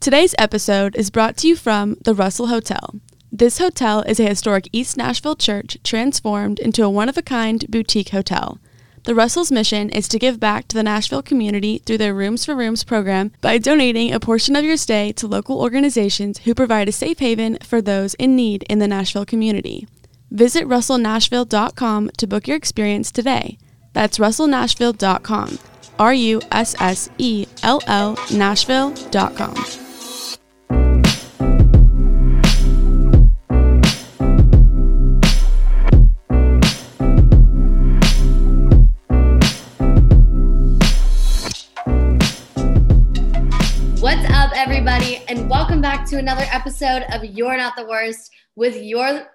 Today's 0.00 0.34
episode 0.38 0.96
is 0.96 1.10
brought 1.10 1.36
to 1.36 1.46
you 1.46 1.54
from 1.54 1.94
the 2.00 2.14
Russell 2.14 2.46
Hotel. 2.46 2.94
This 3.30 3.58
hotel 3.58 4.00
is 4.00 4.18
a 4.18 4.26
historic 4.26 4.66
East 4.72 4.96
Nashville 4.96 5.36
church 5.36 5.76
transformed 5.84 6.58
into 6.58 6.82
a 6.82 6.88
one 6.88 7.10
of 7.10 7.18
a 7.18 7.22
kind 7.22 7.66
boutique 7.68 8.08
hotel. 8.08 8.58
The 9.04 9.14
Russell's 9.14 9.52
mission 9.52 9.90
is 9.90 10.08
to 10.08 10.18
give 10.18 10.40
back 10.40 10.68
to 10.68 10.74
the 10.74 10.82
Nashville 10.82 11.20
community 11.20 11.82
through 11.84 11.98
their 11.98 12.14
Rooms 12.14 12.46
for 12.46 12.56
Rooms 12.56 12.82
program 12.82 13.32
by 13.42 13.58
donating 13.58 14.10
a 14.10 14.18
portion 14.18 14.56
of 14.56 14.64
your 14.64 14.78
stay 14.78 15.12
to 15.12 15.26
local 15.26 15.60
organizations 15.60 16.38
who 16.38 16.54
provide 16.54 16.88
a 16.88 16.92
safe 16.92 17.18
haven 17.18 17.58
for 17.62 17.82
those 17.82 18.14
in 18.14 18.34
need 18.34 18.62
in 18.70 18.78
the 18.78 18.88
Nashville 18.88 19.26
community. 19.26 19.86
Visit 20.30 20.64
russellnashville.com 20.64 22.10
to 22.16 22.26
book 22.26 22.48
your 22.48 22.56
experience 22.56 23.12
today. 23.12 23.58
That's 23.92 24.16
russellnashville.com. 24.16 25.58
R 25.98 26.14
U 26.14 26.40
S 26.50 26.74
S 26.80 27.10
E 27.18 27.46
L 27.62 27.82
L 27.86 28.16
Nashville.com. 28.32 29.79
welcome 45.80 45.98
back 45.98 46.06
to 46.10 46.18
another 46.18 46.44
episode 46.52 47.04
of 47.10 47.24
You're 47.24 47.56
Not 47.56 47.74
the 47.74 47.86
Worst 47.86 48.30
with 48.54 48.76
your 48.76 49.28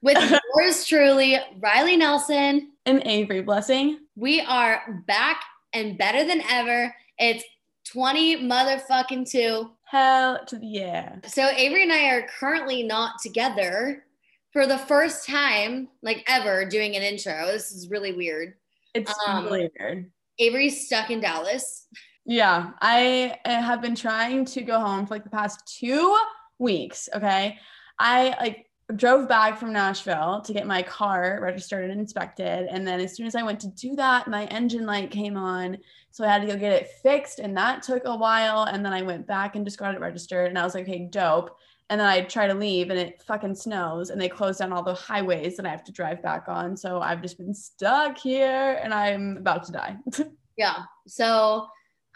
with 0.00 0.16
yours 0.54 0.84
truly, 0.86 1.36
Riley 1.58 1.96
Nelson. 1.96 2.70
And 2.86 3.02
Avery 3.04 3.42
Blessing. 3.42 3.98
We 4.14 4.40
are 4.42 5.02
back 5.08 5.42
and 5.72 5.98
better 5.98 6.24
than 6.24 6.42
ever. 6.48 6.94
It's 7.18 7.42
20 7.90 8.48
motherfucking 8.48 9.28
two. 9.28 9.72
Hell 9.86 10.44
to 10.46 10.58
the 10.60 10.66
yeah. 10.66 11.16
So 11.26 11.48
Avery 11.48 11.82
and 11.82 11.92
I 11.92 12.10
are 12.10 12.28
currently 12.38 12.84
not 12.84 13.14
together 13.20 14.04
for 14.52 14.68
the 14.68 14.78
first 14.78 15.26
time, 15.26 15.88
like 16.02 16.22
ever, 16.28 16.64
doing 16.64 16.94
an 16.94 17.02
intro. 17.02 17.46
This 17.48 17.72
is 17.72 17.90
really 17.90 18.12
weird. 18.12 18.54
It's 18.94 19.12
Um, 19.26 19.46
really 19.46 19.70
weird. 19.80 20.08
Avery's 20.38 20.86
stuck 20.86 21.10
in 21.10 21.18
Dallas. 21.20 21.88
Yeah, 22.24 22.70
I 22.80 23.38
uh, 23.44 23.60
have 23.60 23.82
been 23.82 23.96
trying 23.96 24.44
to 24.46 24.62
go 24.62 24.78
home 24.78 25.06
for 25.06 25.14
like 25.14 25.24
the 25.24 25.30
past 25.30 25.76
two 25.78 26.16
weeks. 26.58 27.08
Okay. 27.14 27.58
I 27.98 28.36
like 28.40 28.66
drove 28.96 29.28
back 29.28 29.58
from 29.58 29.72
Nashville 29.72 30.40
to 30.42 30.52
get 30.52 30.66
my 30.66 30.82
car 30.82 31.38
registered 31.40 31.90
and 31.90 32.00
inspected. 32.00 32.68
And 32.70 32.86
then 32.86 33.00
as 33.00 33.16
soon 33.16 33.26
as 33.26 33.34
I 33.34 33.42
went 33.42 33.60
to 33.60 33.68
do 33.68 33.96
that, 33.96 34.28
my 34.28 34.46
engine 34.46 34.86
light 34.86 35.10
came 35.10 35.36
on. 35.36 35.78
So 36.10 36.24
I 36.24 36.28
had 36.28 36.42
to 36.42 36.48
go 36.48 36.56
get 36.56 36.72
it 36.72 36.90
fixed. 37.02 37.38
And 37.38 37.56
that 37.56 37.82
took 37.82 38.02
a 38.04 38.16
while. 38.16 38.64
And 38.64 38.84
then 38.84 38.92
I 38.92 39.02
went 39.02 39.26
back 39.26 39.56
and 39.56 39.64
just 39.64 39.78
got 39.78 39.94
it 39.94 40.00
registered. 40.00 40.48
And 40.48 40.58
I 40.58 40.64
was 40.64 40.74
like, 40.74 40.84
okay, 40.84 41.08
dope. 41.10 41.56
And 41.90 42.00
then 42.00 42.08
I 42.08 42.22
try 42.22 42.46
to 42.46 42.54
leave 42.54 42.90
and 42.90 42.98
it 42.98 43.22
fucking 43.22 43.54
snows 43.54 44.10
and 44.10 44.20
they 44.20 44.28
close 44.28 44.58
down 44.58 44.72
all 44.72 44.82
the 44.82 44.94
highways 44.94 45.56
that 45.56 45.66
I 45.66 45.70
have 45.70 45.84
to 45.84 45.92
drive 45.92 46.22
back 46.22 46.44
on. 46.48 46.76
So 46.76 47.00
I've 47.00 47.20
just 47.20 47.36
been 47.36 47.54
stuck 47.54 48.16
here 48.16 48.80
and 48.82 48.94
I'm 48.94 49.36
about 49.38 49.64
to 49.64 49.72
die. 49.72 49.96
Yeah. 50.56 50.82
So 51.06 51.66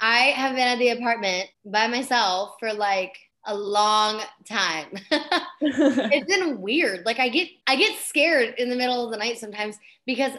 I 0.00 0.18
have 0.36 0.54
been 0.54 0.68
at 0.68 0.78
the 0.78 0.90
apartment 0.90 1.48
by 1.64 1.86
myself 1.86 2.56
for 2.60 2.72
like 2.72 3.16
a 3.46 3.54
long 3.54 4.20
time. 4.48 4.88
it's 5.60 6.26
been 6.26 6.60
weird. 6.60 7.06
Like 7.06 7.18
I 7.18 7.28
get 7.28 7.48
I 7.66 7.76
get 7.76 7.98
scared 7.98 8.54
in 8.58 8.68
the 8.68 8.76
middle 8.76 9.04
of 9.04 9.10
the 9.10 9.16
night 9.16 9.38
sometimes 9.38 9.76
because 10.04 10.32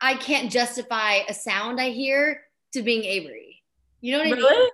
I 0.00 0.14
can't 0.14 0.50
justify 0.50 1.20
a 1.28 1.34
sound 1.34 1.80
I 1.80 1.90
hear 1.90 2.42
to 2.72 2.82
being 2.82 3.04
Avery. 3.04 3.62
You 4.00 4.12
know 4.12 4.18
what 4.18 4.28
I 4.28 4.32
mean? 4.32 4.68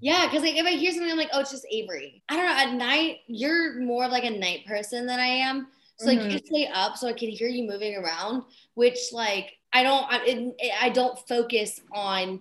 Yeah, 0.00 0.26
because 0.26 0.42
like 0.42 0.56
if 0.56 0.64
I 0.64 0.70
hear 0.70 0.92
something, 0.92 1.10
I'm 1.10 1.18
like, 1.18 1.30
oh, 1.32 1.40
it's 1.40 1.50
just 1.50 1.66
Avery. 1.70 2.22
I 2.28 2.36
don't 2.36 2.46
know. 2.46 2.52
At 2.52 2.74
night, 2.74 3.18
you're 3.26 3.80
more 3.80 4.04
of 4.06 4.12
like 4.12 4.24
a 4.24 4.30
night 4.30 4.64
person 4.66 5.06
than 5.06 5.20
I 5.20 5.26
am. 5.26 5.68
So 5.98 6.06
like 6.10 6.20
Mhm. 6.20 6.32
you 6.32 6.38
stay 6.38 6.66
up, 6.72 6.96
so 6.96 7.06
I 7.08 7.12
can 7.12 7.28
hear 7.28 7.48
you 7.48 7.64
moving 7.68 7.96
around, 7.96 8.44
which 8.74 8.98
like 9.12 9.52
I 9.72 9.82
don't, 9.82 10.04
I, 10.10 10.24
it, 10.24 10.72
I 10.80 10.88
don't 10.88 11.18
focus 11.28 11.80
on 11.92 12.40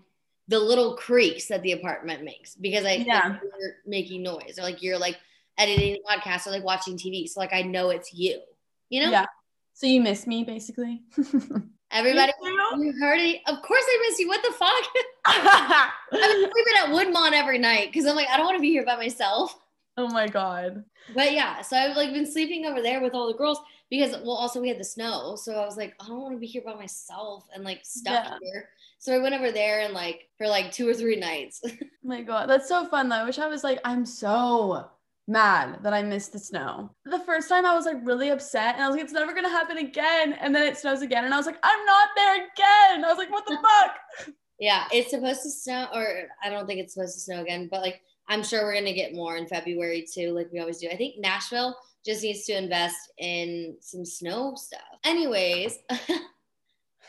the 0.49 0.59
little 0.59 0.95
creaks 0.97 1.45
that 1.47 1.61
the 1.61 1.71
apartment 1.71 2.23
makes 2.23 2.55
because 2.55 2.83
I 2.85 2.97
think 2.97 3.07
Yeah. 3.07 3.37
you're 3.59 3.75
making 3.85 4.23
noise 4.23 4.55
or 4.59 4.63
like 4.63 4.83
you're 4.83 4.97
like 4.97 5.17
editing 5.57 5.95
a 5.95 6.11
podcast 6.11 6.45
or 6.47 6.51
like 6.51 6.63
watching 6.63 6.97
TV. 6.97 7.27
So 7.29 7.39
like 7.39 7.53
I 7.53 7.61
know 7.61 7.89
it's 7.91 8.13
you. 8.13 8.39
You 8.89 9.03
know, 9.05 9.11
Yeah. 9.11 9.25
So 9.73 9.87
you 9.87 10.01
miss 10.01 10.27
me 10.27 10.43
basically? 10.43 11.01
everybody. 11.91 12.33
You 12.43 12.93
heard 12.99 13.19
it. 13.19 13.41
Of 13.47 13.61
course, 13.61 13.83
I 13.85 14.05
miss 14.09 14.19
you. 14.19 14.27
What 14.27 14.41
the 14.43 14.51
fuck? 14.51 14.83
I'm 16.11 16.51
sleeping 16.51 16.73
at 16.83 16.89
Woodmont 16.89 17.33
every 17.33 17.57
night 17.59 17.89
because 17.91 18.05
I'm 18.05 18.15
like, 18.15 18.27
I 18.29 18.37
don't 18.37 18.45
want 18.45 18.57
to 18.57 18.61
be 18.61 18.69
here 18.71 18.85
by 18.85 18.95
myself. 18.95 19.57
oh 19.97 20.07
my 20.07 20.27
god. 20.27 20.83
But 21.13 21.33
yeah, 21.33 21.61
so 21.61 21.77
I've 21.77 21.95
like 21.95 22.11
been 22.13 22.29
sleeping 22.29 22.65
over 22.65 22.81
there 22.81 23.01
with 23.01 23.13
all 23.13 23.27
the 23.27 23.37
girls 23.37 23.59
because 23.89 24.11
well 24.23 24.31
also 24.37 24.61
we 24.61 24.69
had 24.69 24.79
the 24.79 24.83
snow. 24.83 25.35
So 25.35 25.53
I 25.55 25.65
was 25.65 25.77
like, 25.77 25.93
I 25.99 26.07
don't 26.07 26.21
want 26.21 26.33
to 26.35 26.39
be 26.39 26.47
here 26.47 26.61
by 26.65 26.73
myself 26.75 27.47
and 27.53 27.63
like 27.63 27.81
stuck 27.83 28.25
Yeah. 28.25 28.37
here. 28.41 28.69
So 28.99 29.15
I 29.15 29.19
went 29.19 29.33
over 29.33 29.51
there 29.51 29.79
and 29.79 29.93
like 29.93 30.27
for 30.37 30.47
like 30.47 30.71
two 30.71 30.87
or 30.87 30.93
three 30.93 31.15
nights. 31.15 31.61
Oh 32.01 32.07
my 32.07 32.21
god, 32.23 32.49
that's 32.49 32.67
so 32.67 32.87
fun 32.87 33.09
though. 33.09 33.17
I 33.17 33.25
wish 33.25 33.37
I 33.37 33.47
was 33.47 33.63
like, 33.63 33.79
I'm 33.83 34.03
so 34.05 34.89
mad 35.27 35.83
that 35.83 35.93
I 35.93 36.01
missed 36.01 36.33
the 36.33 36.39
snow. 36.39 36.95
The 37.05 37.19
first 37.19 37.49
time 37.49 37.65
I 37.65 37.75
was 37.75 37.85
like 37.85 37.97
really 38.03 38.29
upset 38.29 38.75
and 38.75 38.83
I 38.83 38.87
was 38.87 38.95
like, 38.95 39.03
it's 39.03 39.13
never 39.13 39.33
gonna 39.33 39.49
happen 39.49 39.77
again. 39.77 40.33
And 40.33 40.55
then 40.55 40.65
it 40.65 40.77
snows 40.77 41.03
again, 41.03 41.25
and 41.25 41.33
I 41.33 41.37
was 41.37 41.45
like, 41.45 41.59
I'm 41.61 41.85
not 41.85 42.07
there 42.15 42.35
again. 42.35 43.05
I 43.05 43.09
was 43.09 43.17
like, 43.17 43.29
what 43.29 43.45
the 43.45 43.57
fuck? 43.57 44.33
yeah, 44.59 44.85
it's 44.91 45.11
supposed 45.11 45.43
to 45.43 45.51
snow 45.51 45.87
or 45.93 46.23
I 46.41 46.49
don't 46.49 46.65
think 46.65 46.79
it's 46.79 46.95
supposed 46.95 47.13
to 47.15 47.19
snow 47.19 47.41
again, 47.41 47.67
but 47.69 47.81
like 47.81 48.01
I'm 48.27 48.43
sure 48.43 48.63
we're 48.63 48.73
gonna 48.73 48.93
get 48.93 49.13
more 49.13 49.37
in 49.37 49.45
February 49.45 50.07
too, 50.11 50.31
like 50.31 50.47
we 50.51 50.59
always 50.59 50.79
do. 50.79 50.89
I 50.89 50.95
think 50.95 51.19
Nashville 51.19 51.75
just 52.05 52.23
needs 52.23 52.45
to 52.45 52.57
invest 52.57 53.11
in 53.19 53.75
some 53.81 54.05
snow 54.05 54.55
stuff. 54.55 54.81
Anyways, 55.03 55.77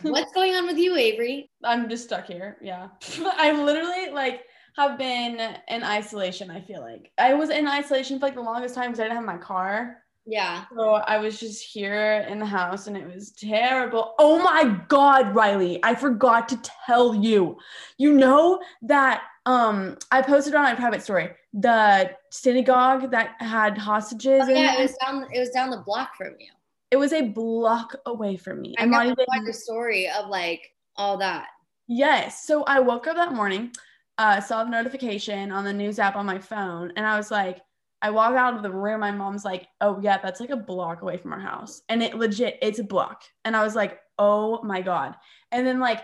what's 0.10 0.32
going 0.32 0.54
on 0.54 0.66
with 0.66 0.78
you, 0.78 0.96
Avery? 0.96 1.50
I'm 1.64 1.88
just 1.88 2.04
stuck 2.04 2.26
here. 2.26 2.56
Yeah. 2.60 2.88
I'm 3.36 3.64
literally 3.64 4.10
like 4.10 4.44
have 4.76 4.98
been 4.98 5.56
in 5.68 5.82
isolation, 5.82 6.50
I 6.50 6.60
feel 6.60 6.80
like. 6.80 7.10
I 7.18 7.34
was 7.34 7.50
in 7.50 7.66
isolation 7.66 8.18
for 8.18 8.26
like 8.26 8.34
the 8.34 8.40
longest 8.40 8.74
time 8.74 8.90
because 8.90 9.00
I 9.00 9.04
didn't 9.04 9.16
have 9.16 9.24
my 9.24 9.38
car. 9.38 9.98
Yeah. 10.26 10.64
So 10.76 10.94
I 10.94 11.18
was 11.18 11.40
just 11.40 11.64
here 11.64 12.24
in 12.28 12.38
the 12.38 12.46
house 12.46 12.86
and 12.86 12.96
it 12.96 13.06
was 13.12 13.32
terrible. 13.32 14.14
Oh 14.18 14.38
my 14.42 14.80
god, 14.88 15.34
Riley, 15.34 15.80
I 15.82 15.94
forgot 15.94 16.48
to 16.50 16.60
tell 16.86 17.14
you. 17.14 17.58
You 17.98 18.12
know 18.12 18.60
that 18.82 19.22
um 19.46 19.96
I 20.10 20.22
posted 20.22 20.54
on 20.54 20.62
my 20.62 20.74
private 20.74 21.02
story 21.02 21.30
the 21.54 22.10
synagogue 22.30 23.10
that 23.10 23.34
had 23.40 23.76
hostages 23.76 24.42
Oh, 24.44 24.48
yeah, 24.48 24.78
it 24.78 24.82
was 24.82 24.96
down 25.04 25.26
it 25.32 25.40
was 25.40 25.50
down 25.50 25.70
the 25.70 25.82
block 25.84 26.14
from 26.16 26.34
you. 26.38 26.50
It 26.90 26.96
was 26.96 27.12
a 27.12 27.22
block 27.22 27.94
away 28.06 28.36
from 28.36 28.60
me. 28.60 28.74
I 28.78 28.82
I'm 28.82 28.90
got 28.90 29.06
not 29.06 29.16
the 29.16 29.26
even 29.30 29.46
fucker 29.46 29.54
story 29.54 30.08
of 30.08 30.28
like 30.28 30.74
all 30.96 31.16
that. 31.18 31.48
Yes. 31.86 32.46
So 32.46 32.64
I 32.64 32.80
woke 32.80 33.06
up 33.06 33.16
that 33.16 33.32
morning, 33.32 33.72
uh, 34.18 34.40
saw 34.40 34.64
the 34.64 34.70
notification 34.70 35.52
on 35.52 35.64
the 35.64 35.72
news 35.72 35.98
app 35.98 36.16
on 36.16 36.26
my 36.26 36.38
phone, 36.38 36.92
and 36.96 37.06
I 37.06 37.16
was 37.16 37.30
like, 37.30 37.60
I 38.02 38.10
walk 38.10 38.34
out 38.34 38.54
of 38.54 38.62
the 38.62 38.70
room. 38.70 39.00
My 39.00 39.10
mom's 39.10 39.44
like, 39.44 39.68
"Oh 39.80 40.00
yeah, 40.00 40.18
that's 40.18 40.40
like 40.40 40.50
a 40.50 40.56
block 40.56 41.02
away 41.02 41.16
from 41.16 41.32
our 41.32 41.40
house," 41.40 41.82
and 41.88 42.02
it 42.02 42.16
legit, 42.16 42.58
it's 42.62 42.78
a 42.78 42.84
block. 42.84 43.22
And 43.44 43.56
I 43.56 43.62
was 43.62 43.74
like, 43.74 44.00
"Oh 44.18 44.62
my 44.62 44.80
god!" 44.80 45.16
And 45.52 45.66
then 45.66 45.80
like 45.80 46.00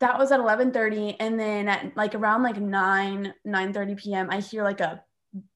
that 0.00 0.18
was 0.18 0.30
at 0.32 0.40
11:30, 0.40 1.16
and 1.20 1.38
then 1.38 1.68
at 1.68 1.96
like 1.96 2.14
around 2.14 2.42
like 2.42 2.58
9 2.58 3.34
9:30 3.46 3.96
p.m., 3.98 4.28
I 4.30 4.40
hear 4.40 4.62
like 4.62 4.80
a 4.80 5.02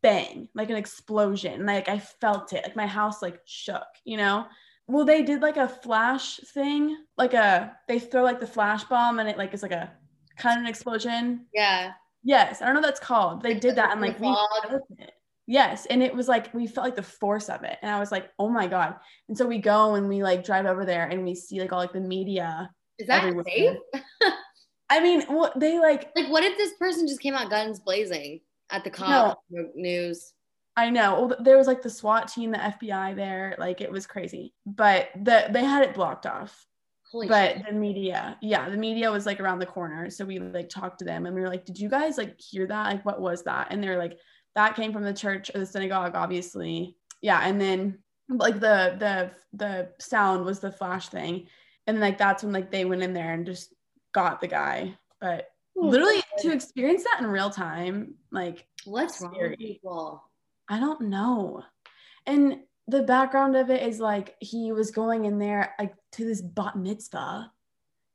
bang, 0.03 0.49
like 0.55 0.71
an 0.71 0.77
explosion. 0.77 1.65
Like 1.67 1.89
I 1.89 1.99
felt 1.99 2.53
it. 2.53 2.65
Like 2.65 2.77
my 2.77 2.87
house 2.87 3.23
like 3.23 3.41
shook. 3.45 3.87
You 4.05 4.17
know. 4.17 4.47
Well, 4.87 5.05
they 5.05 5.23
did 5.23 5.41
like 5.41 5.57
a 5.57 5.69
flash 5.69 6.39
thing, 6.53 6.97
like 7.17 7.35
a 7.35 7.77
they 7.89 7.99
throw 7.99 8.23
like 8.23 8.41
the 8.41 8.47
flash 8.47 8.85
bomb 8.85 9.19
and 9.19 9.29
it 9.29 9.39
like 9.39 9.55
is 9.55 9.63
like 9.63 9.73
a 9.73 9.93
kind 10.37 10.59
of 10.59 10.65
an 10.65 10.69
explosion. 10.69 11.47
Yeah. 11.55 11.93
Yes, 12.23 12.61
I 12.61 12.67
don't 12.67 12.75
know 12.75 12.81
what 12.81 12.89
that's 12.89 13.01
called. 13.01 13.43
They 13.43 13.55
did 13.55 13.77
that 13.77 13.93
and 13.93 14.01
like 14.01 14.19
we 14.19 14.27
Fog. 14.27 14.49
felt 14.69 14.83
it. 14.99 15.13
Yes, 15.47 15.87
and 15.87 16.03
it 16.03 16.15
was 16.15 16.27
like 16.27 16.53
we 16.55 16.67
felt 16.67 16.87
like 16.87 16.97
the 16.97 17.03
force 17.03 17.51
of 17.51 17.65
it, 17.65 17.79
and 17.83 17.91
I 17.91 17.99
was 17.99 18.11
like, 18.11 18.31
oh 18.39 18.49
my 18.49 18.67
god. 18.67 18.97
And 19.29 19.37
so 19.37 19.47
we 19.47 19.59
go 19.59 19.95
and 19.95 20.09
we 20.09 20.23
like 20.23 20.45
drive 20.45 20.65
over 20.67 20.85
there 20.85 21.07
and 21.07 21.25
we 21.25 21.35
see 21.35 21.61
like 21.61 21.73
all 21.73 21.79
like 21.79 21.93
the 21.93 22.01
media. 22.01 22.71
Is 22.99 23.09
that 23.09 23.25
everywhere. 23.25 23.45
safe? 23.47 23.77
I 24.91 25.01
mean, 25.01 25.23
what 25.23 25.59
they 25.59 25.79
like 25.79 26.11
Like, 26.15 26.31
what 26.31 26.45
if 26.45 26.57
this 26.57 26.75
person 26.79 27.09
just 27.09 27.21
came 27.21 27.35
out 27.35 27.51
guns 27.51 27.81
blazing 27.81 28.41
at 28.71 28.85
the 28.85 28.91
cop 28.91 29.41
news? 29.75 30.34
I 30.77 30.91
know. 30.91 31.27
Well, 31.27 31.37
there 31.41 31.57
was 31.57 31.67
like 31.67 31.83
the 31.83 31.91
SWAT 31.91 32.29
team, 32.29 32.51
the 32.51 32.59
FBI 32.59 33.15
there. 33.15 33.55
Like 33.59 33.81
it 33.81 33.91
was 33.93 34.07
crazy, 34.07 34.55
but 34.67 35.09
the 35.15 35.47
they 35.51 35.65
had 35.65 35.83
it 35.85 35.95
blocked 35.95 36.27
off. 36.27 36.67
Holy 37.13 37.29
but 37.29 37.57
shit. 37.59 37.67
the 37.67 37.73
media, 37.73 38.37
yeah, 38.43 38.69
the 38.69 38.77
media 38.77 39.09
was 39.11 39.25
like 39.25 39.39
around 39.39 39.61
the 39.61 39.67
corner. 39.67 40.11
So 40.11 40.25
we 40.25 40.41
like 40.41 40.69
talked 40.69 40.99
to 40.99 41.05
them 41.05 41.27
and 41.27 41.35
we 41.35 41.41
were 41.43 41.49
like, 41.49 41.65
"Did 41.65 41.79
you 41.79 41.89
guys 41.89 42.19
like 42.19 42.41
hear 42.41 42.67
that? 42.67 42.87
Like, 42.87 43.05
what 43.05 43.21
was 43.21 43.45
that?" 43.45 43.69
And 43.71 43.83
they're 43.83 43.99
like, 43.99 44.19
"That 44.57 44.75
came 44.75 44.93
from 44.93 45.05
the 45.05 45.15
church 45.15 45.51
or 45.55 45.61
the 45.61 45.67
synagogue, 45.67 46.17
obviously." 46.17 46.97
Yeah, 47.23 47.41
and 47.45 47.61
then 47.61 47.99
like 48.29 48.55
the 48.59 48.97
the 48.99 49.31
the 49.53 49.91
sound 50.01 50.45
was 50.45 50.59
the 50.59 50.73
flash 50.73 51.09
thing, 51.09 51.47
and 51.87 52.01
like 52.01 52.19
that's 52.19 52.43
when 52.43 52.53
like 52.53 52.73
they 52.73 52.85
went 52.85 53.03
in 53.03 53.13
there 53.13 53.33
and 53.33 53.47
just 53.47 53.73
got 54.13 54.41
the 54.41 54.49
guy. 54.49 54.99
But 55.21 55.49
Hmm. 55.79 55.89
literally 55.89 56.23
to 56.39 56.53
experience 56.53 57.03
that 57.05 57.21
in 57.21 57.27
real 57.27 57.51
time, 57.51 58.15
like 58.33 58.67
What's 58.85 59.21
wrong 59.21 59.35
Scary. 59.35 59.51
with 59.51 59.59
people? 59.59 60.23
I 60.69 60.81
don't 60.81 61.03
know. 61.03 61.63
And 62.27 62.61
the 62.87 63.03
background 63.03 63.57
of 63.57 63.71
it 63.71 63.83
is 63.83 64.01
like 64.01 64.37
he 64.41 64.73
was 64.73 64.91
going 64.91 65.25
in 65.25 65.39
there 65.39 65.75
like 65.79 65.95
to 66.13 66.25
this 66.25 66.43
bat 66.43 66.77
mitzvah 66.77 67.51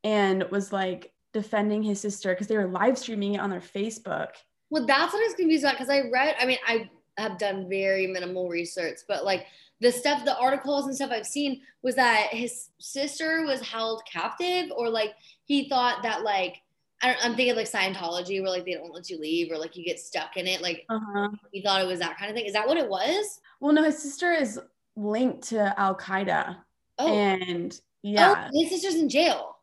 and 0.04 0.44
was 0.52 0.72
like 0.72 1.12
defending 1.34 1.84
his 1.84 2.00
sister 2.00 2.34
because 2.34 2.48
they 2.48 2.58
were 2.58 2.68
live 2.68 2.98
streaming 2.98 3.36
it 3.36 3.42
on 3.42 3.50
their 3.50 3.60
Facebook. 3.60 4.30
Well, 4.70 4.86
that's 4.86 5.14
what 5.14 5.22
I 5.22 5.28
was 5.28 5.36
confused 5.36 5.64
about 5.64 5.76
because 5.76 5.90
I 5.90 6.10
read, 6.10 6.36
I 6.40 6.46
mean, 6.46 6.60
I 6.68 6.90
have 7.18 7.38
done 7.38 7.68
very 7.70 8.08
minimal 8.08 8.48
research, 8.48 9.00
but 9.08 9.26
like 9.26 9.46
the 9.82 9.92
stuff, 9.92 10.26
the 10.26 10.38
articles 10.38 10.86
and 10.86 10.96
stuff 10.96 11.12
I've 11.12 11.26
seen 11.26 11.62
was 11.82 11.96
that 11.96 12.28
his 12.32 12.70
sister 12.80 13.46
was 13.46 13.62
held 13.62 14.04
captive 14.12 14.72
or 14.76 14.90
like 14.90 15.14
he 15.46 15.68
thought 15.70 16.04
that 16.04 16.24
like, 16.24 16.62
I 17.02 17.08
don't, 17.08 17.26
I'm 17.26 17.36
thinking 17.36 17.56
like 17.56 17.70
Scientology 17.72 18.42
where 18.42 18.50
like 18.52 18.66
they 18.66 18.74
don't 18.74 18.94
let 18.94 19.10
you 19.10 19.20
leave 19.20 19.52
or 19.52 19.58
like 19.58 19.76
you 19.78 19.86
get 19.86 20.00
stuck 20.00 20.36
in 20.38 20.48
it. 20.48 20.62
Like 20.62 20.86
Uh-huh. 20.90 21.30
he 21.52 21.62
thought 21.62 21.82
it 21.82 21.88
was 21.88 22.00
that 22.00 22.18
kind 22.18 22.30
of 22.30 22.36
thing. 22.36 22.46
Is 22.46 22.54
that 22.54 22.68
what 22.68 22.78
it 22.78 22.90
was? 22.90 23.40
Well, 23.60 23.74
no, 23.74 23.84
his 23.84 23.98
sister 23.98 24.32
is 24.32 24.60
linked 24.96 25.44
to 25.50 25.80
Al 25.80 25.96
Qaeda. 25.96 26.58
Oh, 26.98 27.08
And 27.14 27.80
yeah, 28.02 28.50
oh, 28.54 28.60
his 28.62 28.70
sister's 28.72 28.96
in 28.96 29.08
jail. 29.10 29.56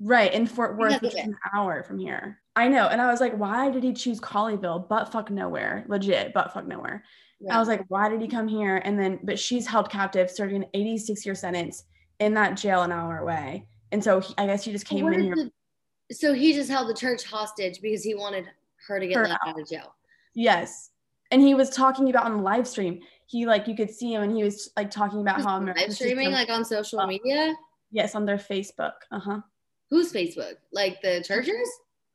right 0.00 0.32
in 0.32 0.46
Fort 0.46 0.76
Worth, 0.78 1.00
which 1.02 1.12
is 1.14 1.20
an 1.20 1.36
hour 1.54 1.82
from 1.84 1.98
here. 1.98 2.40
I 2.56 2.66
know. 2.68 2.88
And 2.88 3.00
I 3.00 3.06
was 3.10 3.20
like, 3.20 3.34
why 3.36 3.70
did 3.70 3.84
he 3.84 3.92
choose 3.92 4.20
Colleyville? 4.20 4.88
But 4.88 5.12
fuck 5.12 5.30
nowhere. 5.30 5.84
Legit, 5.88 6.32
but 6.34 6.52
fuck 6.52 6.66
nowhere. 6.66 7.04
I 7.50 7.58
was 7.58 7.68
like, 7.68 7.84
why 7.88 8.08
did 8.08 8.20
he 8.20 8.28
come 8.28 8.48
here? 8.48 8.76
And 8.84 8.98
then, 8.98 9.18
but 9.22 9.38
she's 9.38 9.66
held 9.66 9.88
captive, 9.90 10.30
serving 10.30 10.56
an 10.64 10.68
86 10.74 11.24
year 11.24 11.34
sentence 11.34 11.84
in 12.18 12.34
that 12.34 12.56
jail 12.56 12.82
an 12.82 12.92
hour 12.92 13.18
away. 13.18 13.66
And 13.92 14.02
so 14.04 14.20
he, 14.20 14.34
I 14.36 14.46
guess 14.46 14.62
he 14.64 14.72
just 14.72 14.84
came 14.86 15.06
in 15.12 15.20
here. 15.22 15.34
the- 15.36 15.52
so 16.12 16.32
he 16.32 16.52
just 16.52 16.70
held 16.70 16.88
the 16.88 16.94
church 16.94 17.24
hostage 17.24 17.80
because 17.80 18.02
he 18.02 18.14
wanted 18.14 18.46
her 18.88 18.98
to 19.00 19.06
get 19.06 19.16
Her 19.16 19.28
let 19.28 19.38
out 19.46 19.60
of 19.60 19.68
jail. 19.68 19.94
Yes. 20.34 20.90
And 21.30 21.40
he 21.40 21.54
was 21.54 21.70
talking 21.70 22.10
about 22.10 22.24
on 22.24 22.38
the 22.38 22.42
live 22.42 22.66
stream. 22.66 23.00
He 23.26 23.46
like 23.46 23.68
you 23.68 23.76
could 23.76 23.90
see 23.90 24.14
him 24.14 24.22
and 24.22 24.34
he 24.36 24.42
was 24.42 24.70
like 24.76 24.90
talking 24.90 25.20
about 25.20 25.40
how 25.40 25.56
American 25.56 25.84
Live 25.88 25.94
streaming 25.94 26.32
like 26.32 26.48
on 26.50 26.64
social 26.64 27.06
media. 27.06 27.54
yes 27.92 28.14
on 28.14 28.24
their 28.26 28.36
Facebook. 28.38 28.94
Uh 29.12 29.20
huh. 29.20 29.40
Who's 29.90 30.12
Facebook? 30.12 30.54
Like 30.72 31.00
the 31.02 31.22
churches? 31.26 31.68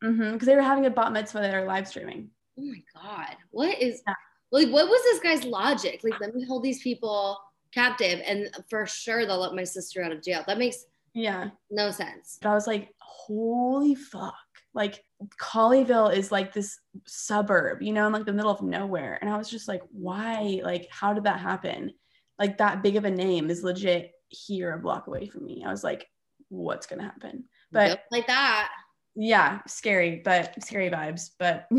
Mm-hmm. 0.04 0.34
Because 0.34 0.46
they 0.46 0.56
were 0.56 0.62
having 0.62 0.86
a 0.86 0.90
bat 0.90 1.12
mitzvah. 1.14 1.40
They 1.40 1.52
were 1.58 1.66
live 1.66 1.88
streaming. 1.88 2.30
Oh 2.60 2.64
my 2.64 2.84
god. 3.02 3.36
What 3.52 3.82
is 3.82 4.02
Yeah. 4.06 4.14
like 4.52 4.70
what 4.70 4.88
was 4.90 5.02
this 5.04 5.20
guy's 5.22 5.46
logic? 5.50 6.02
Like 6.04 6.20
let 6.20 6.36
me 6.36 6.44
hold 6.46 6.64
these 6.64 6.82
people 6.84 7.38
captive 7.74 8.22
and 8.26 8.50
for 8.70 8.86
sure 8.86 9.26
they'll 9.26 9.40
let 9.40 9.54
my 9.56 9.64
sister 9.64 10.04
out 10.04 10.12
of 10.12 10.22
jail. 10.22 10.44
That 10.48 10.58
makes 10.58 10.86
Yeah. 11.16 11.50
no 11.72 11.90
sense. 11.92 12.38
But 12.42 12.50
I 12.50 12.54
was 12.54 12.68
like, 12.68 12.94
holy 13.00 13.96
fuck. 13.96 14.36
Like 14.74 15.04
Colleyville 15.42 16.14
is 16.16 16.32
like 16.32 16.54
this 16.54 16.78
suburb, 17.08 17.82
you 17.82 17.94
know, 17.94 18.06
in 18.08 18.14
like 18.14 18.26
the 18.26 18.34
middle 18.34 18.52
of 18.52 18.62
nowhere. 18.62 19.18
And 19.22 19.30
I 19.30 19.38
was 19.38 19.50
just 19.50 19.68
like, 19.68 19.82
why? 19.92 20.60
Like, 20.64 20.88
how 20.92 21.14
did 21.14 21.24
that 21.24 21.40
happen? 21.40 21.94
Like 22.38 22.58
that 22.58 22.84
big 22.84 22.98
of 22.98 23.06
a 23.06 23.10
name 23.12 23.50
is 23.50 23.64
legit 23.64 24.12
here 24.28 24.74
a 24.74 24.80
block 24.80 25.08
away 25.08 25.28
from 25.28 25.46
me. 25.46 25.64
I 25.66 25.72
was 25.72 25.84
like, 25.84 26.06
what's 26.50 26.86
gonna 26.86 27.04
happen? 27.04 27.46
But 27.72 28.04
like 28.12 28.28
that. 28.28 28.70
yeah, 29.16 29.62
scary, 29.68 30.22
but 30.24 30.62
scary 30.62 30.90
vibes. 30.90 31.30
But 31.40 31.68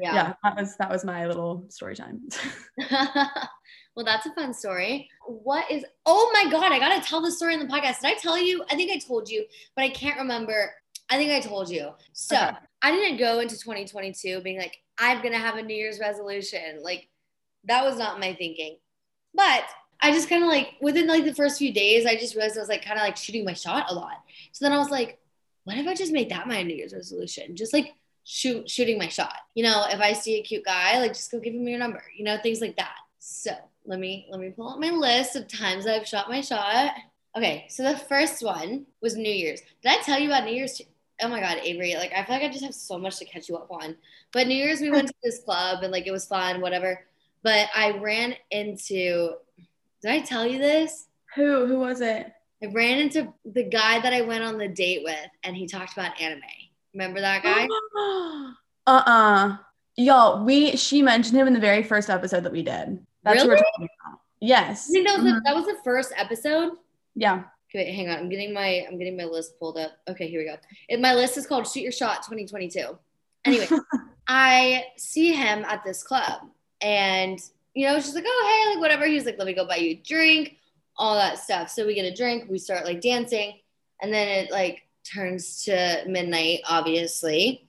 Yeah. 0.00 0.14
yeah, 0.14 0.32
that 0.44 0.56
was 0.56 0.76
that 0.76 0.90
was 0.90 1.04
my 1.04 1.26
little 1.26 1.66
story 1.70 1.96
time. 1.96 2.20
well, 3.94 4.04
that's 4.04 4.26
a 4.26 4.32
fun 4.32 4.54
story. 4.54 5.10
What 5.26 5.70
is 5.70 5.84
oh 6.06 6.30
my 6.32 6.50
god, 6.50 6.72
I 6.72 6.78
gotta 6.78 7.04
tell 7.06 7.20
the 7.20 7.32
story 7.32 7.54
in 7.54 7.60
the 7.60 7.66
podcast. 7.66 8.00
Did 8.00 8.12
I 8.12 8.14
tell 8.14 8.38
you? 8.38 8.64
I 8.70 8.76
think 8.76 8.90
I 8.90 8.98
told 8.98 9.28
you, 9.28 9.44
but 9.74 9.82
I 9.82 9.88
can't 9.90 10.18
remember. 10.18 10.72
I 11.10 11.16
think 11.16 11.32
I 11.32 11.40
told 11.40 11.68
you. 11.70 11.90
So 12.12 12.36
Okay. 12.36 12.56
I 12.82 12.92
didn't 12.92 13.18
go 13.18 13.40
into 13.40 13.58
2022 13.58 14.40
being 14.42 14.58
like, 14.58 14.78
I'm 14.98 15.22
gonna 15.22 15.38
have 15.38 15.56
a 15.56 15.62
New 15.62 15.74
Year's 15.74 15.98
resolution. 15.98 16.82
Like 16.82 17.08
that 17.64 17.84
was 17.84 17.98
not 17.98 18.20
my 18.20 18.34
thinking. 18.34 18.78
But 19.34 19.64
I 20.00 20.12
just 20.12 20.28
kind 20.28 20.44
of 20.44 20.48
like 20.48 20.74
within 20.80 21.08
like 21.08 21.24
the 21.24 21.34
first 21.34 21.58
few 21.58 21.72
days, 21.72 22.06
I 22.06 22.14
just 22.14 22.34
realized 22.36 22.56
I 22.56 22.60
was 22.60 22.68
like 22.68 22.84
kind 22.84 22.98
of 22.98 23.04
like 23.04 23.16
shooting 23.16 23.44
my 23.44 23.52
shot 23.52 23.86
a 23.90 23.94
lot. 23.94 24.22
So 24.52 24.64
then 24.64 24.72
I 24.72 24.78
was 24.78 24.90
like, 24.90 25.18
what 25.64 25.76
if 25.76 25.86
I 25.86 25.94
just 25.94 26.12
made 26.12 26.30
that 26.30 26.46
my 26.46 26.62
New 26.62 26.76
Year's 26.76 26.94
resolution? 26.94 27.56
Just 27.56 27.72
like 27.72 27.94
shoot 28.24 28.70
shooting 28.70 28.98
my 28.98 29.08
shot. 29.08 29.34
You 29.54 29.64
know, 29.64 29.86
if 29.90 30.00
I 30.00 30.12
see 30.12 30.38
a 30.38 30.42
cute 30.42 30.64
guy, 30.64 30.98
like 31.00 31.14
just 31.14 31.30
go 31.32 31.40
give 31.40 31.54
him 31.54 31.66
your 31.66 31.78
number, 31.78 32.02
you 32.16 32.24
know, 32.24 32.38
things 32.42 32.60
like 32.60 32.76
that. 32.76 32.94
So 33.18 33.50
let 33.88 33.98
me 33.98 34.28
let 34.30 34.40
me 34.40 34.50
pull 34.50 34.68
up 34.68 34.78
my 34.78 34.90
list 34.90 35.34
of 35.34 35.48
times 35.48 35.86
I've 35.86 36.06
shot 36.06 36.28
my 36.28 36.40
shot. 36.40 36.92
Okay, 37.36 37.66
so 37.68 37.82
the 37.82 37.98
first 37.98 38.42
one 38.42 38.86
was 39.00 39.16
New 39.16 39.30
Year's. 39.30 39.60
Did 39.82 39.92
I 39.98 40.02
tell 40.02 40.18
you 40.18 40.28
about 40.28 40.44
New 40.44 40.54
Year's? 40.54 40.80
Oh 41.20 41.28
my 41.28 41.40
God, 41.40 41.58
Avery! 41.62 41.96
Like 41.96 42.12
I 42.12 42.24
feel 42.24 42.36
like 42.36 42.44
I 42.44 42.48
just 42.48 42.64
have 42.64 42.74
so 42.74 42.98
much 42.98 43.18
to 43.18 43.24
catch 43.24 43.48
you 43.48 43.56
up 43.56 43.70
on. 43.70 43.96
But 44.32 44.46
New 44.46 44.54
Year's, 44.54 44.80
we 44.80 44.90
went 44.90 45.08
to 45.08 45.14
this 45.22 45.40
club 45.40 45.82
and 45.82 45.90
like 45.90 46.06
it 46.06 46.12
was 46.12 46.26
fun, 46.26 46.60
whatever. 46.60 47.04
But 47.42 47.68
I 47.74 47.98
ran 47.98 48.34
into. 48.50 49.34
Did 50.02 50.12
I 50.12 50.20
tell 50.20 50.46
you 50.46 50.58
this? 50.58 51.08
who 51.34 51.66
who 51.66 51.78
was 51.78 52.00
it? 52.00 52.32
I 52.62 52.66
ran 52.66 52.98
into 52.98 53.32
the 53.44 53.62
guy 53.62 54.00
that 54.00 54.12
I 54.12 54.22
went 54.22 54.42
on 54.42 54.58
the 54.58 54.68
date 54.68 55.02
with, 55.04 55.30
and 55.44 55.56
he 55.56 55.66
talked 55.66 55.92
about 55.92 56.20
anime. 56.20 56.42
Remember 56.92 57.20
that 57.20 57.42
guy? 57.42 57.68
uh-uh. 58.86 59.56
Y'all, 59.96 60.44
we 60.44 60.76
she 60.76 61.02
mentioned 61.02 61.38
him 61.38 61.46
in 61.46 61.52
the 61.52 61.60
very 61.60 61.82
first 61.82 62.10
episode 62.10 62.44
that 62.44 62.52
we 62.52 62.62
did. 62.62 63.04
That's 63.22 63.38
what 63.40 63.46
we're 63.48 63.52
Really? 63.54 63.64
talking 63.72 63.88
about. 64.06 64.20
Yes. 64.40 64.88
I 64.88 64.92
think 64.92 65.06
that 65.08 65.16
was 65.18 65.24
Mhm. 65.26 65.34
the, 65.34 65.40
that 65.44 65.54
was 65.56 65.66
the 65.66 65.78
first 65.84 66.12
episode. 66.16 66.72
Yeah. 67.14 67.44
Okay, 67.70 67.84
wait, 67.84 67.92
hang 67.94 68.08
on. 68.08 68.18
I'm 68.18 68.28
getting 68.28 68.52
my 68.54 68.86
I'm 68.88 68.96
getting 68.98 69.16
my 69.16 69.24
list 69.24 69.58
pulled 69.58 69.76
up. 69.76 69.92
Okay, 70.08 70.28
here 70.28 70.40
we 70.40 70.46
go. 70.46 70.56
It, 70.88 71.00
my 71.00 71.14
list 71.14 71.36
is 71.36 71.46
called 71.46 71.66
Shoot 71.68 71.82
Your 71.82 71.92
Shot 71.92 72.22
2022. 72.22 72.96
Anyway, 73.44 73.66
I 74.28 74.84
see 74.96 75.32
him 75.32 75.64
at 75.64 75.82
this 75.84 76.02
club, 76.02 76.42
and 76.80 77.38
you 77.74 77.86
know, 77.86 77.96
she's 78.00 78.14
like, 78.14 78.24
"Oh, 78.26 78.64
hey, 78.64 78.74
like 78.74 78.80
whatever." 78.80 79.06
He's 79.06 79.26
like, 79.26 79.36
"Let 79.38 79.46
me 79.46 79.52
go 79.54 79.66
buy 79.66 79.76
you 79.76 79.90
a 79.90 79.94
drink," 80.02 80.56
all 80.96 81.14
that 81.16 81.38
stuff. 81.38 81.68
So 81.70 81.86
we 81.86 81.94
get 81.94 82.04
a 82.10 82.14
drink. 82.14 82.48
We 82.48 82.58
start 82.58 82.84
like 82.86 83.00
dancing, 83.00 83.58
and 84.00 84.12
then 84.12 84.28
it 84.28 84.50
like 84.50 84.82
turns 85.04 85.64
to 85.64 86.04
midnight, 86.06 86.60
obviously, 86.68 87.68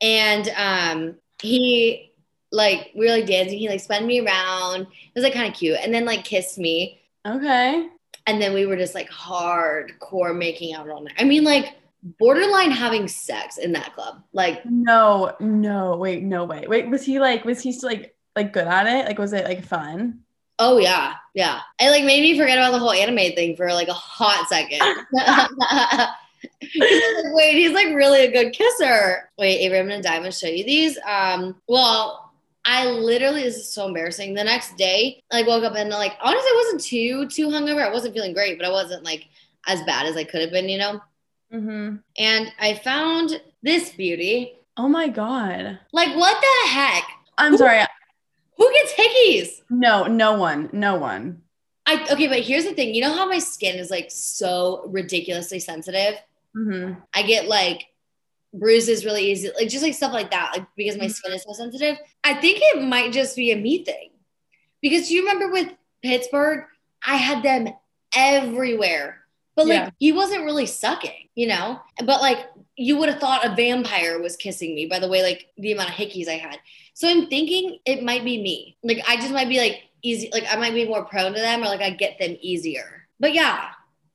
and 0.00 0.48
um, 0.56 1.16
he 1.42 2.09
like 2.52 2.90
we 2.96 3.06
were 3.06 3.12
like 3.12 3.26
dancing. 3.26 3.58
He 3.58 3.68
like 3.68 3.80
spun 3.80 4.06
me 4.06 4.20
around. 4.20 4.82
It 4.82 5.14
was 5.14 5.24
like 5.24 5.34
kind 5.34 5.48
of 5.48 5.58
cute, 5.58 5.78
and 5.80 5.92
then 5.94 6.04
like 6.04 6.24
kissed 6.24 6.58
me. 6.58 7.00
Okay. 7.26 7.88
And 8.26 8.40
then 8.40 8.52
we 8.54 8.66
were 8.66 8.76
just 8.76 8.94
like 8.94 9.10
hardcore 9.10 10.36
making 10.36 10.74
out 10.74 10.88
all 10.88 11.02
night. 11.02 11.14
I 11.18 11.24
mean, 11.24 11.44
like 11.44 11.74
borderline 12.02 12.70
having 12.70 13.08
sex 13.08 13.58
in 13.58 13.72
that 13.72 13.94
club. 13.94 14.22
Like, 14.32 14.64
No, 14.66 15.34
no, 15.40 15.96
wait, 15.96 16.22
no 16.22 16.44
way. 16.44 16.64
Wait, 16.68 16.88
was 16.88 17.04
he 17.04 17.18
like 17.20 17.44
was 17.44 17.60
he 17.62 17.72
still 17.72 17.90
like 17.90 18.14
like 18.36 18.52
good 18.52 18.66
at 18.66 18.86
it? 18.86 19.06
Like 19.06 19.18
was 19.18 19.32
it 19.32 19.44
like 19.44 19.64
fun? 19.64 20.20
oh 20.62 20.76
yeah, 20.78 21.14
yeah. 21.34 21.60
It 21.80 21.88
like 21.90 22.04
made 22.04 22.20
me 22.22 22.38
forget 22.38 22.58
about 22.58 22.72
the 22.72 22.78
whole 22.78 22.92
anime 22.92 23.34
thing 23.34 23.56
for 23.56 23.72
like 23.72 23.88
a 23.88 23.94
hot 23.94 24.46
second. 24.48 24.82
Like, 26.74 26.90
Wait, 27.34 27.54
he's 27.54 27.72
like 27.72 27.88
really 27.94 28.24
a 28.24 28.32
good 28.32 28.52
kisser. 28.52 29.30
Wait, 29.38 29.58
Avery, 29.60 29.78
I'm 29.78 29.88
gonna 29.88 30.02
dive 30.02 30.24
and 30.24 30.32
show 30.34 30.46
you 30.46 30.64
these. 30.64 30.98
Um, 31.06 31.56
well, 31.68 32.29
I 32.64 32.86
literally 32.86 33.42
this 33.42 33.56
is 33.56 33.72
so 33.72 33.86
embarrassing. 33.86 34.34
The 34.34 34.44
next 34.44 34.76
day, 34.76 35.22
I 35.32 35.38
like 35.38 35.46
woke 35.46 35.64
up 35.64 35.74
and 35.76 35.90
like 35.90 36.12
honestly, 36.22 36.48
I 36.48 36.62
wasn't 36.64 36.82
too 36.82 37.28
too 37.28 37.48
hungover. 37.48 37.86
I 37.86 37.92
wasn't 37.92 38.14
feeling 38.14 38.34
great, 38.34 38.58
but 38.58 38.66
I 38.66 38.70
wasn't 38.70 39.04
like 39.04 39.26
as 39.66 39.82
bad 39.82 40.06
as 40.06 40.16
I 40.16 40.24
could 40.24 40.40
have 40.40 40.50
been, 40.50 40.68
you 40.68 40.78
know. 40.78 41.00
Mm-hmm. 41.52 41.96
And 42.18 42.52
I 42.58 42.74
found 42.74 43.40
this 43.62 43.90
beauty. 43.90 44.54
Oh 44.76 44.88
my 44.88 45.08
god. 45.08 45.78
Like, 45.92 46.14
what 46.16 46.40
the 46.40 46.70
heck? 46.70 47.04
I'm 47.36 47.56
sorry. 47.56 47.82
Who 48.56 48.72
gets 48.72 48.92
hickeys? 48.92 49.62
No, 49.70 50.04
no 50.04 50.34
one. 50.34 50.68
No 50.72 50.96
one. 50.96 51.42
I 51.86 52.06
okay, 52.10 52.28
but 52.28 52.40
here's 52.40 52.64
the 52.64 52.74
thing. 52.74 52.94
You 52.94 53.00
know 53.00 53.12
how 53.12 53.26
my 53.26 53.38
skin 53.38 53.78
is 53.78 53.90
like 53.90 54.10
so 54.10 54.84
ridiculously 54.88 55.58
sensitive? 55.58 56.20
Mm-hmm. 56.56 57.00
I 57.14 57.22
get 57.22 57.48
like 57.48 57.86
bruises 58.52 59.04
really 59.04 59.30
easy, 59.30 59.50
like 59.56 59.68
just 59.68 59.82
like 59.82 59.94
stuff 59.94 60.12
like 60.12 60.30
that, 60.30 60.52
like 60.54 60.66
because 60.76 60.96
my 60.96 61.06
Mhm. 61.06 61.12
skin 61.12 61.32
is 61.32 61.42
so 61.44 61.52
sensitive. 61.52 61.96
I 62.24 62.34
think 62.34 62.58
it 62.60 62.82
might 62.82 63.12
just 63.12 63.36
be 63.36 63.52
a 63.52 63.56
me 63.56 63.84
thing. 63.84 64.10
Because 64.80 65.10
you 65.10 65.20
remember 65.20 65.50
with 65.50 65.68
Pittsburgh, 66.02 66.64
I 67.06 67.16
had 67.16 67.42
them 67.42 67.68
everywhere. 68.16 69.18
But 69.54 69.66
like 69.66 69.76
Yeah. 69.80 69.90
he 69.98 70.12
wasn't 70.12 70.44
really 70.44 70.66
sucking, 70.66 71.28
you 71.34 71.46
know? 71.46 71.80
But 72.04 72.20
like 72.20 72.46
you 72.76 72.96
would 72.96 73.08
have 73.10 73.20
thought 73.20 73.44
a 73.44 73.54
vampire 73.54 74.18
was 74.20 74.36
kissing 74.36 74.74
me 74.74 74.86
by 74.86 74.98
the 74.98 75.08
way, 75.08 75.22
like 75.22 75.48
the 75.58 75.72
amount 75.72 75.90
of 75.90 75.94
hickeys 75.96 76.28
I 76.28 76.38
had. 76.38 76.58
So 76.94 77.08
I'm 77.08 77.28
thinking 77.28 77.78
it 77.84 78.02
might 78.02 78.24
be 78.24 78.40
me. 78.40 78.76
Like 78.82 79.02
I 79.08 79.16
just 79.16 79.32
might 79.32 79.48
be 79.48 79.58
like 79.58 79.82
easy, 80.02 80.30
like 80.32 80.44
I 80.50 80.56
might 80.56 80.74
be 80.74 80.86
more 80.86 81.04
prone 81.04 81.34
to 81.34 81.40
them 81.40 81.62
or 81.62 81.66
like 81.66 81.82
I 81.82 81.90
get 81.90 82.18
them 82.18 82.36
easier. 82.40 83.06
But 83.20 83.34
yeah. 83.34 83.68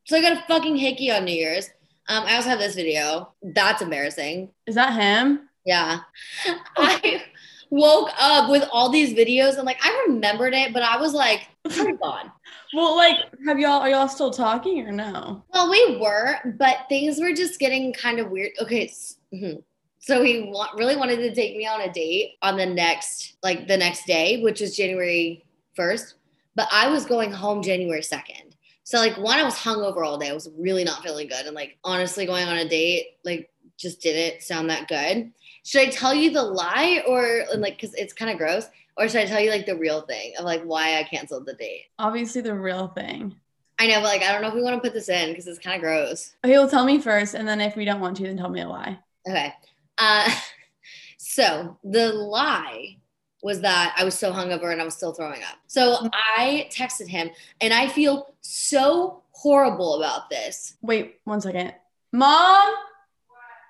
So 0.06 0.18
I 0.18 0.22
got 0.22 0.34
a 0.34 0.44
fucking 0.48 0.78
hickey 0.78 1.12
on 1.12 1.26
New 1.26 1.34
Year's. 1.34 1.70
Um, 2.08 2.24
I 2.26 2.36
also 2.36 2.50
have 2.50 2.60
this 2.60 2.76
video. 2.76 3.34
That's 3.42 3.82
embarrassing. 3.82 4.52
Is 4.68 4.76
that 4.76 4.94
him? 4.94 5.50
Yeah. 5.66 6.00
I 6.78 7.24
woke 7.72 8.10
up 8.20 8.50
with 8.50 8.64
all 8.72 8.90
these 8.90 9.14
videos 9.14 9.56
and 9.58 9.66
like 9.66 9.80
I 9.84 10.06
remembered 10.08 10.54
it, 10.54 10.74
but 10.74 10.84
I 10.84 10.98
was 10.98 11.14
like, 11.14 11.48
hold 11.72 11.98
on. 12.04 12.32
Well, 12.74 12.96
like, 12.96 13.18
have 13.48 13.58
y'all 13.60 13.82
are 13.82 13.90
y'all 13.90 14.08
still 14.08 14.32
talking 14.32 14.86
or 14.88 14.92
no? 14.92 15.44
Well, 15.54 15.70
we 15.70 15.98
were, 15.98 16.38
but 16.60 16.86
things 16.90 17.20
were 17.20 17.34
just 17.34 17.60
getting 17.60 17.94
kind 17.94 18.20
of 18.20 18.30
weird. 18.30 18.52
Okay. 18.62 18.92
mhm. 19.34 19.64
So 20.00 20.22
he 20.24 20.42
wa- 20.54 20.70
really 20.76 20.96
wanted 20.96 21.18
to 21.18 21.34
take 21.34 21.58
me 21.58 21.66
on 21.66 21.82
a 21.82 21.92
date 21.92 22.34
on 22.44 22.58
the 22.58 22.66
next, 22.68 23.38
like 23.42 23.68
the 23.68 23.78
next 23.78 24.06
day, 24.06 24.40
which 24.44 24.62
was 24.62 24.76
January 24.78 25.44
1st. 25.80 26.14
But 26.56 26.68
I 26.72 26.90
was 26.90 27.06
going 27.06 27.32
home 27.32 27.64
January 27.64 28.02
2nd. 28.02 28.45
So 28.86 29.00
like 29.00 29.18
one, 29.18 29.40
I 29.40 29.44
was 29.44 29.56
hungover 29.56 30.06
all 30.06 30.20
day. 30.20 30.30
I 30.30 30.34
was 30.34 30.50
really 30.58 30.84
not 30.84 31.02
feeling 31.02 31.28
good. 31.28 31.46
And 31.48 31.56
like 31.56 31.78
honestly, 31.84 32.28
going 32.28 32.48
on 32.48 32.58
a 32.58 32.70
date, 32.70 33.18
like 33.26 33.50
just 33.78 34.00
didn't 34.00 34.44
sound 34.44 34.70
that 34.70 34.88
good. 34.88 35.32
Should 35.64 35.82
I 35.82 35.90
tell 35.90 36.14
you 36.14 36.30
the 36.30 36.44
lie 36.44 37.04
or 37.08 37.46
like 37.58 37.76
because 37.76 37.96
it's 37.96 38.14
kind 38.14 38.30
of 38.30 38.38
gross? 38.38 38.68
Or 38.96 39.10
should 39.10 39.22
I 39.22 39.26
tell 39.26 39.42
you 39.42 39.50
like 39.50 39.66
the 39.66 39.76
real 39.76 40.02
thing 40.02 40.34
of 40.38 40.46
like 40.46 40.62
why 40.64 41.00
I 41.00 41.04
canceled 41.04 41.48
the 41.48 41.56
date? 41.56 41.86
Obviously, 41.98 42.42
the 42.42 42.54
real 42.54 42.88
thing. 42.90 43.36
I 43.80 43.88
know, 43.88 43.96
but 43.96 44.04
like 44.04 44.22
I 44.22 44.32
don't 44.32 44.44
know 44.44 44.50
if 44.50 44.54
we 44.54 44.62
want 44.62 44.76
to 44.76 44.82
put 44.82 44.94
this 44.94 45.10
in 45.10 45.30
because 45.30 45.48
it's 45.48 45.60
kind 45.60 45.76
of 45.76 45.82
gross. 45.82 46.36
Okay, 46.46 46.54
well, 46.54 46.70
tell 46.70 46.86
me 46.86 47.02
first, 47.02 47.34
and 47.34 47.48
then 47.48 47.62
if 47.62 47.76
we 47.76 47.86
don't 47.86 48.00
want 48.00 48.18
to, 48.18 48.24
then 48.24 48.38
tell 48.38 48.50
me 48.50 48.62
a 48.62 48.70
lie. 48.70 49.00
Okay. 49.28 49.52
Uh, 49.98 50.30
so 51.18 51.80
the 51.84 52.14
lie 52.14 52.98
was 53.46 53.62
that 53.62 53.94
I 53.96 54.04
was 54.04 54.18
so 54.18 54.34
hungover 54.34 54.72
and 54.72 54.82
I 54.82 54.86
was 54.86 54.96
still 54.96 55.14
throwing 55.14 55.44
up. 55.44 55.60
So 55.68 55.98
mm-hmm. 55.98 56.08
I 56.12 56.68
texted 56.72 57.08
him 57.08 57.30
and 57.62 57.76
I 57.76 57.88
feel 57.88 58.34
so 58.42 59.22
horrible 59.34 59.98
about 59.98 60.32
this. 60.32 60.78
Wait 60.82 61.20
one 61.26 61.40
second. 61.42 61.76
Mom, 62.12 62.74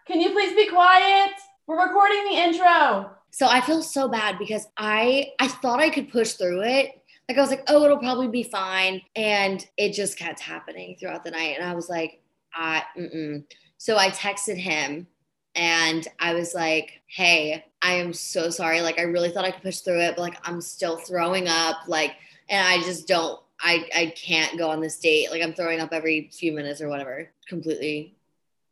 can 0.07 0.21
you 0.21 0.31
please 0.31 0.55
be 0.55 0.69
quiet? 0.69 1.31
We're 1.67 1.85
recording 1.85 2.23
the 2.23 2.37
intro. 2.37 3.11
So 3.31 3.47
I 3.49 3.59
feel 3.59 3.81
so 3.81 4.07
bad 4.07 4.39
because 4.39 4.65
I 4.77 5.33
I 5.41 5.49
thought 5.49 5.81
I 5.81 5.89
could 5.89 6.09
push 6.09 6.31
through 6.33 6.61
it. 6.63 7.01
Like 7.27 7.37
I 7.37 7.41
was 7.41 7.49
like, 7.49 7.65
oh, 7.67 7.83
it'll 7.83 7.97
probably 7.97 8.29
be 8.29 8.43
fine, 8.43 9.01
and 9.17 9.65
it 9.75 9.91
just 9.91 10.17
kept 10.17 10.39
happening 10.39 10.95
throughout 10.97 11.25
the 11.25 11.31
night. 11.31 11.57
And 11.59 11.67
I 11.67 11.75
was 11.75 11.89
like, 11.89 12.21
I 12.53 12.83
mm-mm. 12.97 13.43
so 13.77 13.97
I 13.97 14.09
texted 14.11 14.55
him, 14.55 15.07
and 15.53 16.07
I 16.17 16.33
was 16.33 16.53
like, 16.53 17.01
hey, 17.07 17.65
I 17.85 17.93
am 17.93 18.13
so 18.13 18.49
sorry. 18.49 18.81
Like 18.81 18.97
I 18.97 19.03
really 19.03 19.29
thought 19.29 19.45
I 19.45 19.51
could 19.51 19.61
push 19.61 19.79
through 19.81 20.01
it, 20.01 20.15
but 20.15 20.23
like 20.23 20.39
I'm 20.43 20.59
still 20.59 20.97
throwing 20.97 21.47
up. 21.47 21.87
Like, 21.87 22.15
and 22.49 22.67
I 22.67 22.79
just 22.83 23.07
don't. 23.07 23.39
I 23.61 23.87
I 23.95 24.13
can't 24.15 24.57
go 24.57 24.71
on 24.71 24.81
this 24.81 24.97
date. 24.97 25.29
Like 25.29 25.43
I'm 25.43 25.53
throwing 25.53 25.79
up 25.79 25.89
every 25.93 26.31
few 26.33 26.51
minutes 26.51 26.81
or 26.81 26.89
whatever. 26.89 27.29
Completely. 27.47 28.15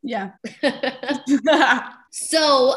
Yeah. 0.02 0.32
so 2.10 2.74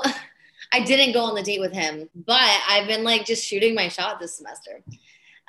I 0.74 0.80
didn't 0.84 1.14
go 1.14 1.24
on 1.24 1.34
the 1.34 1.42
date 1.42 1.60
with 1.60 1.72
him, 1.72 2.10
but 2.14 2.60
I've 2.68 2.86
been 2.86 3.02
like 3.02 3.24
just 3.24 3.42
shooting 3.42 3.74
my 3.74 3.88
shot 3.88 4.20
this 4.20 4.36
semester. 4.36 4.82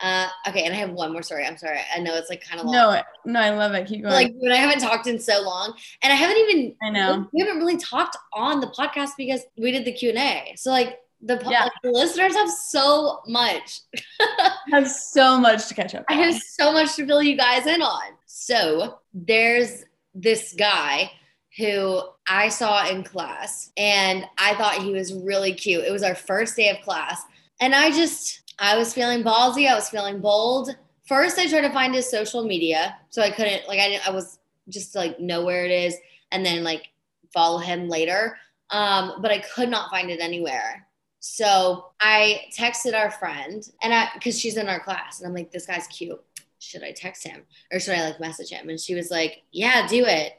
Uh, 0.02 0.28
okay, 0.48 0.64
and 0.66 0.74
I 0.74 0.78
have 0.78 0.92
one 0.92 1.12
more 1.12 1.24
story. 1.24 1.46
I'm 1.46 1.58
sorry. 1.58 1.80
I 1.96 2.00
know 2.00 2.16
it's 2.16 2.30
like 2.30 2.44
kind 2.48 2.60
of 2.60 2.68
long. 2.68 2.76
no, 2.76 3.02
no, 3.34 3.40
I 3.40 3.50
love 3.50 3.74
it. 3.74 3.88
Keep 3.88 4.04
going. 4.04 4.14
Like 4.14 4.32
when 4.38 4.52
I 4.52 4.58
haven't 4.58 4.80
talked 4.80 5.08
in 5.08 5.20
so 5.20 5.42
long, 5.42 5.74
and 6.04 6.14
I 6.14 6.16
haven't 6.16 6.38
even 6.38 6.76
I 6.84 6.90
know. 6.92 7.28
we 7.34 7.40
haven't 7.42 7.58
really 7.58 7.78
talked 7.78 8.16
on 8.34 8.60
the 8.60 8.68
podcast 8.68 9.12
because 9.18 9.42
we 9.58 9.72
did 9.72 9.86
the 9.86 9.92
Q 9.92 10.10
and 10.10 10.20
A. 10.20 10.54
So 10.56 10.70
like 10.70 11.00
the, 11.22 11.42
Yeah. 11.50 11.64
like, 11.64 11.72
the 11.82 11.90
listeners 11.92 12.36
have 12.36 12.50
so 12.50 13.22
much. 13.28 13.80
Have 14.72 14.88
so 14.90 15.40
much 15.40 15.68
to 15.70 15.74
catch 15.74 15.96
up. 15.96 16.04
I 16.10 16.14
have 16.16 16.36
so 16.42 16.74
much 16.74 16.96
to 16.98 17.06
fill 17.08 17.24
you 17.24 17.38
guys 17.38 17.66
in 17.66 17.82
on. 17.82 18.12
So 18.26 19.00
there's 19.14 19.86
this 20.14 20.54
guy 20.54 21.10
who 21.58 22.02
I 22.28 22.50
saw 22.50 22.88
in 22.88 23.04
class 23.04 23.72
and 23.78 24.26
I 24.38 24.56
thought 24.56 24.84
he 24.84 24.92
was 24.92 25.14
really 25.14 25.54
cute. 25.54 25.86
It 25.86 25.92
was 25.92 26.04
our 26.04 26.16
first 26.16 26.56
day 26.58 26.70
of 26.70 26.82
class. 26.82 27.22
And 27.62 27.74
I 27.74 27.90
just, 27.92 28.47
I 28.60 28.78
was 28.78 28.94
feeling 28.94 29.24
ballsy. 29.24 29.70
I 29.70 29.76
was 29.76 29.90
feeling 29.90 30.20
bold. 30.20 30.76
First, 31.06 31.38
I 31.38 31.48
tried 31.48 31.62
to 31.62 31.72
find 31.72 31.94
his 31.94 32.10
social 32.10 32.44
media. 32.44 32.98
So 33.10 33.22
I 33.22 33.30
couldn't, 33.30 33.68
like, 33.68 33.80
I 33.80 33.90
didn't, 33.90 34.08
I 34.08 34.12
was 34.12 34.40
just 34.70 34.96
like, 34.96 35.20
know 35.20 35.46
where 35.46 35.66
it 35.66 35.72
is 35.72 35.96
and 36.32 36.46
then 36.46 36.64
like 36.64 36.90
follow 37.34 37.58
him 37.60 37.88
later. 37.88 38.38
Um, 38.70 39.22
but 39.22 39.32
I 39.32 39.40
could 39.40 39.70
not 39.70 39.90
find 39.90 40.10
it 40.10 40.20
anywhere. 40.20 40.86
So 41.20 41.92
I 42.00 42.46
texted 42.58 42.94
our 42.94 43.12
friend 43.12 43.68
and 43.82 43.94
I, 43.94 44.10
cause 44.22 44.40
she's 44.40 44.58
in 44.58 44.68
our 44.70 44.80
class 44.80 45.20
and 45.20 45.28
I'm 45.28 45.34
like, 45.34 45.52
this 45.52 45.66
guy's 45.66 45.88
cute. 45.88 46.22
Should 46.60 46.84
I 46.84 46.92
text 46.92 47.26
him 47.26 47.44
or 47.72 47.80
should 47.80 47.96
I 47.96 48.06
like 48.06 48.20
message 48.20 48.50
him? 48.50 48.70
And 48.70 48.80
she 48.80 48.96
was 48.96 49.10
like, 49.12 49.44
yeah, 49.52 49.88
do 49.88 50.04
it. 50.06 50.34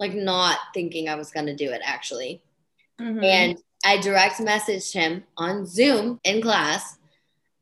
Like 0.00 0.14
not 0.14 0.58
thinking 0.74 1.08
I 1.08 1.14
was 1.14 1.30
to 1.46 1.56
do 1.56 1.70
it 1.70 1.82
actually. 1.84 2.42
Mhm. 3.00 3.24
And 3.24 3.62
I 3.84 3.98
direct 3.98 4.38
messaged 4.38 4.92
him 4.92 5.24
on 5.36 5.66
Zoom 5.66 6.20
in 6.24 6.42
class. 6.42 6.97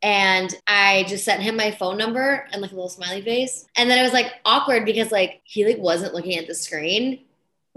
And 0.02 0.54
I 0.66 1.04
just 1.08 1.24
sent 1.24 1.42
him 1.42 1.56
my 1.56 1.70
phone 1.70 1.96
number 1.96 2.46
and 2.52 2.60
like 2.62 2.70
a 2.70 2.74
little 2.74 2.88
smiley 2.88 3.22
face. 3.22 3.66
And 3.76 3.90
then 3.90 3.98
it 3.98 4.02
was 4.02 4.12
like 4.12 4.34
awkward 4.44 4.84
because 4.84 5.10
like 5.10 5.40
he 5.44 5.64
like 5.64 5.78
wasn't 5.78 6.14
looking 6.14 6.36
at 6.38 6.46
the 6.46 6.54
screen. 6.54 7.24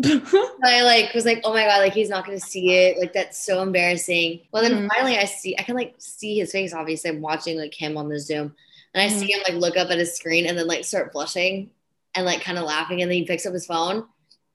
I 0.04 0.82
like 0.84 1.14
was 1.14 1.26
like, 1.26 1.42
oh 1.44 1.54
my 1.54 1.64
god, 1.66 1.80
like 1.80 1.94
he's 1.94 2.10
not 2.10 2.26
gonna 2.26 2.40
see 2.40 2.72
it. 2.74 2.98
Like 3.00 3.14
that's 3.14 3.44
so 3.44 3.62
embarrassing. 3.62 4.42
Well, 4.52 4.64
then 4.64 4.74
Mhm. 4.74 4.88
finally 4.96 5.18
I 5.18 5.26
see, 5.26 5.58
I 5.58 5.64
can 5.64 5.76
like 5.76 5.96
see 5.98 6.40
his 6.40 6.52
face. 6.52 6.74
Obviously, 6.74 7.10
I'm 7.10 7.22
watching 7.22 7.58
like 7.58 7.74
him 7.74 7.98
on 7.98 8.08
the 8.10 8.20
Zoom, 8.20 8.56
and 8.94 9.02
I 9.02 9.14
Mhm. 9.14 9.20
see 9.20 9.32
him 9.34 9.42
like 9.48 9.56
look 9.56 9.76
up 9.78 9.90
at 9.90 9.98
his 9.98 10.16
screen 10.16 10.46
and 10.46 10.58
then 10.58 10.68
like 10.68 10.86
start 10.86 11.12
blushing 11.12 11.70
and 12.16 12.26
like 12.26 12.42
kind 12.42 12.58
of 12.58 12.64
laughing, 12.66 13.02
and 13.02 13.12
then 13.12 13.18
he 13.18 13.26
picks 13.26 13.46
up 13.46 13.54
his 13.54 13.66
phone, 13.66 14.06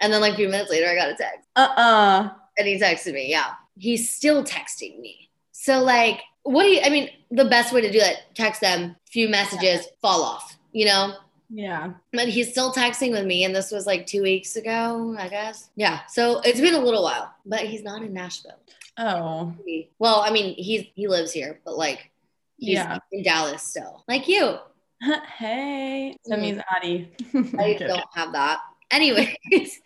and 0.00 0.12
then 0.12 0.20
like 0.22 0.32
a 0.34 0.36
few 0.36 0.48
minutes 0.48 0.70
later, 0.70 0.88
I 0.88 0.94
got 0.94 1.10
a 1.10 1.14
text, 1.14 1.48
uh-uh. 1.56 2.30
and 2.58 2.66
he 2.68 2.78
texted 2.78 3.12
me. 3.12 3.28
Yeah, 3.30 3.52
he's 3.78 4.10
still 4.10 4.44
texting 4.44 4.98
me. 5.00 5.28
So 5.52 5.82
like, 5.82 6.20
what 6.44 6.62
do 6.62 6.68
you? 6.70 6.80
I 6.82 6.88
mean, 6.90 7.10
the 7.30 7.44
best 7.46 7.72
way 7.72 7.80
to 7.80 7.90
do 7.90 7.98
that: 8.00 8.34
text 8.34 8.60
them, 8.60 8.96
few 9.10 9.28
messages, 9.28 9.88
fall 10.00 10.22
off. 10.22 10.56
You 10.72 10.86
know, 10.86 11.14
Yeah. 11.50 11.92
but 12.12 12.28
he's 12.28 12.50
still 12.50 12.72
texting 12.72 13.10
with 13.12 13.26
me, 13.26 13.44
and 13.44 13.54
this 13.54 13.70
was 13.70 13.86
like 13.86 14.06
two 14.06 14.22
weeks 14.22 14.56
ago, 14.56 15.14
I 15.18 15.28
guess. 15.28 15.70
Yeah, 15.76 16.00
so 16.06 16.40
it's 16.40 16.60
been 16.60 16.74
a 16.74 16.80
little 16.80 17.02
while, 17.02 17.32
but 17.46 17.60
he's 17.60 17.82
not 17.82 18.02
in 18.02 18.12
Nashville. 18.12 18.58
Oh. 18.96 19.52
Well, 19.98 20.20
I 20.20 20.30
mean, 20.30 20.54
he's 20.56 20.86
he 20.94 21.08
lives 21.08 21.32
here, 21.32 21.60
but 21.64 21.76
like 21.76 22.10
he's 22.58 22.74
Yeah. 22.74 22.98
in 23.12 23.22
Dallas 23.22 23.62
still, 23.62 24.04
like 24.08 24.28
you. 24.28 24.58
hey. 25.38 26.16
That 26.26 26.40
means 26.40 26.58
mm-hmm. 26.58 26.76
Addie. 26.76 27.10
I 27.58 27.74
don't 27.78 28.02
have 28.14 28.32
that. 28.32 28.60
Anyways, 28.90 29.36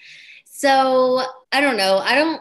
so 0.44 1.22
I 1.52 1.60
don't 1.60 1.76
know. 1.76 1.98
I 1.98 2.14
don't. 2.14 2.40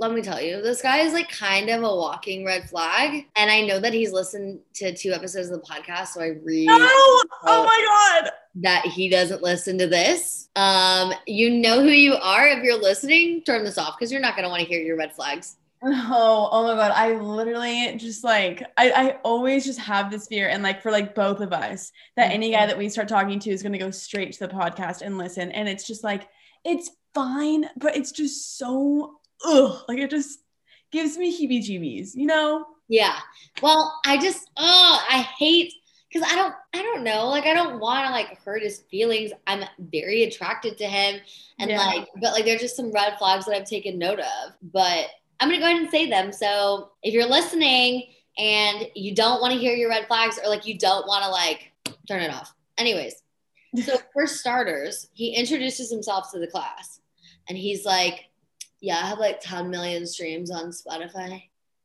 Let 0.00 0.12
me 0.12 0.22
tell 0.22 0.40
you, 0.40 0.62
this 0.62 0.80
guy 0.80 1.00
is 1.00 1.12
like 1.12 1.28
kind 1.28 1.68
of 1.68 1.82
a 1.82 1.94
walking 1.94 2.42
red 2.42 2.70
flag, 2.70 3.26
and 3.36 3.50
I 3.50 3.60
know 3.60 3.78
that 3.78 3.92
he's 3.92 4.12
listened 4.12 4.60
to 4.76 4.94
two 4.96 5.12
episodes 5.12 5.50
of 5.50 5.60
the 5.60 5.66
podcast, 5.66 6.08
so 6.08 6.22
I 6.22 6.28
really 6.42 6.64
No! 6.64 6.76
Oh 6.78 7.22
my 7.44 8.20
god. 8.22 8.32
that 8.56 8.86
he 8.86 9.10
doesn't 9.10 9.42
listen 9.42 9.76
to 9.76 9.86
this. 9.86 10.48
Um, 10.56 11.12
you 11.26 11.50
know 11.50 11.82
who 11.82 11.90
you 11.90 12.14
are. 12.14 12.48
If 12.48 12.64
you're 12.64 12.80
listening, 12.80 13.42
turn 13.44 13.62
this 13.62 13.76
off 13.76 13.98
because 13.98 14.10
you're 14.10 14.22
not 14.22 14.36
gonna 14.36 14.48
want 14.48 14.62
to 14.62 14.66
hear 14.68 14.80
your 14.80 14.96
red 14.96 15.14
flags. 15.14 15.56
Oh, 15.82 16.48
oh 16.50 16.64
my 16.64 16.74
god. 16.74 16.92
I 16.92 17.12
literally 17.18 17.94
just 17.96 18.24
like 18.24 18.62
I, 18.78 18.90
I 18.90 19.18
always 19.22 19.66
just 19.66 19.80
have 19.80 20.10
this 20.10 20.28
fear 20.28 20.48
and 20.48 20.62
like 20.62 20.82
for 20.82 20.90
like 20.90 21.14
both 21.14 21.40
of 21.40 21.52
us 21.52 21.92
that 22.16 22.32
any 22.32 22.52
guy 22.52 22.66
that 22.66 22.76
we 22.76 22.88
start 22.88 23.08
talking 23.08 23.38
to 23.40 23.50
is 23.50 23.62
gonna 23.62 23.78
go 23.78 23.90
straight 23.90 24.32
to 24.32 24.46
the 24.46 24.52
podcast 24.52 25.02
and 25.02 25.18
listen. 25.18 25.50
And 25.52 25.68
it's 25.68 25.86
just 25.86 26.04
like 26.04 26.28
it's 26.64 26.90
fine, 27.14 27.68
but 27.76 27.96
it's 27.96 28.12
just 28.12 28.58
so 28.58 29.19
ugh. 29.44 29.82
Like 29.88 29.98
it 29.98 30.10
just 30.10 30.40
gives 30.90 31.16
me 31.16 31.30
heebie-jeebies, 31.30 32.14
you 32.14 32.26
know? 32.26 32.66
Yeah. 32.88 33.16
Well, 33.62 34.00
I 34.04 34.18
just 34.18 34.50
oh, 34.56 35.04
I 35.08 35.20
hate 35.38 35.72
because 36.12 36.28
I 36.30 36.34
don't 36.34 36.54
I 36.74 36.82
don't 36.82 37.04
know. 37.04 37.28
Like 37.28 37.46
I 37.46 37.54
don't 37.54 37.78
want 37.78 38.06
to 38.06 38.12
like 38.12 38.42
hurt 38.42 38.62
his 38.62 38.80
feelings. 38.90 39.30
I'm 39.46 39.64
very 39.78 40.24
attracted 40.24 40.76
to 40.78 40.86
him, 40.86 41.20
and 41.60 41.70
Yeah. 41.70 41.78
like, 41.78 42.08
but 42.20 42.32
like 42.32 42.44
there's 42.44 42.60
just 42.60 42.76
some 42.76 42.92
red 42.92 43.16
flags 43.18 43.46
that 43.46 43.54
I've 43.54 43.68
taken 43.68 43.98
note 43.98 44.18
of. 44.18 44.52
But 44.72 45.06
I'm 45.38 45.48
gonna 45.48 45.60
go 45.60 45.66
ahead 45.66 45.80
and 45.80 45.90
say 45.90 46.10
them. 46.10 46.32
So 46.32 46.90
if 47.02 47.14
you're 47.14 47.26
listening 47.28 48.08
and 48.38 48.88
you 48.94 49.14
don't 49.14 49.40
want 49.40 49.52
to 49.54 49.60
hear 49.60 49.74
your 49.74 49.88
red 49.90 50.06
flags, 50.08 50.38
or 50.42 50.48
like 50.48 50.66
you 50.66 50.76
don't 50.78 51.06
want 51.06 51.22
to 51.24 51.30
like 51.30 51.70
turn 52.08 52.22
it 52.22 52.32
off. 52.32 52.52
Anyways, 52.76 53.22
so 53.84 53.98
for 54.12 54.26
starters, 54.26 55.08
he 55.12 55.36
introduces 55.36 55.92
himself 55.92 56.32
to 56.32 56.40
the 56.40 56.48
class, 56.48 57.00
and 57.48 57.56
he's 57.56 57.84
like, 57.84 58.29
"Yeah, 58.80 58.96
I 58.96 59.06
have 59.06 59.18
like 59.18 59.40
10 59.40 59.70
million 59.70 60.06
streams 60.06 60.50
on 60.50 60.70
Spotify." 60.70 61.42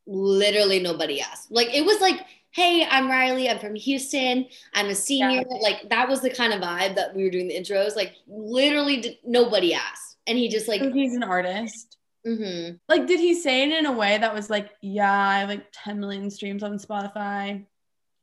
literally 0.08 0.80
nobody 0.80 1.22
asked. 1.22 1.52
Like 1.52 1.74
it 1.74 1.86
was 1.86 2.00
like, 2.02 2.26
hey, 2.52 2.88
I'm 2.90 3.10
Riley. 3.10 3.50
I'm 3.50 3.60
from 3.60 3.76
Houston. 3.76 4.46
I'm 4.74 4.88
a 4.88 4.96
senior. 4.96 5.44
Like 5.62 5.90
that 5.90 6.08
was 6.08 6.22
the 6.22 6.30
kind 6.30 6.54
of 6.54 6.62
vibe 6.62 6.96
that 6.96 7.16
we 7.16 7.24
were 7.24 7.30
doing 7.30 7.48
the 7.48 7.56
intros. 7.56 7.96
Like 7.96 8.16
literally 8.28 9.02
did, 9.02 9.18
nobody 9.26 9.74
asked. 9.74 10.18
And 10.28 10.38
he 10.38 10.48
just 10.48 10.68
like, 10.68 10.82
So 10.82 10.92
he's 10.92 11.16
an 11.16 11.24
artist. 11.24 11.98
Mm-hmm. 12.26 12.78
Like, 12.90 13.06
did 13.06 13.20
he 13.20 13.36
say 13.36 13.64
it 13.64 13.78
in 13.78 13.86
a 13.86 13.92
way 13.92 14.18
that 14.18 14.34
was 14.34 14.50
like, 14.50 14.72
yeah, 14.82 15.12
I 15.12 15.40
have 15.40 15.50
like 15.50 15.68
10 15.74 16.00
million 16.00 16.32
streams 16.32 16.64
on 16.64 16.80
Spotify? 16.80 17.66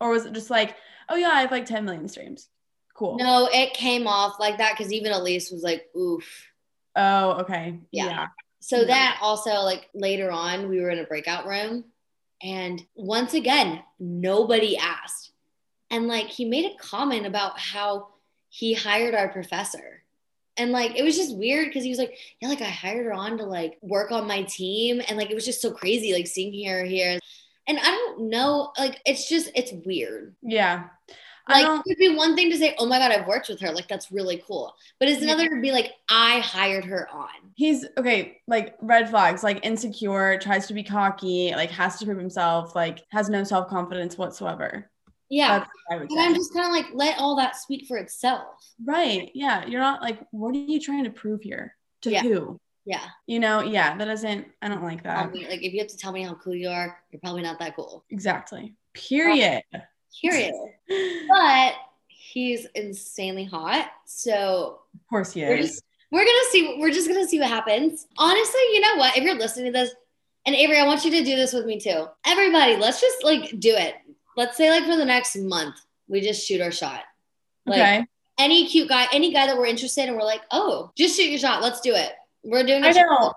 Or 0.01 0.11
was 0.11 0.27
it 0.27 0.33
just 0.33 0.51
like, 0.51 0.75
oh 1.09 1.15
yeah, 1.15 1.29
I 1.29 1.43
have 1.43 1.53
like 1.53 1.67
10 1.67 1.85
million 1.85 2.09
streams? 2.09 2.49
Cool. 2.95 3.17
no, 3.17 3.49
it 3.51 3.73
came 3.73 4.07
off 4.07 4.39
like 4.39 4.59
that 4.59 4.77
because 4.77 4.93
even 4.93 5.13
Elise 5.13 5.51
was 5.51 5.63
like, 5.63 5.87
oof. 5.97 6.25
Oh, 6.95 7.41
okay. 7.41 7.79
Yeah. 7.91 8.07
Yeah. 8.07 8.27
So 8.63 8.79
Yeah. 8.79 8.85
that 8.87 9.19
also 9.21 9.63
like 9.63 9.91
later 9.93 10.31
on, 10.31 10.69
we 10.69 10.81
were 10.81 10.91
in 10.91 11.01
a 11.01 11.05
breakout 11.05 11.47
room, 11.47 11.85
and 12.41 12.85
once 12.95 13.35
again, 13.35 13.83
nobody 13.99 14.77
asked. 14.79 15.33
And 15.91 16.07
like 16.07 16.29
he 16.29 16.45
made 16.45 16.65
a 16.65 16.77
comment 16.79 17.27
about 17.27 17.59
how 17.59 18.09
he 18.49 18.73
hired 18.73 19.15
our 19.15 19.29
professor. 19.29 20.03
And 20.57 20.71
like 20.71 20.97
it 20.97 21.03
was 21.03 21.17
just 21.17 21.37
weird 21.37 21.67
because 21.67 21.83
he 21.83 21.91
was 21.91 21.99
like, 21.99 22.17
yeah, 22.41 22.49
like 22.49 22.63
I 22.63 22.67
hired 22.71 23.05
her 23.07 23.13
on 23.13 23.37
to 23.39 23.45
like 23.45 23.79
work 23.83 24.13
on 24.13 24.27
my 24.29 24.43
team, 24.45 25.03
and 25.09 25.19
like 25.19 25.31
it 25.31 25.35
was 25.35 25.45
just 25.45 25.61
so 25.61 25.73
crazy, 25.73 26.13
like 26.15 26.27
seeing 26.29 26.67
her 26.69 26.85
here. 26.85 27.19
And 27.67 27.79
I 27.79 27.91
don't 27.91 28.29
know, 28.31 28.73
like 28.79 29.01
it's 29.05 29.29
just 29.29 29.51
it's 29.55 29.73
weird. 29.85 30.35
Yeah. 30.41 30.89
I 31.47 31.63
Like 31.63 31.81
it 31.81 31.91
would 31.91 31.99
be 31.99 32.15
one 32.15 32.37
thing 32.37 32.51
to 32.51 32.57
say, 32.57 32.75
oh 32.79 32.87
my 32.87 32.99
god, 32.99 33.11
I've 33.11 33.27
worked 33.27 33.49
with 33.49 33.61
her, 33.61 33.73
like 33.73 33.89
that's 33.89 34.13
really 34.13 34.43
cool. 34.47 34.75
But 34.99 35.09
it's 35.09 35.23
another 35.23 35.49
to 35.49 35.61
be 35.61 35.73
like, 35.73 35.93
I 36.09 36.41
hired 36.41 36.85
her 36.85 37.09
on. 37.11 37.29
he's 37.55 37.87
okay, 37.99 38.41
like 38.47 38.77
red 38.81 39.11
flags, 39.11 39.43
like 39.43 39.65
insecure, 39.65 40.39
tries 40.39 40.67
to 40.69 40.75
be 40.75 40.83
cocky, 40.83 41.53
like 41.53 41.71
has 41.71 41.99
to 41.99 42.07
prove 42.07 42.19
himself, 42.19 42.75
like 42.75 43.05
has 43.11 43.29
no 43.29 43.45
self 43.45 43.69
confidence 43.69 44.17
whatsoever. 44.17 44.91
Yeah. 45.29 45.61
What 45.61 45.69
I 45.91 45.95
and 46.03 46.21
I'm 46.21 46.35
just 46.35 46.53
kind 46.53 46.67
of 46.67 46.73
like, 46.73 46.87
let 46.93 47.19
all 47.19 47.37
that 47.37 47.57
speak 47.57 47.87
for 47.89 47.97
itself. 47.97 48.55
Right. 48.85 49.31
Yeah. 49.35 49.65
You're 49.67 49.81
not 49.81 50.03
like, 50.03 50.19
what 50.31 50.55
are 50.55 50.59
you 50.59 50.79
trying 50.79 51.05
to 51.05 51.11
prove 51.11 51.41
here? 51.41 51.75
To 52.03 52.11
Yeah. 52.11 52.23
who? 52.23 52.61
Yeah. 52.85 53.07
You 53.27 53.41
know, 53.41 53.63
yeah, 53.63 53.97
that 53.97 54.05
doesn't, 54.05 54.47
I 54.61 54.69
don't 54.69 54.83
like 54.83 55.05
that. 55.05 55.33
me- 55.33 55.49
like 55.49 55.63
if 55.63 55.73
you 55.73 55.79
have 55.79 55.89
to 55.89 55.97
tell 55.97 56.13
me 56.13 56.23
how 56.23 56.35
cool 56.35 56.55
you 56.55 56.69
are, 56.69 56.99
you're 57.11 57.21
probably 57.21 57.43
not 57.43 57.59
that 57.61 57.77
cool. 57.77 58.05
Exactly. 58.11 58.75
Period. 58.93 59.63
Curious. 60.21 60.57
but 61.29 61.75
he's 62.09 62.67
insanely 62.75 63.45
hot. 63.45 63.91
So 64.07 64.81
of 64.95 65.01
course 65.09 65.33
he 65.33 65.43
we're 65.43 65.57
is. 65.57 65.71
just 65.71 65.85
we're 66.11 66.25
gonna 66.25 66.51
see 66.51 66.77
we're 66.79 66.91
just 66.91 67.09
gonna 67.09 67.27
see 67.27 67.41
what 67.41 67.49
happens. 67.49 68.07
Honestly, 68.19 68.61
you 68.73 68.81
know 68.81 68.97
what? 68.97 69.17
If 69.17 69.25
you're 69.25 69.35
listening 69.35 69.73
to 69.73 69.79
this, 69.79 69.91
and 70.45 70.55
Avery, 70.55 70.79
I 70.79 70.87
want 70.87 71.05
you 71.05 71.11
to 71.13 71.25
do 71.25 71.37
this 71.37 71.53
with 71.53 71.67
me 71.67 71.81
too. 71.81 72.07
Everybody, 72.27 72.77
let's 72.77 73.01
just 73.01 73.25
like 73.25 73.59
do 73.59 73.75
it. 73.75 73.95
Let's 74.37 74.57
say 74.57 74.71
like 74.71 74.85
for 74.85 74.97
the 74.97 75.05
next 75.05 75.37
month, 75.37 75.77
we 76.09 76.21
just 76.21 76.47
shoot 76.47 76.61
our 76.61 76.73
shot. 76.73 77.03
Like 77.67 77.81
okay. 77.81 78.07
any 78.39 78.67
cute 78.67 78.89
guy, 78.89 79.07
any 79.13 79.33
guy 79.33 79.47
that 79.47 79.57
we're 79.57 79.67
interested 79.67 80.09
in, 80.09 80.15
we're 80.15 80.25
like, 80.25 80.43
oh, 80.51 80.91
just 80.97 81.17
shoot 81.17 81.31
your 81.31 81.39
shot. 81.39 81.63
Let's 81.63 81.81
do 81.81 81.95
it. 81.95 82.13
We're 82.43 82.65
doing 82.65 82.85
I 82.85 82.91
it. 82.91 82.97
know. 82.97 83.33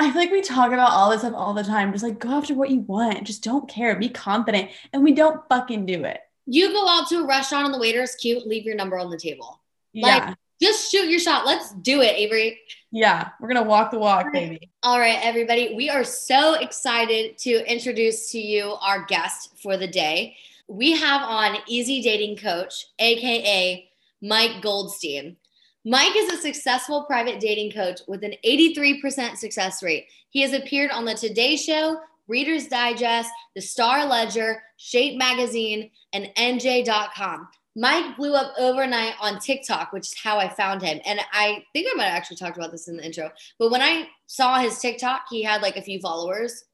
I 0.00 0.10
feel 0.10 0.22
like 0.22 0.30
we 0.32 0.40
talk 0.40 0.72
about 0.72 0.90
all 0.92 1.10
this 1.10 1.20
stuff 1.20 1.34
all 1.36 1.54
the 1.54 1.62
time. 1.62 1.92
Just 1.92 2.04
like 2.04 2.18
go 2.18 2.30
after 2.30 2.54
what 2.54 2.70
you 2.70 2.80
want. 2.80 3.24
Just 3.24 3.42
don't 3.44 3.68
care. 3.68 3.94
Be 3.96 4.08
confident. 4.08 4.70
And 4.92 5.02
we 5.02 5.12
don't 5.12 5.46
fucking 5.48 5.86
do 5.86 6.04
it. 6.04 6.20
You 6.46 6.72
go 6.72 6.88
out 6.88 7.08
to 7.10 7.20
a 7.20 7.26
restaurant 7.26 7.66
and 7.66 7.74
the 7.74 7.78
waiter 7.78 8.02
is 8.02 8.14
cute, 8.16 8.46
leave 8.46 8.64
your 8.64 8.74
number 8.74 8.98
on 8.98 9.10
the 9.10 9.18
table. 9.18 9.60
Yeah. 9.92 10.06
Like- 10.28 10.36
Just 10.60 10.90
shoot 10.90 11.08
your 11.08 11.18
shot. 11.20 11.46
Let's 11.46 11.72
do 11.72 12.00
it, 12.02 12.16
Avery. 12.16 12.60
yeah. 12.92 13.28
We're 13.40 13.48
gonna 13.48 13.62
walk 13.62 13.90
the 13.90 13.98
walk, 13.98 14.24
Right. 14.26 14.32
baby. 14.32 14.70
All 14.82 14.98
right, 14.98 15.18
everybody. 15.22 15.74
We 15.74 15.88
are 15.88 16.04
so 16.04 16.54
excited 16.54 17.38
to 17.38 17.70
introduce 17.70 18.30
to 18.32 18.40
you 18.40 18.72
our 18.82 19.04
guest 19.06 19.52
for 19.62 19.76
the 19.78 19.86
day. 19.86 20.36
We 20.68 20.92
have 20.92 21.22
on 21.22 21.56
EZ 21.70 22.02
Dating 22.02 22.36
Coach, 22.36 22.86
AKA 22.98 23.88
Mike 24.20 24.60
Goldstein. 24.60 25.36
Mike 25.84 26.14
is 26.14 26.30
a 26.30 26.36
successful 26.36 27.04
private 27.04 27.40
dating 27.40 27.72
coach 27.72 28.00
with 28.06 28.22
an 28.22 28.34
83% 28.44 29.36
success 29.36 29.82
rate. 29.82 30.06
He 30.28 30.42
has 30.42 30.52
appeared 30.52 30.90
on 30.90 31.06
The 31.06 31.14
Today 31.14 31.56
Show, 31.56 31.98
Reader's 32.28 32.68
Digest, 32.68 33.30
The 33.54 33.62
Star 33.62 34.04
Ledger, 34.04 34.62
Shape 34.76 35.18
Magazine, 35.18 35.90
and 36.12 36.30
NJ.com. 36.36 37.48
Mike 37.76 38.16
blew 38.16 38.34
up 38.34 38.52
overnight 38.58 39.14
on 39.20 39.38
TikTok, 39.38 39.92
which 39.92 40.08
is 40.08 40.14
how 40.22 40.38
I 40.38 40.48
found 40.48 40.82
him. 40.82 41.00
And 41.06 41.20
I 41.32 41.64
think 41.72 41.88
I 41.90 41.96
might 41.96 42.04
have 42.04 42.16
actually 42.16 42.36
talked 42.36 42.58
about 42.58 42.72
this 42.72 42.88
in 42.88 42.96
the 42.96 43.04
intro. 43.04 43.30
But 43.58 43.70
when 43.70 43.80
I 43.80 44.08
saw 44.26 44.58
his 44.58 44.78
TikTok, 44.78 45.22
he 45.30 45.42
had 45.42 45.62
like 45.62 45.76
a 45.76 45.82
few 45.82 45.98
followers. 46.00 46.64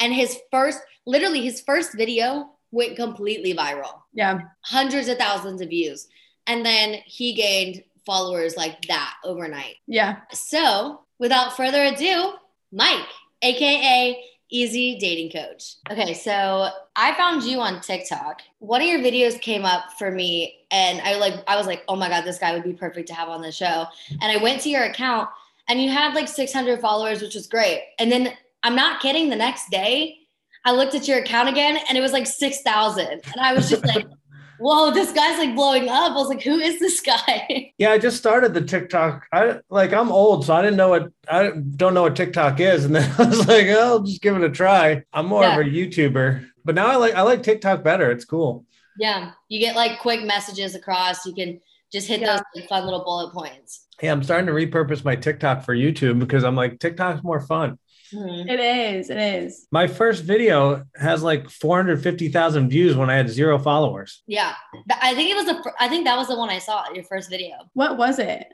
And 0.00 0.12
his 0.12 0.38
first, 0.50 0.80
literally 1.06 1.40
his 1.40 1.62
first 1.62 1.96
video 1.96 2.50
went 2.72 2.96
completely 2.96 3.54
viral. 3.54 4.00
Yeah. 4.12 4.40
Hundreds 4.64 5.08
of 5.08 5.18
thousands 5.18 5.62
of 5.62 5.70
views. 5.70 6.08
And 6.46 6.66
then 6.66 6.98
he 7.06 7.34
gained 7.34 7.84
followers 8.10 8.56
like 8.56 8.82
that 8.88 9.14
overnight. 9.24 9.76
Yeah. 9.86 10.16
So 10.32 11.02
without 11.20 11.56
further 11.56 11.84
ado, 11.84 12.32
Mike, 12.72 13.06
AKA 13.40 14.20
EZ 14.52 14.72
Dating 14.72 15.30
Coach. 15.30 15.76
Okay, 15.88 16.12
so 16.12 16.70
I 16.96 17.14
found 17.14 17.44
you 17.44 17.60
on 17.60 17.80
TikTok. 17.80 18.42
One 18.58 18.80
of 18.80 18.88
your 18.88 18.98
videos 18.98 19.40
came 19.40 19.64
up 19.64 19.92
for 19.96 20.10
me 20.10 20.56
and 20.72 21.00
I 21.02 21.18
like 21.18 21.34
I 21.46 21.56
was 21.56 21.68
like, 21.68 21.84
"Oh 21.86 21.94
my 21.94 22.08
god, 22.08 22.24
this 22.24 22.38
guy 22.38 22.52
would 22.52 22.64
be 22.64 22.72
perfect 22.72 23.06
to 23.08 23.14
have 23.14 23.28
on 23.28 23.42
the 23.42 23.52
show." 23.52 23.86
And 24.20 24.32
I 24.36 24.42
went 24.42 24.60
to 24.62 24.70
your 24.70 24.82
account 24.82 25.28
and 25.68 25.80
you 25.80 25.88
had 25.88 26.14
like 26.14 26.26
600 26.26 26.80
followers, 26.80 27.22
which 27.22 27.36
was 27.36 27.46
great. 27.46 27.84
And 28.00 28.10
then 28.10 28.32
I'm 28.64 28.74
not 28.74 29.00
kidding, 29.00 29.30
the 29.30 29.36
next 29.36 29.70
day 29.70 30.16
I 30.64 30.72
looked 30.72 30.94
at 30.94 31.08
your 31.08 31.18
account 31.18 31.48
again 31.48 31.78
and 31.88 31.96
it 31.96 32.00
was 32.00 32.12
like 32.12 32.26
6,000. 32.26 33.06
And 33.06 33.22
I 33.40 33.54
was 33.54 33.70
just 33.70 33.84
like, 33.86 34.06
"Whoa, 34.60 34.90
this 34.92 35.12
guy's 35.12 35.38
like 35.38 35.54
blowing 35.56 35.88
up." 35.88 36.12
I 36.12 36.14
was 36.14 36.28
like, 36.28 36.42
"Who 36.42 36.58
is 36.58 36.78
this 36.78 37.00
guy?" 37.00 37.72
Yeah, 37.78 37.92
I 37.92 37.98
just 37.98 38.18
started 38.18 38.52
the 38.54 38.60
TikTok. 38.60 39.24
I 39.32 39.60
like 39.70 39.92
I'm 39.92 40.12
old, 40.12 40.44
so 40.44 40.54
I 40.54 40.62
didn't 40.62 40.76
know 40.76 40.90
what 40.90 41.10
I 41.28 41.50
don't 41.76 41.94
know 41.94 42.02
what 42.02 42.16
TikTok 42.16 42.60
is, 42.60 42.84
and 42.84 42.94
then 42.94 43.10
I 43.18 43.24
was 43.24 43.48
like, 43.48 43.66
oh, 43.68 43.80
I'll 43.80 44.00
just 44.02 44.22
give 44.22 44.36
it 44.36 44.42
a 44.44 44.50
try. 44.50 45.02
I'm 45.12 45.26
more 45.26 45.44
of 45.44 45.58
a 45.58 45.64
YouTuber, 45.64 46.46
but 46.64 46.74
now 46.74 46.86
I 46.88 46.96
like 46.96 47.14
I 47.14 47.22
like 47.22 47.42
TikTok 47.42 47.82
better. 47.82 48.10
It's 48.10 48.24
cool. 48.24 48.64
Yeah, 48.98 49.32
you 49.48 49.60
get 49.60 49.76
like 49.76 49.98
quick 50.00 50.22
messages 50.24 50.74
across. 50.74 51.24
You 51.24 51.34
can 51.34 51.60
just 51.90 52.06
hit 52.06 52.20
Yeah. 52.20 52.36
those 52.36 52.42
like, 52.54 52.68
fun 52.68 52.84
little 52.84 53.02
bullet 53.04 53.32
points. 53.32 53.86
Yeah, 54.02 54.12
I'm 54.12 54.22
starting 54.22 54.46
to 54.46 54.52
repurpose 54.52 55.04
my 55.04 55.16
TikTok 55.16 55.64
for 55.64 55.74
YouTube 55.74 56.18
because 56.18 56.44
I'm 56.44 56.54
like 56.56 56.78
TikTok's 56.80 57.22
more 57.22 57.40
fun. 57.40 57.78
Mhm. 58.12 58.48
It 58.50 58.60
is. 58.60 59.10
It 59.10 59.18
is. 59.18 59.66
My 59.70 59.86
first 59.86 60.24
video 60.24 60.84
has 60.96 61.22
like 61.22 61.48
450,000 61.50 62.68
views 62.68 62.96
when 62.96 63.10
I 63.10 63.16
had 63.16 63.28
zero 63.28 63.58
followers. 63.58 64.22
Yeah, 64.26 64.54
I 65.00 65.14
think 65.14 65.30
it 65.30 65.36
was 65.36 65.46
the. 65.46 65.72
I 65.78 65.88
think 65.88 66.04
that 66.04 66.16
was 66.16 66.28
the 66.28 66.36
one 66.36 66.50
I 66.50 66.58
saw. 66.58 66.90
Your 66.92 67.04
first 67.04 67.30
video. 67.30 67.56
What 67.74 67.96
was 67.96 68.18
it? 68.18 68.46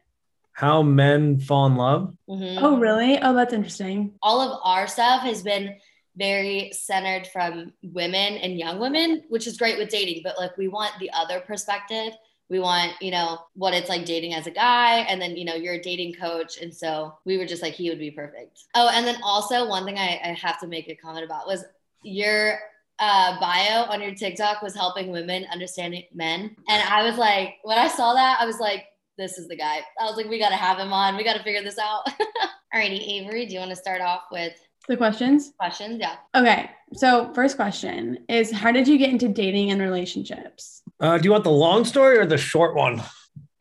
How 0.52 0.82
men 0.82 1.38
fall 1.38 1.66
in 1.66 1.76
love. 1.76 2.14
Mhm. 2.28 2.58
Oh, 2.62 2.78
really? 2.78 3.18
Oh, 3.20 3.34
that's 3.34 3.52
interesting. 3.52 4.14
All 4.22 4.40
of 4.40 4.60
our 4.64 4.86
stuff 4.86 5.22
has 5.22 5.42
been 5.42 5.76
very 6.16 6.70
centered 6.72 7.26
from 7.26 7.72
women 7.82 8.38
and 8.38 8.58
young 8.58 8.78
women, 8.78 9.22
which 9.28 9.46
is 9.46 9.58
great 9.58 9.76
with 9.78 9.90
dating. 9.90 10.22
But 10.24 10.38
like, 10.38 10.56
we 10.56 10.66
want 10.68 10.92
the 10.98 11.10
other 11.12 11.40
perspective. 11.40 12.14
We 12.48 12.60
want, 12.60 12.92
you 13.00 13.10
know, 13.10 13.38
what 13.54 13.74
it's 13.74 13.88
like 13.88 14.04
dating 14.04 14.34
as 14.34 14.46
a 14.46 14.50
guy. 14.52 14.98
And 15.00 15.20
then, 15.20 15.36
you 15.36 15.44
know, 15.44 15.54
you're 15.54 15.74
a 15.74 15.82
dating 15.82 16.14
coach. 16.14 16.58
And 16.60 16.72
so 16.74 17.18
we 17.24 17.38
were 17.38 17.46
just 17.46 17.60
like, 17.62 17.72
he 17.74 17.88
would 17.90 17.98
be 17.98 18.10
perfect. 18.10 18.64
Oh, 18.74 18.88
and 18.92 19.06
then 19.06 19.16
also 19.22 19.68
one 19.68 19.84
thing 19.84 19.98
I, 19.98 20.20
I 20.24 20.38
have 20.40 20.60
to 20.60 20.66
make 20.68 20.88
a 20.88 20.94
comment 20.94 21.24
about 21.24 21.46
was 21.46 21.64
your 22.04 22.58
uh, 22.98 23.38
bio 23.40 23.84
on 23.90 24.00
your 24.00 24.14
TikTok 24.14 24.62
was 24.62 24.74
helping 24.74 25.10
women 25.10 25.44
understand 25.52 25.96
men. 26.14 26.54
And 26.68 26.82
I 26.88 27.02
was 27.02 27.18
like, 27.18 27.56
when 27.64 27.78
I 27.78 27.88
saw 27.88 28.14
that, 28.14 28.38
I 28.40 28.46
was 28.46 28.60
like, 28.60 28.86
this 29.18 29.38
is 29.38 29.48
the 29.48 29.56
guy. 29.56 29.80
I 30.00 30.04
was 30.04 30.16
like, 30.16 30.28
we 30.28 30.38
got 30.38 30.50
to 30.50 30.56
have 30.56 30.78
him 30.78 30.92
on. 30.92 31.16
We 31.16 31.24
got 31.24 31.36
to 31.36 31.42
figure 31.42 31.62
this 31.62 31.78
out. 31.78 32.06
Alrighty, 32.74 33.00
Avery, 33.22 33.46
do 33.46 33.54
you 33.54 33.58
want 33.60 33.70
to 33.70 33.76
start 33.76 34.00
off 34.02 34.24
with 34.30 34.52
The 34.88 34.96
questions? 34.96 35.52
questions? 35.58 35.98
Yeah. 36.00 36.16
Okay. 36.34 36.70
So, 36.92 37.32
first 37.34 37.56
question 37.56 38.24
is 38.28 38.52
How 38.52 38.70
did 38.72 38.86
you 38.86 38.98
get 38.98 39.10
into 39.10 39.28
dating 39.28 39.70
and 39.70 39.80
relationships? 39.80 40.82
Uh, 40.98 41.18
do 41.18 41.24
you 41.24 41.30
want 41.30 41.44
the 41.44 41.50
long 41.50 41.84
story 41.84 42.18
or 42.18 42.26
the 42.26 42.38
short 42.38 42.74
one? 42.74 43.02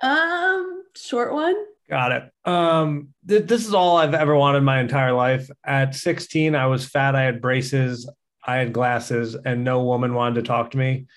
Um, 0.01 0.83
short 0.95 1.33
one. 1.33 1.55
Got 1.89 2.11
it. 2.13 2.31
Um, 2.45 3.09
th- 3.27 3.45
this 3.45 3.67
is 3.67 3.73
all 3.73 3.97
I've 3.97 4.13
ever 4.13 4.35
wanted 4.35 4.61
my 4.61 4.79
entire 4.79 5.11
life. 5.11 5.49
At 5.63 5.95
16, 5.95 6.55
I 6.55 6.67
was 6.67 6.85
fat. 6.85 7.15
I 7.15 7.23
had 7.23 7.41
braces. 7.41 8.09
I 8.45 8.57
had 8.57 8.73
glasses, 8.73 9.35
and 9.35 9.63
no 9.63 9.83
woman 9.83 10.13
wanted 10.13 10.35
to 10.35 10.43
talk 10.43 10.71
to 10.71 10.77
me. 10.77 11.07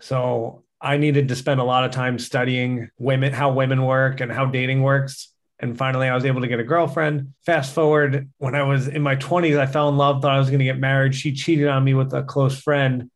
So 0.00 0.64
I 0.80 0.96
needed 0.96 1.28
to 1.28 1.36
spend 1.36 1.60
a 1.60 1.64
lot 1.64 1.84
of 1.84 1.90
time 1.90 2.18
studying 2.18 2.90
women, 2.98 3.32
how 3.32 3.52
women 3.52 3.84
work, 3.84 4.20
and 4.20 4.32
how 4.32 4.46
dating 4.46 4.82
works. 4.82 5.32
And 5.58 5.76
finally, 5.76 6.08
I 6.08 6.14
was 6.14 6.24
able 6.24 6.40
to 6.40 6.48
get 6.48 6.58
a 6.58 6.64
girlfriend. 6.64 7.34
Fast 7.44 7.74
forward, 7.74 8.30
when 8.38 8.54
I 8.54 8.62
was 8.62 8.88
in 8.88 9.02
my 9.02 9.16
20s, 9.16 9.58
I 9.58 9.66
fell 9.66 9.90
in 9.90 9.98
love, 9.98 10.22
thought 10.22 10.34
I 10.34 10.38
was 10.38 10.48
going 10.48 10.60
to 10.60 10.64
get 10.64 10.78
married. 10.78 11.14
She 11.14 11.34
cheated 11.34 11.68
on 11.68 11.84
me 11.84 11.92
with 11.92 12.14
a 12.14 12.22
close 12.22 12.58
friend. 12.58 13.10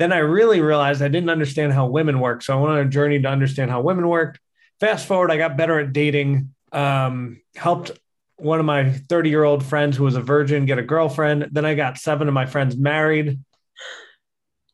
Then 0.00 0.12
I 0.12 0.18
really 0.18 0.60
realized 0.60 1.02
I 1.02 1.08
didn't 1.08 1.30
understand 1.30 1.72
how 1.72 1.86
women 1.86 2.20
work. 2.20 2.42
So 2.42 2.56
I 2.56 2.60
went 2.60 2.72
on 2.72 2.86
a 2.86 2.90
journey 2.90 3.20
to 3.20 3.28
understand 3.28 3.70
how 3.70 3.82
women 3.82 4.08
worked 4.08 4.40
fast 4.80 5.06
forward, 5.06 5.30
I 5.30 5.36
got 5.36 5.56
better 5.56 5.78
at 5.78 5.92
dating. 5.92 6.54
Um, 6.72 7.40
helped 7.54 7.92
one 8.36 8.58
of 8.58 8.66
my 8.66 8.90
30 8.90 9.28
year 9.28 9.44
old 9.44 9.64
friends 9.64 9.96
who 9.96 10.04
was 10.04 10.16
a 10.16 10.20
virgin 10.22 10.64
get 10.64 10.78
a 10.78 10.82
girlfriend. 10.82 11.48
Then 11.52 11.64
I 11.64 11.74
got 11.74 11.98
seven 11.98 12.26
of 12.26 12.34
my 12.34 12.46
friends 12.46 12.76
married. 12.76 13.38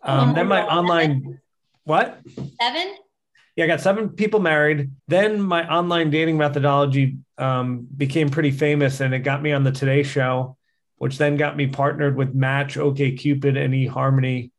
Um, 0.02 0.30
Oh 0.30 0.34
then 0.34 0.46
my 0.46 0.60
God. 0.60 0.78
online, 0.78 1.40
what? 1.84 2.20
Seven? 2.60 2.94
Yeah, 3.56 3.64
I 3.64 3.66
got 3.66 3.80
seven 3.80 4.10
people 4.10 4.38
married. 4.40 4.92
Then 5.08 5.40
my 5.40 5.68
online 5.68 6.10
dating 6.10 6.36
methodology 6.36 7.18
um, 7.38 7.88
became 7.94 8.28
pretty 8.28 8.52
famous 8.52 9.00
and 9.00 9.12
it 9.14 9.20
got 9.20 9.42
me 9.42 9.52
on 9.52 9.64
the 9.64 9.72
Today 9.72 10.02
Show, 10.02 10.56
which 10.98 11.18
then 11.18 11.36
got 11.36 11.56
me 11.56 11.66
partnered 11.66 12.14
with 12.16 12.34
Match, 12.34 12.76
OKCupid, 12.76 13.56
and 13.56 13.74
eHarmony. 13.74 14.50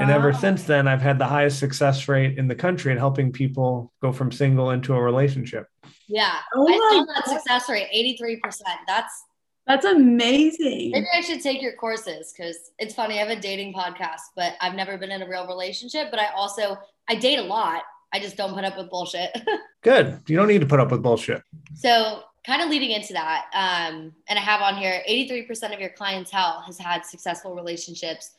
And 0.00 0.10
ever 0.10 0.32
since 0.32 0.64
then, 0.64 0.88
I've 0.88 1.02
had 1.02 1.18
the 1.18 1.26
highest 1.26 1.58
success 1.58 2.08
rate 2.08 2.38
in 2.38 2.48
the 2.48 2.54
country 2.54 2.90
in 2.92 2.98
helping 2.98 3.30
people 3.32 3.92
go 4.00 4.12
from 4.12 4.32
single 4.32 4.70
into 4.70 4.94
a 4.94 5.00
relationship. 5.00 5.68
Yeah. 6.08 6.34
Oh 6.54 6.66
I 6.68 6.72
saw 6.72 7.00
my 7.00 7.14
that 7.14 7.24
God. 7.26 7.34
success 7.36 7.68
rate, 7.68 7.88
83%. 7.92 8.62
That's 8.86 9.24
That's 9.66 9.84
amazing. 9.84 10.90
maybe 10.92 11.06
I 11.14 11.20
should 11.20 11.42
take 11.42 11.62
your 11.62 11.74
courses 11.74 12.32
because 12.36 12.72
it's 12.78 12.94
funny. 12.94 13.14
I 13.20 13.24
have 13.26 13.36
a 13.36 13.40
dating 13.40 13.74
podcast, 13.74 14.20
but 14.36 14.54
I've 14.60 14.74
never 14.74 14.98
been 14.98 15.10
in 15.10 15.22
a 15.22 15.28
real 15.28 15.46
relationship. 15.46 16.08
But 16.10 16.20
I 16.20 16.26
also 16.34 16.76
I 17.08 17.14
date 17.14 17.38
a 17.38 17.42
lot. 17.42 17.82
I 18.12 18.20
just 18.20 18.36
don't 18.36 18.54
put 18.54 18.64
up 18.64 18.76
with 18.78 18.90
bullshit. 18.90 19.36
Good. 19.82 20.20
You 20.28 20.36
don't 20.36 20.48
need 20.48 20.60
to 20.60 20.66
put 20.66 20.80
up 20.80 20.90
with 20.90 21.02
bullshit. 21.02 21.42
so, 21.74 22.22
kind 22.46 22.62
of 22.62 22.68
leading 22.68 22.90
into 22.90 23.12
that, 23.14 23.46
um, 23.54 24.12
and 24.28 24.38
I 24.38 24.42
have 24.42 24.60
on 24.60 24.76
here 24.76 25.02
83% 25.08 25.72
of 25.74 25.80
your 25.80 25.88
clientele 25.90 26.62
has 26.66 26.78
had 26.78 27.04
successful 27.04 27.54
relationships. 27.54 28.32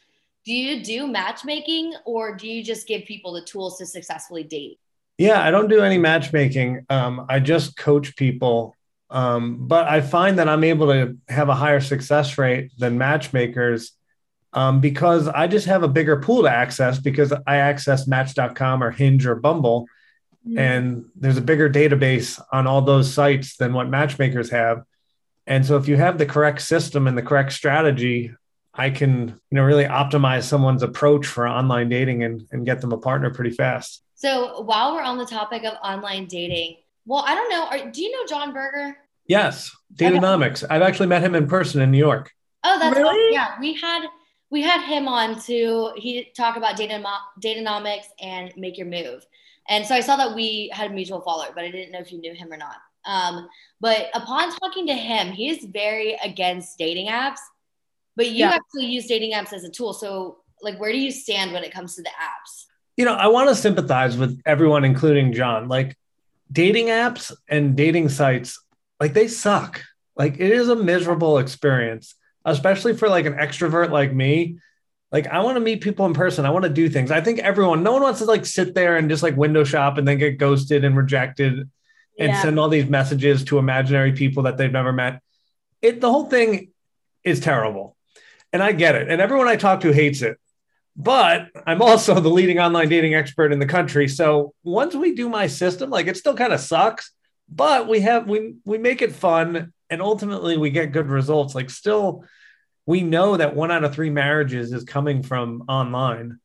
Do 0.46 0.54
you 0.54 0.84
do 0.84 1.08
matchmaking 1.08 1.96
or 2.06 2.36
do 2.36 2.48
you 2.48 2.64
just 2.64 2.88
give 2.88 3.06
people 3.06 3.34
the 3.34 3.42
tools 3.42 3.80
to 3.80 3.86
successfully 3.86 4.44
date? 4.44 4.80
Yeah, 5.18 5.42
I 5.42 5.50
don't 5.50 5.70
do 5.70 5.82
any 5.82 5.98
matchmaking. 5.98 6.86
Um, 6.90 7.26
I 7.28 7.40
just 7.40 7.76
coach 7.78 8.16
people. 8.16 8.76
Um, 9.10 9.68
but 9.68 9.88
I 9.88 10.02
find 10.02 10.40
that 10.40 10.50
I'm 10.50 10.64
able 10.64 10.88
to 10.88 11.18
have 11.30 11.50
a 11.50 11.56
higher 11.56 11.80
success 11.80 12.38
rate 12.38 12.72
than 12.78 12.98
matchmakers 12.98 13.94
um, 14.54 14.82
because 14.82 15.28
I 15.28 15.48
just 15.48 15.68
have 15.68 15.84
a 15.84 15.88
bigger 15.88 16.18
pool 16.18 16.44
to 16.44 16.50
access 16.50 17.00
because 17.00 17.34
I 17.46 17.58
access 17.58 18.08
Match.com 18.08 18.84
or 18.84 18.92
Hinge 18.92 19.26
or 19.26 19.36
Bumble. 19.36 19.88
Mm-hmm. 20.48 20.58
And 20.58 21.06
there's 21.16 21.38
a 21.38 21.42
bigger 21.42 21.70
database 21.70 22.42
on 22.52 22.68
all 22.68 22.82
those 22.82 23.12
sites 23.12 23.58
than 23.58 23.74
what 23.74 23.90
matchmakers 23.90 24.52
have. 24.52 24.84
And 25.48 25.66
so 25.66 25.78
if 25.78 25.88
you 25.88 25.98
have 25.98 26.18
the 26.18 26.26
correct 26.26 26.62
system 26.62 27.08
and 27.08 27.18
the 27.18 27.22
correct 27.22 27.54
strategy, 27.54 28.34
I 28.78 28.90
can, 28.90 29.28
you 29.28 29.56
know, 29.56 29.64
really 29.64 29.86
optimize 29.86 30.44
someone's 30.44 30.84
approach 30.84 31.26
for 31.26 31.48
online 31.48 31.90
dating 31.90 32.24
and, 32.24 32.48
and 32.52 32.66
get 32.66 32.82
them 32.82 32.92
a 32.92 32.98
partner 32.98 33.30
pretty 33.30 33.52
fast. 33.52 34.04
So 34.16 34.62
while 34.62 34.94
we're 34.94 35.04
on 35.04 35.18
the 35.18 35.26
topic 35.26 35.64
of 35.64 35.74
online 35.84 36.28
dating, 36.28 36.78
well, 37.06 37.24
I 37.26 37.36
don't 37.36 37.50
know. 37.50 37.66
Are, 37.66 37.92
do 37.92 38.02
you 38.02 38.12
know 38.12 38.26
Jon 38.28 38.54
Birger? 38.54 38.98
Yes, 39.28 39.76
Dateonomics. 39.96 40.64
Okay. 40.64 40.76
I've 40.76 40.82
actually 40.82 41.08
met 41.08 41.24
him 41.24 41.36
in 41.36 41.48
person 41.48 41.82
in 41.82 41.92
New 41.92 41.98
York. 41.98 42.32
Oh, 42.64 42.80
that's 42.80 42.96
really? 42.96 43.36
Awesome. 43.38 43.54
Yeah, 43.56 43.60
we 43.60 43.74
had 43.74 44.08
we 44.50 44.62
had 44.62 44.86
him 44.86 45.08
on 45.08 45.40
to 45.42 45.92
he 45.96 46.32
talk 46.36 46.58
about 46.58 46.78
data 46.78 47.04
Dateonomics 47.42 48.06
and 48.22 48.54
make 48.56 48.78
your 48.78 48.88
move. 48.88 49.26
And 49.68 49.86
so 49.86 49.96
I 49.96 50.00
saw 50.00 50.16
that 50.18 50.36
we 50.36 50.70
had 50.74 50.92
a 50.92 50.94
mutual 50.94 51.22
follower, 51.22 51.52
but 51.56 51.64
I 51.64 51.72
didn't 51.72 51.92
know 51.92 52.00
if 52.00 52.12
you 52.12 52.20
knew 52.20 52.34
him 52.34 52.52
or 52.52 52.58
not. 52.58 52.78
Um, 53.06 53.48
but 53.82 54.08
upon 54.14 54.52
talking 54.58 54.88
to 54.88 54.94
him, 54.94 55.32
he 55.32 55.50
is 55.50 55.66
very 55.66 56.18
against 56.24 56.78
dating 56.78 57.08
apps. 57.08 57.40
But 58.16 58.28
you 58.28 58.46
yeah. 58.46 58.52
actually 58.52 58.86
use 58.86 59.08
dating 59.08 59.34
apps 59.34 59.54
as 59.54 59.64
a 59.64 59.70
tool. 59.70 59.94
So, 59.94 60.38
like, 60.62 60.80
where 60.80 60.92
do 60.92 60.98
you 60.98 61.12
stand 61.12 61.52
when 61.52 61.64
it 61.64 61.74
comes 61.74 61.96
to 61.96 62.02
the 62.02 62.10
apps? 62.10 62.66
You 62.98 63.06
know, 63.06 63.14
I 63.14 63.28
want 63.28 63.50
to 63.50 63.56
sympathize 63.56 64.18
with 64.18 64.42
everyone, 64.46 64.86
including 64.86 65.34
Jon. 65.34 65.68
Like, 65.68 65.98
dating 66.52 66.88
apps 66.88 67.34
and 67.50 67.76
dating 67.76 68.10
sites, 68.10 68.60
like, 69.00 69.14
they 69.14 69.28
suck. 69.28 69.84
Like, 70.16 70.36
it 70.36 70.52
is 70.52 70.70
a 70.70 70.76
miserable 70.76 71.40
experience 71.40 72.16
especially 72.46 72.96
for 72.96 73.10
like 73.10 73.26
an 73.26 73.34
extrovert 73.34 73.92
like 73.92 74.14
me. 74.14 74.60
Like 75.12 75.28
I 75.28 75.42
want 75.42 75.56
to 75.56 75.60
meet 75.60 75.82
people 75.82 76.06
in 76.06 76.14
person. 76.14 76.46
I 76.46 76.52
want 76.52 76.64
to 76.64 76.70
do 76.70 76.90
things. 76.90 77.12
I 77.12 77.22
think 77.22 77.40
everyone, 77.40 77.84
no 77.84 77.92
one 77.94 78.04
wants 78.04 78.20
to 78.20 78.26
like 78.26 78.46
sit 78.46 78.76
there 78.76 78.98
and 78.98 79.10
just 79.10 79.24
like 79.24 79.36
window 79.36 79.64
shop 79.64 79.98
and 79.98 80.08
then 80.08 80.18
get 80.18 80.38
ghosted 80.38 80.84
and 80.84 80.96
rejected 80.96 81.60
and 82.18 82.32
yeah. 82.32 82.42
send 82.42 82.60
all 82.60 82.70
these 82.70 82.88
messages 82.88 83.44
to 83.46 83.58
imaginary 83.58 84.14
people 84.14 84.44
that 84.44 84.58
they've 84.58 84.72
never 84.72 84.94
met. 84.94 85.22
It 85.82 86.02
the 86.02 86.10
whole 86.10 86.26
thing 86.26 86.72
is 87.24 87.40
terrible. 87.40 87.95
And 88.56 88.64
I 88.64 88.72
get 88.72 88.96
it. 88.96 89.10
And 89.10 89.20
everyone 89.20 89.50
I 89.50 89.58
talk 89.58 89.82
to 89.82 89.92
hates 89.92 90.22
it. 90.22 90.40
But 90.96 91.50
I'm 91.68 91.82
also 91.82 92.22
the 92.22 92.30
leading 92.30 92.58
online 92.58 92.88
dating 92.88 93.14
expert 93.14 93.52
in 93.52 93.60
the 93.60 93.66
country. 93.66 94.08
So 94.08 94.54
once 94.64 94.96
we 94.96 95.14
do 95.14 95.28
my 95.28 95.48
system, 95.48 95.90
like 95.90 96.08
it 96.08 96.16
still 96.16 96.36
kind 96.38 96.54
of 96.54 96.62
sucks, 96.62 97.12
but 97.50 97.90
we 97.90 98.00
have 98.00 98.30
we 98.30 98.56
we 98.64 98.78
make 98.78 99.02
it 99.02 99.12
fun 99.12 99.74
and 99.90 100.02
ultimately 100.02 100.56
we 100.56 100.70
get 100.70 100.94
good 100.94 101.08
results. 101.08 101.54
Like 101.54 101.70
still 101.70 102.24
we 102.86 103.02
know 103.02 103.36
that 103.36 103.58
one 103.58 103.72
out 103.72 103.84
of 103.84 103.94
three 103.94 104.10
marriages 104.10 104.72
is 104.72 104.86
coming 104.86 105.22
from 105.22 105.66
online. 105.68 106.40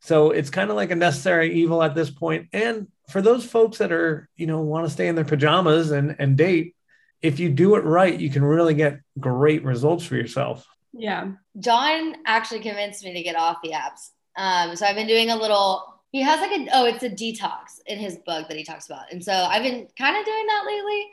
So 0.00 0.32
it's 0.32 0.50
kind 0.50 0.68
of 0.68 0.74
like 0.74 0.90
a 0.90 0.96
necessary 0.96 1.54
evil 1.54 1.80
at 1.80 1.94
this 1.94 2.10
point. 2.10 2.48
And 2.52 2.88
for 3.08 3.22
those 3.22 3.46
folks 3.46 3.78
that 3.78 3.92
are, 3.92 4.28
you 4.34 4.48
know, 4.48 4.62
want 4.62 4.84
to 4.84 4.92
stay 4.92 5.06
in 5.06 5.14
their 5.14 5.24
pajamas 5.24 5.92
and, 5.92 6.16
and 6.18 6.36
date, 6.36 6.74
if 7.20 7.38
you 7.38 7.50
do 7.50 7.76
it 7.76 7.84
right, 7.84 8.18
you 8.18 8.30
can 8.30 8.42
really 8.42 8.74
get 8.74 8.98
great 9.20 9.62
results 9.62 10.04
for 10.04 10.16
yourself. 10.16 10.66
Yeah. 10.92 11.32
Jon 11.58 12.16
actually 12.26 12.60
convinced 12.60 13.04
me 13.04 13.14
to 13.14 13.22
get 13.22 13.36
off 13.36 13.58
the 13.62 13.72
apps. 13.72 14.10
Um, 14.36 14.76
so 14.76 14.86
I've 14.86 14.96
been 14.96 15.06
doing 15.06 15.30
a 15.30 15.36
little, 15.36 15.84
he 16.10 16.22
has 16.22 16.40
like 16.40 16.52
a, 16.52 16.68
oh, 16.72 16.84
it's 16.86 17.02
a 17.02 17.10
detox 17.10 17.80
in 17.86 17.98
his 17.98 18.18
book 18.18 18.48
that 18.48 18.56
he 18.56 18.64
talks 18.64 18.86
about. 18.86 19.10
And 19.10 19.22
so 19.22 19.32
I've 19.32 19.62
been 19.62 19.88
kind 19.98 20.16
of 20.16 20.24
doing 20.24 20.46
that 20.46 20.64
lately, 20.66 21.06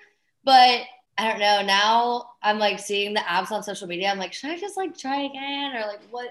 but 0.43 0.81
I 1.17 1.29
don't 1.29 1.39
know. 1.39 1.61
Now 1.65 2.29
I'm 2.41 2.59
like 2.59 2.79
seeing 2.79 3.13
the 3.13 3.21
apps 3.21 3.51
on 3.51 3.63
social 3.63 3.87
media. 3.87 4.09
I'm 4.09 4.19
like, 4.19 4.33
should 4.33 4.51
I 4.51 4.57
just 4.57 4.77
like 4.77 4.97
try 4.97 5.21
again 5.21 5.75
or 5.75 5.81
like 5.81 6.01
what? 6.11 6.29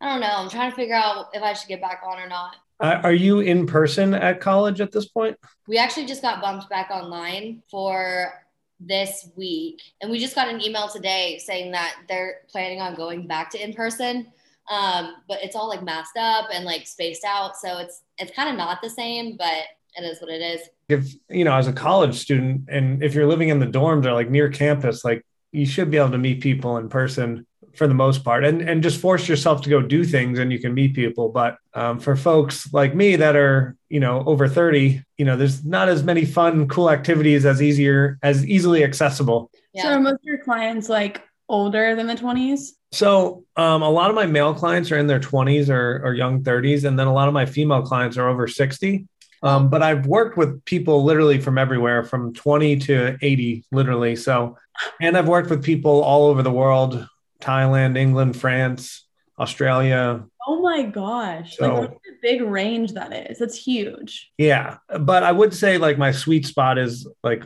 I 0.00 0.08
don't 0.10 0.20
know. 0.20 0.34
I'm 0.34 0.50
trying 0.50 0.70
to 0.70 0.76
figure 0.76 0.94
out 0.94 1.28
if 1.32 1.42
I 1.42 1.54
should 1.54 1.68
get 1.68 1.80
back 1.80 2.02
on 2.06 2.18
or 2.18 2.28
not. 2.28 2.56
Uh, 2.78 3.00
are 3.02 3.14
you 3.14 3.40
in 3.40 3.66
person 3.66 4.12
at 4.12 4.40
college 4.40 4.82
at 4.82 4.92
this 4.92 5.06
point? 5.06 5.36
We 5.66 5.78
actually 5.78 6.06
just 6.06 6.20
got 6.20 6.42
bumped 6.42 6.68
back 6.68 6.90
online 6.90 7.62
for 7.70 8.32
this 8.78 9.30
week. 9.36 9.80
And 10.00 10.10
we 10.10 10.18
just 10.18 10.34
got 10.34 10.48
an 10.48 10.60
email 10.60 10.88
today 10.88 11.38
saying 11.38 11.72
that 11.72 11.96
they're 12.08 12.40
planning 12.48 12.80
on 12.80 12.94
going 12.94 13.26
back 13.26 13.50
to 13.50 13.62
in 13.62 13.72
person. 13.72 14.26
Um, 14.70 15.14
but 15.28 15.42
it's 15.42 15.54
all 15.54 15.68
like 15.68 15.82
masked 15.82 16.18
up 16.18 16.48
and 16.52 16.64
like 16.64 16.86
spaced 16.86 17.24
out. 17.24 17.56
So 17.56 17.78
it's 17.78 18.02
it's 18.18 18.32
kind 18.32 18.50
of 18.50 18.56
not 18.56 18.82
the 18.82 18.90
same, 18.90 19.36
but 19.36 19.64
it 19.96 20.02
is 20.02 20.20
what 20.20 20.30
it 20.30 20.42
is 20.42 20.68
if 20.88 21.14
you 21.28 21.44
know 21.44 21.54
as 21.54 21.66
a 21.66 21.72
college 21.72 22.16
student 22.16 22.68
and 22.68 23.02
if 23.02 23.14
you're 23.14 23.26
living 23.26 23.48
in 23.48 23.58
the 23.58 23.66
dorms 23.66 24.04
or 24.04 24.12
like 24.12 24.30
near 24.30 24.48
campus 24.48 25.04
like 25.04 25.24
you 25.52 25.66
should 25.66 25.90
be 25.90 25.96
able 25.96 26.10
to 26.10 26.18
meet 26.18 26.40
people 26.40 26.76
in 26.76 26.88
person 26.88 27.46
for 27.76 27.86
the 27.86 27.94
most 27.94 28.24
part. 28.24 28.44
And 28.44 28.60
and 28.62 28.82
just 28.82 29.00
force 29.00 29.28
yourself 29.28 29.62
to 29.62 29.70
go 29.70 29.80
do 29.80 30.04
things 30.04 30.38
and 30.38 30.52
you 30.52 30.58
can 30.58 30.74
meet 30.74 30.94
people. 30.94 31.28
But 31.28 31.58
um, 31.74 31.98
for 31.98 32.16
folks 32.16 32.72
like 32.72 32.94
me 32.94 33.16
that 33.16 33.36
are 33.36 33.76
you 33.88 34.00
know 34.00 34.24
over 34.26 34.48
30 34.48 35.02
you 35.18 35.24
know 35.24 35.36
there's 35.36 35.64
not 35.64 35.88
as 35.88 36.02
many 36.02 36.24
fun 36.24 36.68
cool 36.68 36.90
activities 36.90 37.46
as 37.46 37.62
easier 37.62 38.18
as 38.22 38.46
easily 38.46 38.82
accessible. 38.82 39.50
Yeah. 39.72 39.82
so 39.82 39.88
are 39.90 40.00
most 40.00 40.14
of 40.14 40.20
your 40.24 40.38
clients 40.38 40.88
like 40.88 41.22
older 41.48 41.94
than 41.94 42.08
the 42.08 42.14
20s 42.14 42.70
so 42.90 43.44
um, 43.56 43.82
a 43.82 43.90
lot 43.90 44.10
of 44.10 44.16
my 44.16 44.26
male 44.26 44.54
clients 44.54 44.90
are 44.90 44.98
in 44.98 45.06
their 45.06 45.20
20s 45.20 45.68
or, 45.68 46.00
or 46.04 46.14
young 46.14 46.42
30s 46.42 46.84
and 46.84 46.98
then 46.98 47.06
a 47.06 47.12
lot 47.12 47.28
of 47.28 47.34
my 47.34 47.46
female 47.46 47.82
clients 47.82 48.16
are 48.16 48.28
over 48.28 48.48
60 48.48 49.06
um, 49.42 49.68
but 49.68 49.82
I've 49.82 50.06
worked 50.06 50.36
with 50.36 50.64
people 50.64 51.04
literally 51.04 51.40
from 51.40 51.58
everywhere, 51.58 52.02
from 52.02 52.32
20 52.32 52.78
to 52.78 53.18
80, 53.20 53.64
literally. 53.70 54.16
So, 54.16 54.56
and 55.00 55.16
I've 55.16 55.28
worked 55.28 55.50
with 55.50 55.62
people 55.62 56.02
all 56.02 56.26
over 56.26 56.42
the 56.42 56.50
world 56.50 57.06
Thailand, 57.40 57.96
England, 57.96 58.36
France, 58.36 59.06
Australia. 59.38 60.24
Oh 60.46 60.62
my 60.62 60.82
gosh. 60.82 61.56
So, 61.56 61.74
like, 61.74 61.90
what 61.90 62.00
a 62.08 62.16
big 62.22 62.42
range 62.42 62.92
that 62.92 63.30
is. 63.30 63.38
That's 63.38 63.56
huge. 63.56 64.32
Yeah. 64.38 64.78
But 65.00 65.22
I 65.22 65.32
would 65.32 65.54
say, 65.54 65.78
like, 65.78 65.98
my 65.98 66.12
sweet 66.12 66.46
spot 66.46 66.78
is 66.78 67.08
like, 67.22 67.44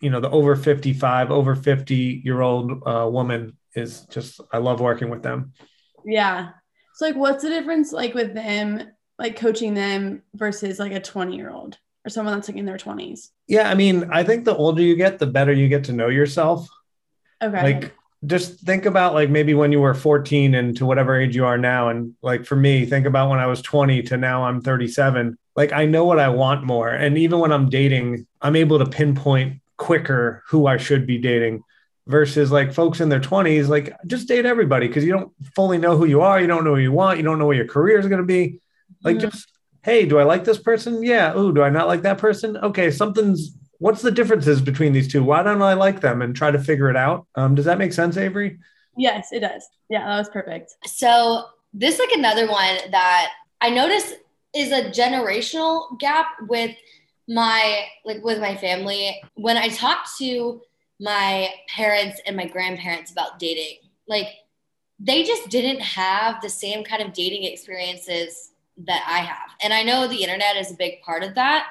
you 0.00 0.10
know, 0.10 0.20
the 0.20 0.30
over 0.30 0.56
55, 0.56 1.30
over 1.30 1.54
50 1.54 2.22
year 2.24 2.40
old 2.40 2.82
uh, 2.86 3.08
woman 3.10 3.56
is 3.74 4.02
just, 4.06 4.40
I 4.52 4.58
love 4.58 4.80
working 4.80 5.10
with 5.10 5.22
them. 5.22 5.52
Yeah. 6.04 6.50
So, 6.94 7.06
like, 7.06 7.16
what's 7.16 7.42
the 7.42 7.50
difference, 7.50 7.92
like, 7.92 8.14
with 8.14 8.34
them 8.34 8.82
like 9.22 9.36
coaching 9.36 9.72
them 9.74 10.22
versus 10.34 10.78
like 10.78 10.92
a 10.92 11.00
20 11.00 11.36
year 11.36 11.50
old 11.50 11.78
or 12.04 12.10
someone 12.10 12.34
that's 12.34 12.48
like 12.48 12.58
in 12.58 12.66
their 12.66 12.76
20s? 12.76 13.28
Yeah, 13.46 13.70
I 13.70 13.74
mean, 13.74 14.10
I 14.10 14.24
think 14.24 14.44
the 14.44 14.56
older 14.56 14.82
you 14.82 14.96
get, 14.96 15.18
the 15.18 15.26
better 15.26 15.52
you 15.52 15.68
get 15.68 15.84
to 15.84 15.92
know 15.92 16.08
yourself. 16.08 16.68
Okay. 17.40 17.62
Like 17.62 17.94
just 18.24 18.60
think 18.60 18.86
about 18.86 19.14
like 19.14 19.30
maybe 19.30 19.54
when 19.54 19.72
you 19.72 19.80
were 19.80 19.94
14 19.94 20.54
and 20.54 20.76
to 20.76 20.86
whatever 20.86 21.20
age 21.20 21.34
you 21.34 21.44
are 21.44 21.58
now 21.58 21.88
and 21.88 22.14
like 22.22 22.44
for 22.44 22.56
me, 22.56 22.86
think 22.86 23.06
about 23.06 23.30
when 23.30 23.38
I 23.38 23.46
was 23.46 23.62
20 23.62 24.02
to 24.04 24.16
now 24.16 24.44
I'm 24.44 24.60
37. 24.60 25.36
Like 25.56 25.72
I 25.72 25.86
know 25.86 26.04
what 26.04 26.18
I 26.18 26.28
want 26.28 26.64
more 26.64 26.88
and 26.88 27.18
even 27.18 27.38
when 27.40 27.52
I'm 27.52 27.68
dating, 27.68 28.26
I'm 28.40 28.56
able 28.56 28.78
to 28.78 28.86
pinpoint 28.86 29.60
quicker 29.76 30.42
who 30.48 30.66
I 30.66 30.76
should 30.76 31.06
be 31.06 31.18
dating 31.18 31.62
versus 32.06 32.52
like 32.52 32.72
folks 32.72 33.00
in 33.00 33.08
their 33.08 33.20
20s 33.20 33.68
like 33.68 33.94
just 34.06 34.26
date 34.26 34.44
everybody 34.44 34.88
because 34.88 35.04
you 35.04 35.12
don't 35.12 35.32
fully 35.54 35.78
know 35.78 35.96
who 35.96 36.04
you 36.04 36.20
are 36.20 36.40
you 36.40 36.48
don't 36.48 36.64
know 36.64 36.72
what 36.72 36.82
you 36.82 36.90
want 36.90 37.16
you 37.16 37.22
don't 37.22 37.38
know 37.38 37.46
what 37.46 37.56
your 37.56 37.66
career 37.66 37.96
is 37.96 38.08
going 38.08 38.20
to 38.20 38.26
be 38.26 38.60
like 39.04 39.16
mm-hmm. 39.16 39.28
just, 39.28 39.48
hey, 39.82 40.06
do 40.06 40.18
I 40.18 40.24
like 40.24 40.44
this 40.44 40.58
person? 40.58 41.02
Yeah. 41.02 41.32
Oh, 41.34 41.52
do 41.52 41.62
I 41.62 41.70
not 41.70 41.88
like 41.88 42.02
that 42.02 42.18
person? 42.18 42.56
Okay, 42.56 42.90
something's 42.90 43.56
what's 43.82 44.00
the 44.00 44.12
differences 44.12 44.60
between 44.60 44.92
these 44.92 45.08
two? 45.08 45.24
Why 45.24 45.42
don't 45.42 45.60
I 45.60 45.74
like 45.74 46.00
them 46.00 46.22
and 46.22 46.36
try 46.36 46.52
to 46.52 46.58
figure 46.58 46.88
it 46.88 46.96
out? 46.96 47.26
Um, 47.34 47.56
does 47.56 47.64
that 47.64 47.78
make 47.78 47.92
sense, 47.92 48.16
Avery? 48.16 48.58
Yes, 48.96 49.30
it 49.32 49.40
does. 49.40 49.66
Yeah, 49.90 50.06
that 50.06 50.18
was 50.18 50.28
perfect. 50.28 50.72
So 50.86 51.46
this 51.74 51.98
like 51.98 52.12
another 52.12 52.48
one 52.48 52.78
that 52.92 53.32
I 53.60 53.70
notice 53.70 54.14
is 54.54 54.70
a 54.70 54.84
generational 54.84 55.98
gap 55.98 56.26
with 56.48 56.76
my 57.28 57.86
like 58.04 58.22
with 58.22 58.38
my 58.38 58.56
family 58.56 59.20
when 59.34 59.56
I 59.56 59.68
talk 59.68 60.06
to 60.18 60.60
my 61.00 61.48
parents 61.68 62.20
and 62.24 62.36
my 62.36 62.46
grandparents 62.46 63.10
about 63.10 63.40
dating. 63.40 63.78
Like 64.06 64.28
they 65.00 65.24
just 65.24 65.48
didn't 65.48 65.80
have 65.80 66.40
the 66.40 66.48
same 66.48 66.84
kind 66.84 67.02
of 67.02 67.12
dating 67.12 67.42
experiences 67.44 68.52
that 68.76 69.04
I 69.08 69.18
have. 69.18 69.56
And 69.60 69.72
I 69.72 69.82
know 69.82 70.06
the 70.06 70.22
internet 70.22 70.56
is 70.56 70.70
a 70.70 70.76
big 70.76 71.02
part 71.02 71.24
of 71.24 71.34
that. 71.34 71.66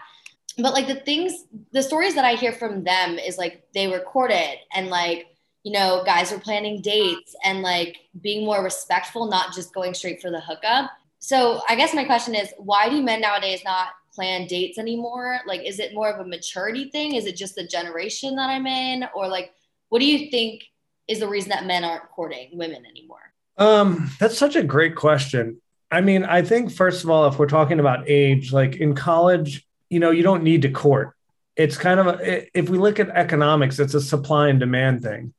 But 0.58 0.74
like 0.74 0.88
the 0.88 0.96
things, 0.96 1.46
the 1.72 1.82
stories 1.82 2.16
that 2.16 2.26
I 2.26 2.34
hear 2.36 2.52
from 2.52 2.84
them 2.84 3.18
is 3.18 3.38
like 3.38 3.66
they 3.74 3.88
were 3.88 4.00
courted 4.00 4.58
and 4.74 4.88
like, 4.88 5.28
you 5.64 5.72
know, 5.72 6.04
guys 6.06 6.32
were 6.32 6.40
planning 6.40 6.82
dates 6.82 7.36
and 7.44 7.62
like 7.62 7.98
being 8.22 8.46
more 8.46 8.64
respectful, 8.64 9.28
not 9.28 9.54
just 9.54 9.74
going 9.74 9.94
straight 9.94 10.22
for 10.22 10.32
the 10.32 10.42
hookup. 10.42 10.92
So 11.20 11.62
I 11.70 11.76
guess 11.76 11.94
my 11.94 12.04
question 12.04 12.36
is 12.36 12.52
why 12.58 12.90
do 12.90 13.02
men 13.02 13.22
nowadays 13.22 13.62
not 13.64 13.90
plan 14.14 14.48
dates 14.48 14.78
anymore? 14.78 15.40
Like, 15.46 15.62
is 15.64 15.80
it 15.80 15.94
more 15.94 16.10
of 16.10 16.20
a 16.20 16.28
maturity 16.28 16.90
thing? 16.90 17.16
Is 17.16 17.26
it 17.26 17.36
just 17.36 17.56
the 17.56 17.66
generation 17.66 18.36
that 18.36 18.50
I'm 18.50 18.68
in? 18.68 19.06
Or 19.16 19.28
like, 19.28 19.54
what 19.90 20.00
do 20.00 20.06
you 20.06 20.30
think 20.32 20.64
is 21.08 21.20
the 21.20 21.28
reason 21.28 21.50
that 21.50 21.66
men 21.66 21.84
aren't 21.84 22.10
courting 22.10 22.50
women 22.54 22.86
anymore? 22.86 23.34
Um, 23.58 24.10
that's 24.20 24.38
such 24.38 24.56
a 24.56 24.64
great 24.64 24.96
question. 24.96 25.62
I 25.92 26.02
mean, 26.02 26.24
I 26.24 26.42
think 26.42 26.72
first 26.72 27.04
of 27.04 27.10
all, 27.10 27.28
if 27.28 27.38
we're 27.38 27.48
talking 27.48 27.80
about 27.80 28.10
age, 28.10 28.54
like 28.54 28.78
in 28.78 28.96
college, 28.96 29.68
you 29.92 30.00
know, 30.00 30.10
you 30.10 30.24
don't 30.24 30.44
need 30.44 30.62
to 30.64 30.72
court. 30.72 31.14
It's 31.58 31.78
kind 31.78 32.00
of 32.00 32.08
a, 32.08 32.58
if 32.58 32.70
we 32.70 32.78
look 32.78 33.00
at 33.00 33.10
economics, 33.10 33.78
it's 33.78 33.94
a 33.94 34.02
supply 34.02 34.48
and 34.48 34.60
demand 34.60 35.04
thing. 35.04 35.34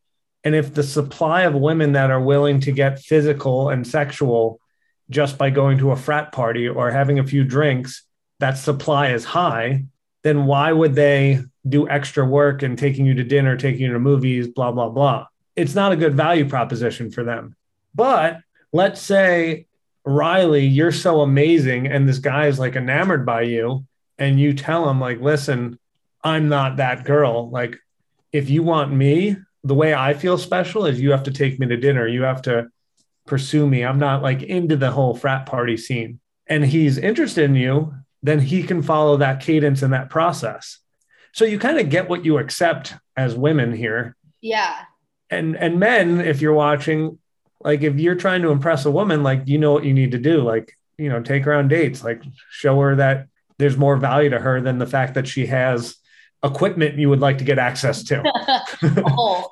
And 0.44 0.54
if 0.54 0.74
the 0.74 0.82
supply 0.82 1.42
of 1.42 1.54
women 1.54 1.92
that 1.92 2.10
are 2.10 2.20
willing 2.20 2.60
to 2.60 2.72
get 2.72 3.00
physical 3.00 3.70
and 3.70 3.86
sexual 3.86 4.60
just 5.08 5.38
by 5.38 5.48
going 5.48 5.78
to 5.78 5.90
a 5.92 5.96
frat 5.96 6.32
party 6.32 6.68
or 6.68 6.90
having 6.90 7.18
a 7.18 7.26
few 7.26 7.44
drinks, 7.44 8.04
that 8.40 8.58
supply 8.58 9.12
is 9.12 9.24
high, 9.24 9.84
then 10.22 10.44
why 10.44 10.70
would 10.70 10.94
they 10.94 11.42
do 11.66 11.88
extra 11.88 12.24
work 12.24 12.62
and 12.62 12.78
taking 12.78 13.06
you 13.06 13.14
to 13.14 13.24
dinner, 13.24 13.56
taking 13.56 13.82
you 13.82 13.92
to 13.94 13.98
movies, 13.98 14.48
blah, 14.48 14.70
blah, 14.70 14.90
blah? 14.90 15.26
It's 15.56 15.74
not 15.74 15.92
a 15.92 15.96
good 15.96 16.14
value 16.14 16.46
proposition 16.46 17.10
for 17.10 17.24
them. 17.24 17.56
But 17.94 18.40
let's 18.70 19.00
say, 19.00 19.66
Riley, 20.04 20.66
you're 20.66 20.92
so 20.92 21.22
amazing 21.22 21.86
and 21.86 22.06
this 22.06 22.18
guy 22.18 22.48
is 22.48 22.58
like 22.58 22.76
enamored 22.76 23.24
by 23.24 23.42
you, 23.42 23.86
and 24.18 24.38
you 24.38 24.52
tell 24.54 24.88
him, 24.88 25.00
like, 25.00 25.20
listen, 25.20 25.78
I'm 26.22 26.48
not 26.48 26.76
that 26.76 27.04
girl. 27.04 27.50
Like, 27.50 27.78
if 28.32 28.50
you 28.50 28.62
want 28.62 28.92
me, 28.92 29.36
the 29.64 29.74
way 29.74 29.94
I 29.94 30.14
feel 30.14 30.38
special 30.38 30.86
is 30.86 31.00
you 31.00 31.12
have 31.12 31.24
to 31.24 31.30
take 31.30 31.58
me 31.58 31.66
to 31.68 31.76
dinner. 31.76 32.06
You 32.06 32.22
have 32.22 32.42
to 32.42 32.68
pursue 33.26 33.66
me. 33.66 33.84
I'm 33.84 33.98
not 33.98 34.22
like 34.22 34.42
into 34.42 34.76
the 34.76 34.90
whole 34.90 35.14
frat 35.14 35.46
party 35.46 35.76
scene. 35.76 36.20
And 36.46 36.64
he's 36.64 36.98
interested 36.98 37.44
in 37.44 37.54
you, 37.54 37.94
then 38.22 38.40
he 38.40 38.62
can 38.62 38.82
follow 38.82 39.16
that 39.18 39.40
cadence 39.40 39.82
and 39.82 39.92
that 39.92 40.10
process. 40.10 40.78
So 41.32 41.44
you 41.44 41.58
kind 41.58 41.78
of 41.78 41.88
get 41.88 42.08
what 42.08 42.24
you 42.24 42.38
accept 42.38 42.94
as 43.16 43.34
women 43.34 43.72
here. 43.72 44.16
Yeah. 44.40 44.74
And 45.30 45.56
and 45.56 45.80
men, 45.80 46.20
if 46.20 46.40
you're 46.40 46.52
watching, 46.52 47.18
like 47.60 47.82
if 47.82 47.98
you're 47.98 48.16
trying 48.16 48.42
to 48.42 48.50
impress 48.50 48.84
a 48.84 48.90
woman, 48.90 49.22
like 49.22 49.42
you 49.46 49.58
know 49.58 49.72
what 49.72 49.84
you 49.84 49.94
need 49.94 50.10
to 50.12 50.18
do. 50.18 50.42
Like, 50.42 50.76
you 50.98 51.08
know, 51.08 51.22
take 51.22 51.44
her 51.44 51.54
on 51.54 51.68
dates, 51.68 52.04
like 52.04 52.22
show 52.50 52.78
her 52.80 52.96
that 52.96 53.28
there's 53.62 53.76
more 53.76 53.96
value 53.96 54.30
to 54.30 54.40
her 54.40 54.60
than 54.60 54.78
the 54.78 54.86
fact 54.86 55.14
that 55.14 55.28
she 55.28 55.46
has 55.46 55.96
equipment 56.44 56.98
you 56.98 57.08
would 57.08 57.20
like 57.20 57.38
to 57.38 57.44
get 57.44 57.58
access 57.58 58.02
to. 58.02 58.22
oh. 59.06 59.48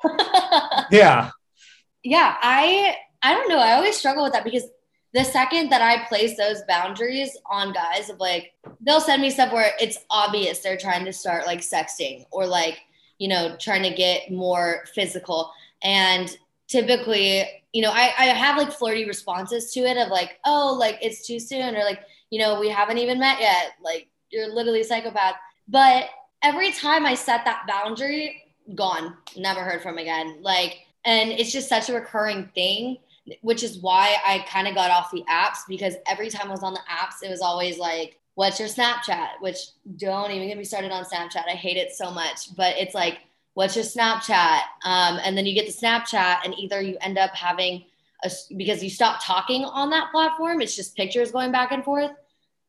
yeah. 0.91 1.31
Yeah, 2.03 2.35
I 2.41 2.95
I 3.21 3.33
don't 3.33 3.47
know. 3.47 3.59
I 3.59 3.73
always 3.73 3.95
struggle 3.95 4.23
with 4.23 4.33
that 4.33 4.43
because 4.43 4.67
the 5.13 5.23
second 5.23 5.69
that 5.69 5.81
I 5.81 6.05
place 6.07 6.35
those 6.35 6.61
boundaries 6.67 7.37
on 7.49 7.73
guys 7.73 8.09
of 8.09 8.19
like 8.19 8.53
they'll 8.81 8.99
send 8.99 9.21
me 9.21 9.29
stuff 9.29 9.53
where 9.53 9.71
it's 9.79 9.99
obvious 10.09 10.59
they're 10.59 10.77
trying 10.77 11.05
to 11.05 11.13
start 11.13 11.45
like 11.45 11.59
sexting 11.59 12.25
or 12.31 12.45
like, 12.45 12.79
you 13.17 13.27
know, 13.27 13.55
trying 13.59 13.83
to 13.83 13.93
get 13.93 14.31
more 14.31 14.83
physical. 14.93 15.51
And 15.83 16.35
typically, 16.67 17.45
you 17.71 17.81
know, 17.81 17.91
I, 17.91 18.13
I 18.17 18.25
have 18.27 18.57
like 18.57 18.71
flirty 18.71 19.05
responses 19.05 19.71
to 19.73 19.81
it 19.81 19.97
of 19.97 20.09
like, 20.09 20.39
oh, 20.45 20.75
like 20.77 20.97
it's 21.01 21.25
too 21.25 21.39
soon, 21.39 21.75
or 21.75 21.83
like, 21.83 22.01
you 22.31 22.39
know, 22.39 22.59
we 22.59 22.69
haven't 22.69 22.97
even 22.97 23.19
met 23.19 23.39
yet. 23.39 23.73
Like 23.83 24.07
you're 24.31 24.51
literally 24.51 24.81
a 24.81 24.85
psychopath. 24.85 25.35
But 25.67 26.05
every 26.43 26.71
time 26.71 27.05
I 27.05 27.13
set 27.13 27.45
that 27.45 27.67
boundary, 27.67 28.41
gone, 28.73 29.15
never 29.37 29.61
heard 29.61 29.83
from 29.83 29.99
again. 29.99 30.39
Like, 30.41 30.79
and 31.05 31.31
it's 31.31 31.51
just 31.51 31.69
such 31.69 31.89
a 31.89 31.93
recurring 31.93 32.49
thing, 32.55 32.97
which 33.41 33.63
is 33.63 33.79
why 33.79 34.17
I 34.25 34.39
kind 34.49 34.67
of 34.67 34.75
got 34.75 34.91
off 34.91 35.11
the 35.11 35.23
apps 35.29 35.59
because 35.67 35.95
every 36.07 36.29
time 36.29 36.47
I 36.47 36.51
was 36.51 36.63
on 36.63 36.73
the 36.73 36.79
apps, 36.89 37.23
it 37.23 37.29
was 37.29 37.41
always 37.41 37.77
like, 37.77 38.17
what's 38.35 38.59
your 38.59 38.69
Snapchat? 38.69 39.41
Which 39.41 39.57
don't 39.97 40.31
even 40.31 40.47
get 40.47 40.57
me 40.57 40.63
started 40.63 40.91
on 40.91 41.03
Snapchat. 41.03 41.47
I 41.47 41.55
hate 41.55 41.77
it 41.77 41.91
so 41.91 42.11
much, 42.11 42.55
but 42.55 42.75
it's 42.77 42.95
like, 42.95 43.19
what's 43.53 43.75
your 43.75 43.85
Snapchat? 43.85 44.61
Um, 44.83 45.19
and 45.23 45.37
then 45.37 45.45
you 45.45 45.53
get 45.53 45.67
the 45.67 45.73
Snapchat, 45.73 46.39
and 46.45 46.57
either 46.57 46.81
you 46.81 46.97
end 47.01 47.17
up 47.17 47.35
having 47.35 47.83
a, 48.23 48.31
because 48.55 48.83
you 48.83 48.89
stop 48.89 49.21
talking 49.23 49.65
on 49.65 49.89
that 49.89 50.11
platform, 50.11 50.61
it's 50.61 50.75
just 50.75 50.95
pictures 50.95 51.31
going 51.31 51.51
back 51.51 51.71
and 51.71 51.83
forth. 51.83 52.11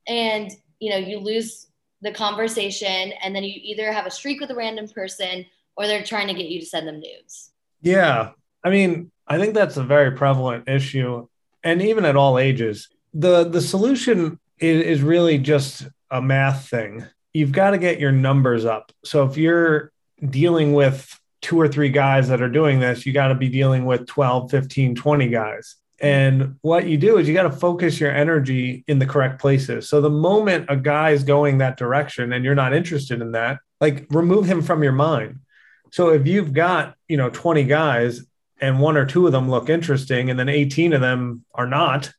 And, 0.07 0.51
you 0.79 0.91
know, 0.91 0.97
you 0.97 1.19
lose 1.19 1.69
the 2.03 2.13
conversation 2.13 3.13
and 3.23 3.35
then 3.35 3.45
you 3.45 3.55
either 3.63 3.93
have 3.93 4.07
a 4.07 4.11
streak 4.11 4.41
with 4.41 4.51
a 4.51 4.55
random 4.55 4.89
person 4.89 5.47
or 5.77 5.87
they're 5.87 6.03
trying 6.03 6.29
to 6.29 6.35
get 6.35 6.47
you 6.47 6.61
to 6.61 6.67
send 6.67 6.87
them 6.87 7.01
nudes. 7.01 7.53
Yeah. 7.81 8.31
I 8.65 8.71
mean, 8.71 9.11
I 9.27 9.39
think 9.39 9.55
that's 9.55 9.77
a 9.77 9.85
very 9.85 10.13
prevalent 10.13 10.69
issue 10.69 11.27
and 11.65 11.81
even 11.81 12.05
at 12.05 12.17
all 12.17 12.39
ages. 12.39 12.89
The 13.15 13.45
the 13.45 13.61
solution 13.61 14.39
is, 14.59 14.85
is 14.85 15.03
really 15.03 15.39
just 15.39 15.87
a 16.11 16.21
math 16.21 16.69
thing. 16.69 17.05
You've 17.33 17.53
got 17.53 17.71
to 17.71 17.79
get 17.79 18.01
your 18.01 18.13
numbers 18.13 18.65
up. 18.65 18.93
So 19.05 19.25
if 19.25 19.37
you're 19.37 19.93
dealing 20.29 20.73
with 20.73 21.19
two 21.41 21.61
or 21.61 21.69
three 21.69 21.89
guys 21.89 22.29
that 22.29 22.43
are 22.43 22.49
doing 22.49 22.79
this, 22.79 23.07
you 23.07 23.13
got 23.13 23.29
to 23.29 23.35
be 23.35 23.49
dealing 23.49 23.85
with 23.85 24.07
12, 24.07 24.51
15, 24.51 24.95
20 24.95 25.29
guys. 25.29 25.77
And 26.03 26.57
what 26.63 26.89
you 26.89 26.99
do 26.99 27.19
is 27.19 27.29
you 27.29 27.35
got 27.35 27.45
to 27.45 27.53
focus 27.53 28.01
your 28.01 28.11
energy 28.11 28.83
in 28.89 28.99
the 28.99 29.07
correct 29.07 29.41
places. 29.41 29.89
So 29.89 30.01
the 30.01 30.11
moment 30.11 30.67
a 30.69 30.77
guy 30.77 31.11
is 31.11 31.23
going 31.23 31.59
that 31.59 31.77
direction 31.77 32.33
and 32.33 32.45
you're 32.45 32.57
not 32.57 32.75
interested 32.75 33.23
in 33.23 33.33
that, 33.33 33.61
like 33.81 34.07
remove 34.11 34.45
him 34.45 34.63
from 34.63 34.83
your 34.83 34.93
mind. 34.93 35.39
So 35.93 36.09
if 36.09 36.27
you've 36.27 36.53
got, 36.53 36.97
you 37.07 37.17
know, 37.17 37.31
20 37.31 37.63
guys 37.65 38.25
and 38.61 38.81
one 38.81 38.97
or 38.97 39.07
two 39.07 39.27
of 39.27 39.33
them 39.33 39.49
look 39.49 39.71
interesting 39.71 40.29
and 40.29 40.39
then 40.39 40.49
18 40.49 40.93
of 40.93 41.01
them 41.01 41.45
are 41.55 41.69
not 41.69 42.13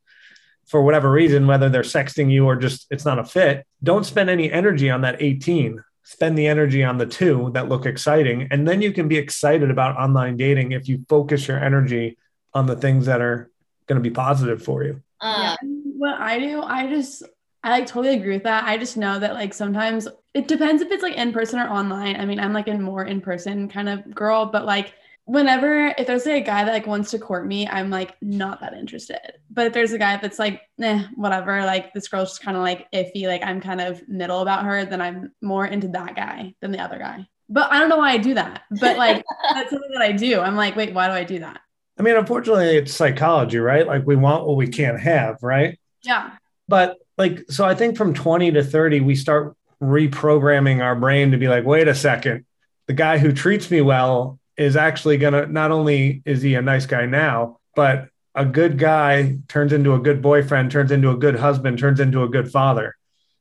for 0.66 0.82
whatever 0.82 1.12
reason, 1.12 1.46
whether 1.46 1.68
they're 1.68 1.82
sexting 1.82 2.32
you 2.32 2.46
or 2.46 2.56
just 2.56 2.88
it's 2.90 3.06
not 3.06 3.20
a 3.20 3.26
fit, 3.26 3.66
don't 3.84 4.06
spend 4.06 4.30
any 4.30 4.50
energy 4.50 4.90
on 4.90 5.02
that 5.02 5.22
18. 5.22 5.84
Spend 6.04 6.38
the 6.38 6.48
energy 6.48 6.86
on 6.86 6.98
the 6.98 7.06
two 7.06 7.52
that 7.54 7.68
look 7.68 7.86
exciting. 7.86 8.48
And 8.50 8.66
then 8.66 8.82
you 8.82 8.94
can 8.94 9.10
be 9.10 9.18
excited 9.18 9.70
about 9.70 9.98
online 9.98 10.38
dating 10.38 10.72
if 10.72 10.88
you 10.88 11.04
focus 11.10 11.50
your 11.50 11.62
energy 11.62 12.18
on 12.54 12.66
the 12.66 12.76
things 12.76 13.08
that 13.08 13.20
are 13.20 13.50
going 13.88 14.02
to 14.02 14.08
be 14.08 14.14
positive 14.14 14.62
for 14.64 14.84
you. 14.84 15.02
yeah. 15.22 15.56
What 15.98 16.20
I 16.20 16.40
do, 16.40 16.62
I 16.62 16.88
just 16.88 17.24
I 17.64 17.70
like 17.72 17.88
totally 17.88 18.16
agree 18.16 18.34
with 18.34 18.44
that. 18.44 18.66
I 18.66 18.78
just 18.78 18.98
know 18.98 19.20
that 19.20 19.34
like 19.34 19.54
sometimes 19.54 20.08
it 20.34 20.48
depends 20.48 20.82
if 20.82 20.92
it's 20.92 21.04
like 21.04 21.16
in 21.16 21.32
person 21.32 21.60
or 21.60 21.70
online. 21.70 22.20
I 22.20 22.26
mean, 22.26 22.40
I'm 22.40 22.54
like 22.54 22.68
a 22.68 22.74
more 22.74 23.06
in 23.06 23.22
person 23.22 23.70
kind 23.70 23.88
of 23.88 24.14
girl, 24.14 24.46
but 24.46 24.66
like 24.66 24.94
whenever 25.26 25.94
if 25.98 26.06
there's 26.06 26.26
like 26.26 26.44
a 26.44 26.46
guy 26.46 26.66
that 26.66 26.74
like 26.74 26.88
wants 26.88 27.12
to 27.12 27.20
court 27.20 27.48
me, 27.48 27.68
I'm 27.68 27.90
like 27.90 28.16
not 28.22 28.60
that 28.60 28.74
interested. 28.74 29.34
But 29.50 29.68
if 29.68 29.74
there's 29.74 29.94
a 29.94 29.98
guy 29.98 30.18
that's 30.18 30.40
like, 30.40 30.62
eh, 30.82 31.04
whatever, 31.16 31.64
like 31.64 31.94
this 31.94 32.10
girl's 32.10 32.32
just 32.32 32.42
kind 32.42 32.58
of 32.58 32.64
like 32.64 32.92
iffy, 32.92 33.28
like 33.28 33.44
I'm 33.44 33.62
kind 33.62 33.80
of 33.80 34.06
middle 34.10 34.42
about 34.42 34.66
her, 34.66 34.84
then 34.84 35.02
I'm 35.02 35.32
more 35.42 35.66
into 35.66 35.88
that 35.90 36.16
guy 36.16 36.56
than 36.60 36.72
the 36.72 36.80
other 36.80 37.00
guy. 37.00 37.26
But 37.48 37.72
I 37.72 37.80
don't 37.80 37.90
know 37.90 37.98
why 37.98 38.12
I 38.12 38.18
do 38.18 38.34
that. 38.34 38.64
But 38.72 38.98
like 38.98 39.24
that's 39.54 39.70
something 39.70 39.92
that 39.94 40.02
I 40.02 40.12
do. 40.12 40.42
I'm 40.42 40.58
like, 40.58 40.76
wait, 40.76 40.94
why 40.94 41.08
do 41.08 41.14
I 41.14 41.24
do 41.24 41.40
that? 41.40 41.62
I 41.98 42.02
mean, 42.02 42.16
unfortunately, 42.16 42.78
it's 42.78 42.94
psychology, 42.94 43.60
right? 43.60 43.86
Like 43.86 44.06
we 44.06 44.16
want 44.16 44.48
what 44.48 44.58
we 44.58 44.68
can't 44.68 45.00
have, 45.00 45.38
right? 45.42 45.80
Yeah. 46.04 46.32
But 46.68 46.98
like, 47.18 47.46
so 47.50 47.66
I 47.66 47.76
think 47.76 47.98
from 47.98 48.14
20 48.14 48.52
to 48.52 48.64
30, 48.64 49.02
we 49.02 49.16
start 49.16 49.56
reprogramming 49.82 50.82
our 50.82 50.96
brain 50.96 51.32
to 51.32 51.38
be 51.38 51.48
like, 51.48 51.66
wait 51.66 51.88
a 51.88 51.96
second, 51.96 52.46
the 52.88 52.94
guy 52.94 53.18
who 53.18 53.32
treats 53.32 53.70
me 53.70 53.82
well 53.82 54.40
is 54.58 54.76
actually 54.76 55.18
going 55.18 55.34
to 55.34 55.46
not 55.48 55.72
only 55.72 56.22
is 56.26 56.42
he 56.42 56.56
a 56.56 56.62
nice 56.62 56.86
guy 56.86 57.06
now, 57.06 57.58
but 57.76 58.08
a 58.36 58.46
good 58.46 58.78
guy 58.78 59.38
turns 59.48 59.74
into 59.74 59.94
a 59.94 60.00
good 60.00 60.22
boyfriend, 60.22 60.72
turns 60.72 60.92
into 60.92 61.12
a 61.12 61.18
good 61.18 61.36
husband, 61.36 61.78
turns 61.78 62.00
into 62.00 62.24
a 62.24 62.30
good 62.30 62.52
father. 62.52 62.96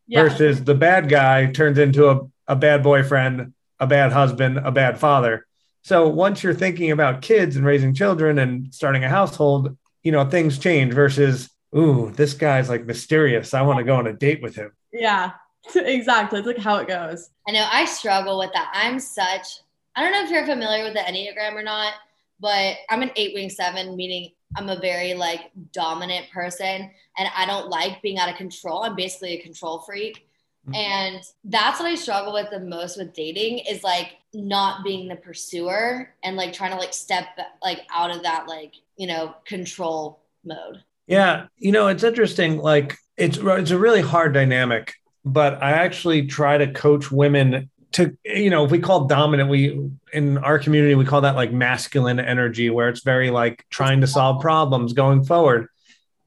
Yeah. 0.06 0.24
Versus 0.24 0.62
the 0.64 0.74
bad 0.74 1.08
guy 1.08 1.50
turns 1.50 1.78
into 1.78 2.10
a, 2.10 2.20
a 2.46 2.56
bad 2.56 2.82
boyfriend, 2.82 3.54
a 3.80 3.86
bad 3.86 4.12
husband, 4.12 4.58
a 4.58 4.70
bad 4.70 4.98
father. 4.98 5.46
So 5.82 6.08
once 6.08 6.42
you're 6.42 6.54
thinking 6.54 6.92
about 6.92 7.22
kids 7.22 7.56
and 7.56 7.66
raising 7.66 7.92
children 7.92 8.38
and 8.38 8.72
starting 8.72 9.04
a 9.04 9.08
household, 9.08 9.76
you 10.02 10.12
know, 10.12 10.28
things 10.28 10.58
change 10.58 10.94
versus, 10.94 11.50
ooh, 11.76 12.12
this 12.14 12.34
guy's 12.34 12.68
like 12.68 12.86
mysterious. 12.86 13.52
I 13.52 13.62
want 13.62 13.78
to 13.78 13.84
go 13.84 13.96
on 13.96 14.06
a 14.06 14.12
date 14.12 14.42
with 14.42 14.54
him. 14.54 14.72
Yeah, 14.92 15.32
exactly. 15.74 16.38
It's 16.38 16.46
like 16.46 16.58
how 16.58 16.76
it 16.76 16.88
goes. 16.88 17.30
I 17.48 17.52
know 17.52 17.66
I 17.70 17.84
struggle 17.84 18.38
with 18.38 18.50
that. 18.54 18.70
I'm 18.74 19.00
such, 19.00 19.60
I 19.96 20.02
don't 20.02 20.12
know 20.12 20.22
if 20.22 20.30
you're 20.30 20.46
familiar 20.46 20.84
with 20.84 20.94
the 20.94 21.00
Enneagram 21.00 21.54
or 21.54 21.62
not, 21.62 21.94
but 22.40 22.76
I'm 22.88 23.02
an 23.02 23.10
eight 23.16 23.34
wing 23.34 23.50
seven, 23.50 23.96
meaning 23.96 24.30
I'm 24.56 24.68
a 24.68 24.78
very 24.78 25.14
like 25.14 25.50
dominant 25.72 26.30
person 26.30 26.90
and 27.18 27.28
I 27.36 27.46
don't 27.46 27.68
like 27.68 28.02
being 28.02 28.18
out 28.18 28.28
of 28.28 28.36
control. 28.36 28.84
I'm 28.84 28.94
basically 28.94 29.38
a 29.38 29.42
control 29.42 29.80
freak. 29.80 30.28
Mm-hmm. 30.68 30.74
And 30.74 31.22
that's 31.44 31.80
what 31.80 31.88
I 31.88 31.94
struggle 31.96 32.32
with 32.32 32.50
the 32.50 32.60
most 32.60 32.96
with 32.96 33.12
dating 33.14 33.60
is 33.60 33.82
like 33.82 34.12
not 34.32 34.84
being 34.84 35.08
the 35.08 35.16
pursuer 35.16 36.14
and 36.22 36.36
like 36.36 36.52
trying 36.52 36.70
to 36.70 36.78
like 36.78 36.94
step 36.94 37.26
like 37.62 37.80
out 37.92 38.14
of 38.14 38.22
that 38.22 38.46
like, 38.46 38.74
you 38.96 39.06
know, 39.06 39.34
control 39.44 40.20
mode. 40.44 40.82
Yeah, 41.06 41.46
you 41.58 41.72
know, 41.72 41.88
it's 41.88 42.04
interesting 42.04 42.58
like 42.58 42.96
it's 43.16 43.38
it's 43.38 43.70
a 43.72 43.78
really 43.78 44.02
hard 44.02 44.32
dynamic, 44.34 44.94
but 45.24 45.62
I 45.62 45.72
actually 45.72 46.26
try 46.26 46.58
to 46.58 46.72
coach 46.72 47.10
women 47.10 47.68
to 47.92 48.16
you 48.24 48.48
know, 48.48 48.64
if 48.64 48.70
we 48.70 48.78
call 48.78 49.06
dominant 49.06 49.50
we 49.50 49.90
in 50.12 50.38
our 50.38 50.58
community 50.58 50.94
we 50.94 51.04
call 51.04 51.22
that 51.22 51.36
like 51.36 51.52
masculine 51.52 52.20
energy 52.20 52.70
where 52.70 52.88
it's 52.88 53.02
very 53.02 53.30
like 53.30 53.66
trying 53.68 54.00
to 54.00 54.06
solve 54.06 54.40
problems 54.40 54.92
going 54.92 55.24
forward 55.24 55.68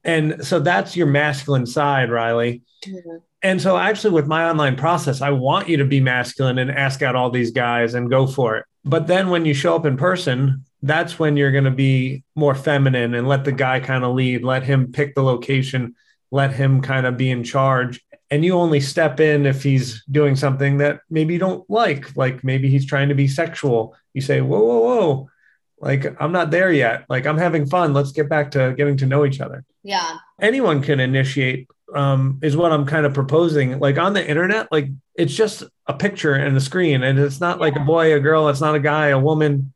And 0.04 0.46
so 0.46 0.60
that's 0.60 0.96
your 0.96 1.08
masculine 1.08 1.66
side, 1.66 2.10
Riley. 2.10 2.62
Mm-hmm. 2.86 3.16
And 3.46 3.62
so 3.62 3.76
actually 3.76 4.10
with 4.10 4.26
my 4.26 4.50
online 4.50 4.74
process, 4.74 5.22
I 5.22 5.30
want 5.30 5.68
you 5.68 5.76
to 5.76 5.84
be 5.84 6.00
masculine 6.00 6.58
and 6.58 6.68
ask 6.68 7.00
out 7.00 7.14
all 7.14 7.30
these 7.30 7.52
guys 7.52 7.94
and 7.94 8.10
go 8.10 8.26
for 8.26 8.56
it. 8.56 8.64
But 8.84 9.06
then 9.06 9.30
when 9.30 9.44
you 9.44 9.54
show 9.54 9.76
up 9.76 9.86
in 9.86 9.96
person, 9.96 10.64
that's 10.82 11.20
when 11.20 11.36
you're 11.36 11.52
going 11.52 11.62
to 11.62 11.70
be 11.70 12.24
more 12.34 12.56
feminine 12.56 13.14
and 13.14 13.28
let 13.28 13.44
the 13.44 13.52
guy 13.52 13.78
kind 13.78 14.02
of 14.02 14.16
lead, 14.16 14.42
let 14.42 14.64
him 14.64 14.90
pick 14.90 15.14
the 15.14 15.22
location, 15.22 15.94
let 16.32 16.54
him 16.54 16.80
kind 16.80 17.06
of 17.06 17.16
be 17.16 17.30
in 17.30 17.44
charge. 17.44 18.04
And 18.32 18.44
you 18.44 18.54
only 18.54 18.80
step 18.80 19.20
in 19.20 19.46
if 19.46 19.62
he's 19.62 20.02
doing 20.10 20.34
something 20.34 20.78
that 20.78 21.02
maybe 21.08 21.34
you 21.34 21.38
don't 21.38 21.70
like, 21.70 22.16
like 22.16 22.42
maybe 22.42 22.68
he's 22.68 22.84
trying 22.84 23.10
to 23.10 23.14
be 23.14 23.28
sexual. 23.28 23.94
You 24.12 24.22
say, 24.22 24.40
whoa, 24.40 24.58
whoa, 24.58 24.80
whoa. 24.80 25.30
Like, 25.78 26.16
I'm 26.20 26.32
not 26.32 26.50
there 26.50 26.72
yet. 26.72 27.04
Like, 27.08 27.26
I'm 27.26 27.38
having 27.38 27.66
fun. 27.66 27.92
Let's 27.92 28.12
get 28.12 28.28
back 28.28 28.52
to 28.52 28.74
getting 28.76 28.96
to 28.98 29.06
know 29.06 29.24
each 29.26 29.40
other. 29.40 29.64
Yeah. 29.82 30.18
Anyone 30.40 30.82
can 30.82 31.00
initiate, 31.00 31.68
um, 31.94 32.38
is 32.42 32.56
what 32.56 32.72
I'm 32.72 32.86
kind 32.86 33.04
of 33.04 33.12
proposing. 33.12 33.78
Like, 33.78 33.98
on 33.98 34.14
the 34.14 34.26
internet, 34.26 34.72
like, 34.72 34.88
it's 35.14 35.34
just 35.34 35.64
a 35.86 35.94
picture 35.94 36.34
and 36.34 36.56
a 36.56 36.60
screen, 36.60 37.02
and 37.02 37.18
it's 37.18 37.40
not 37.40 37.58
yeah. 37.58 37.60
like 37.60 37.76
a 37.76 37.80
boy, 37.80 38.14
a 38.14 38.20
girl, 38.20 38.48
it's 38.48 38.60
not 38.60 38.74
a 38.74 38.80
guy, 38.80 39.08
a 39.08 39.18
woman. 39.18 39.72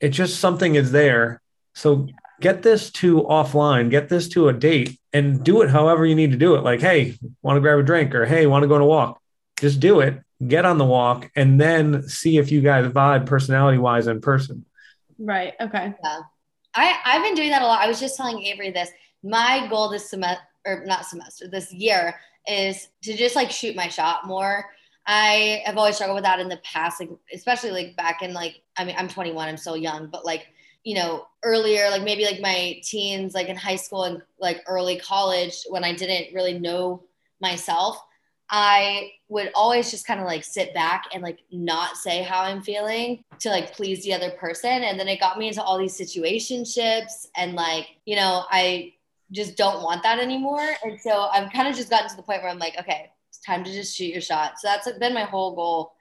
It's 0.00 0.16
just 0.16 0.40
something 0.40 0.74
is 0.74 0.90
there. 0.90 1.42
So, 1.74 2.08
get 2.40 2.62
this 2.62 2.90
to 2.90 3.22
offline, 3.22 3.90
get 3.90 4.08
this 4.08 4.28
to 4.30 4.48
a 4.48 4.52
date, 4.52 4.98
and 5.12 5.44
do 5.44 5.62
it 5.62 5.70
however 5.70 6.06
you 6.06 6.14
need 6.14 6.32
to 6.32 6.38
do 6.38 6.54
it. 6.54 6.64
Like, 6.64 6.80
hey, 6.80 7.18
want 7.42 7.56
to 7.56 7.60
grab 7.60 7.78
a 7.78 7.82
drink, 7.82 8.14
or 8.14 8.24
hey, 8.24 8.46
want 8.46 8.62
to 8.62 8.68
go 8.68 8.76
on 8.76 8.80
a 8.80 8.86
walk? 8.86 9.20
Just 9.60 9.80
do 9.80 10.00
it. 10.00 10.18
Get 10.44 10.64
on 10.64 10.78
the 10.78 10.84
walk, 10.84 11.30
and 11.36 11.60
then 11.60 12.08
see 12.08 12.38
if 12.38 12.50
you 12.50 12.62
guys 12.62 12.90
vibe 12.90 13.26
personality 13.26 13.78
wise 13.78 14.08
in 14.08 14.20
person. 14.20 14.64
Right. 15.22 15.54
Okay. 15.60 15.94
Yeah. 16.02 16.20
I, 16.74 16.96
I've 17.04 17.22
been 17.22 17.34
doing 17.34 17.50
that 17.50 17.62
a 17.62 17.66
lot. 17.66 17.80
I 17.80 17.86
was 17.86 18.00
just 18.00 18.16
telling 18.16 18.42
Avery 18.42 18.70
this. 18.70 18.90
My 19.22 19.66
goal 19.68 19.88
this 19.88 20.10
semester, 20.10 20.42
or 20.66 20.84
not 20.84 21.06
semester, 21.06 21.46
this 21.46 21.72
year 21.72 22.14
is 22.48 22.88
to 23.02 23.16
just 23.16 23.36
like 23.36 23.50
shoot 23.50 23.76
my 23.76 23.88
shot 23.88 24.26
more. 24.26 24.64
I 25.06 25.62
have 25.64 25.76
always 25.76 25.96
struggled 25.96 26.16
with 26.16 26.24
that 26.24 26.40
in 26.40 26.48
the 26.48 26.60
past, 26.64 27.00
like 27.00 27.10
especially 27.32 27.70
like 27.70 27.96
back 27.96 28.22
in 28.22 28.32
like 28.32 28.62
I 28.76 28.84
mean 28.84 28.96
I'm 28.98 29.08
21, 29.08 29.48
I'm 29.48 29.56
so 29.56 29.74
young, 29.74 30.08
but 30.08 30.24
like 30.24 30.48
you 30.82 30.96
know 30.96 31.26
earlier, 31.44 31.88
like 31.90 32.02
maybe 32.02 32.24
like 32.24 32.40
my 32.40 32.80
teens, 32.82 33.34
like 33.34 33.48
in 33.48 33.56
high 33.56 33.76
school 33.76 34.04
and 34.04 34.22
like 34.40 34.62
early 34.66 34.98
college 34.98 35.64
when 35.68 35.84
I 35.84 35.94
didn't 35.94 36.34
really 36.34 36.58
know 36.58 37.04
myself. 37.40 38.00
I 38.54 39.12
would 39.30 39.50
always 39.54 39.90
just 39.90 40.06
kind 40.06 40.20
of 40.20 40.26
like 40.26 40.44
sit 40.44 40.74
back 40.74 41.06
and 41.14 41.22
like 41.22 41.38
not 41.50 41.96
say 41.96 42.22
how 42.22 42.42
I'm 42.42 42.62
feeling 42.62 43.24
to 43.40 43.48
like 43.48 43.72
please 43.72 44.04
the 44.04 44.12
other 44.12 44.30
person. 44.32 44.70
And 44.70 45.00
then 45.00 45.08
it 45.08 45.20
got 45.20 45.38
me 45.38 45.48
into 45.48 45.62
all 45.62 45.78
these 45.78 45.98
situationships 45.98 47.28
and 47.34 47.54
like, 47.54 47.88
you 48.04 48.14
know, 48.14 48.44
I 48.50 48.92
just 49.32 49.56
don't 49.56 49.82
want 49.82 50.02
that 50.02 50.18
anymore. 50.18 50.68
And 50.84 51.00
so 51.00 51.28
I've 51.32 51.50
kind 51.50 51.66
of 51.66 51.74
just 51.74 51.88
gotten 51.88 52.10
to 52.10 52.16
the 52.16 52.22
point 52.22 52.42
where 52.42 52.50
I'm 52.50 52.58
like, 52.58 52.78
okay, 52.78 53.10
it's 53.30 53.40
time 53.40 53.64
to 53.64 53.72
just 53.72 53.96
shoot 53.96 54.12
your 54.12 54.20
shot. 54.20 54.60
So 54.60 54.68
that's 54.68 54.92
been 54.98 55.14
my 55.14 55.24
whole 55.24 55.54
goal 55.54 55.94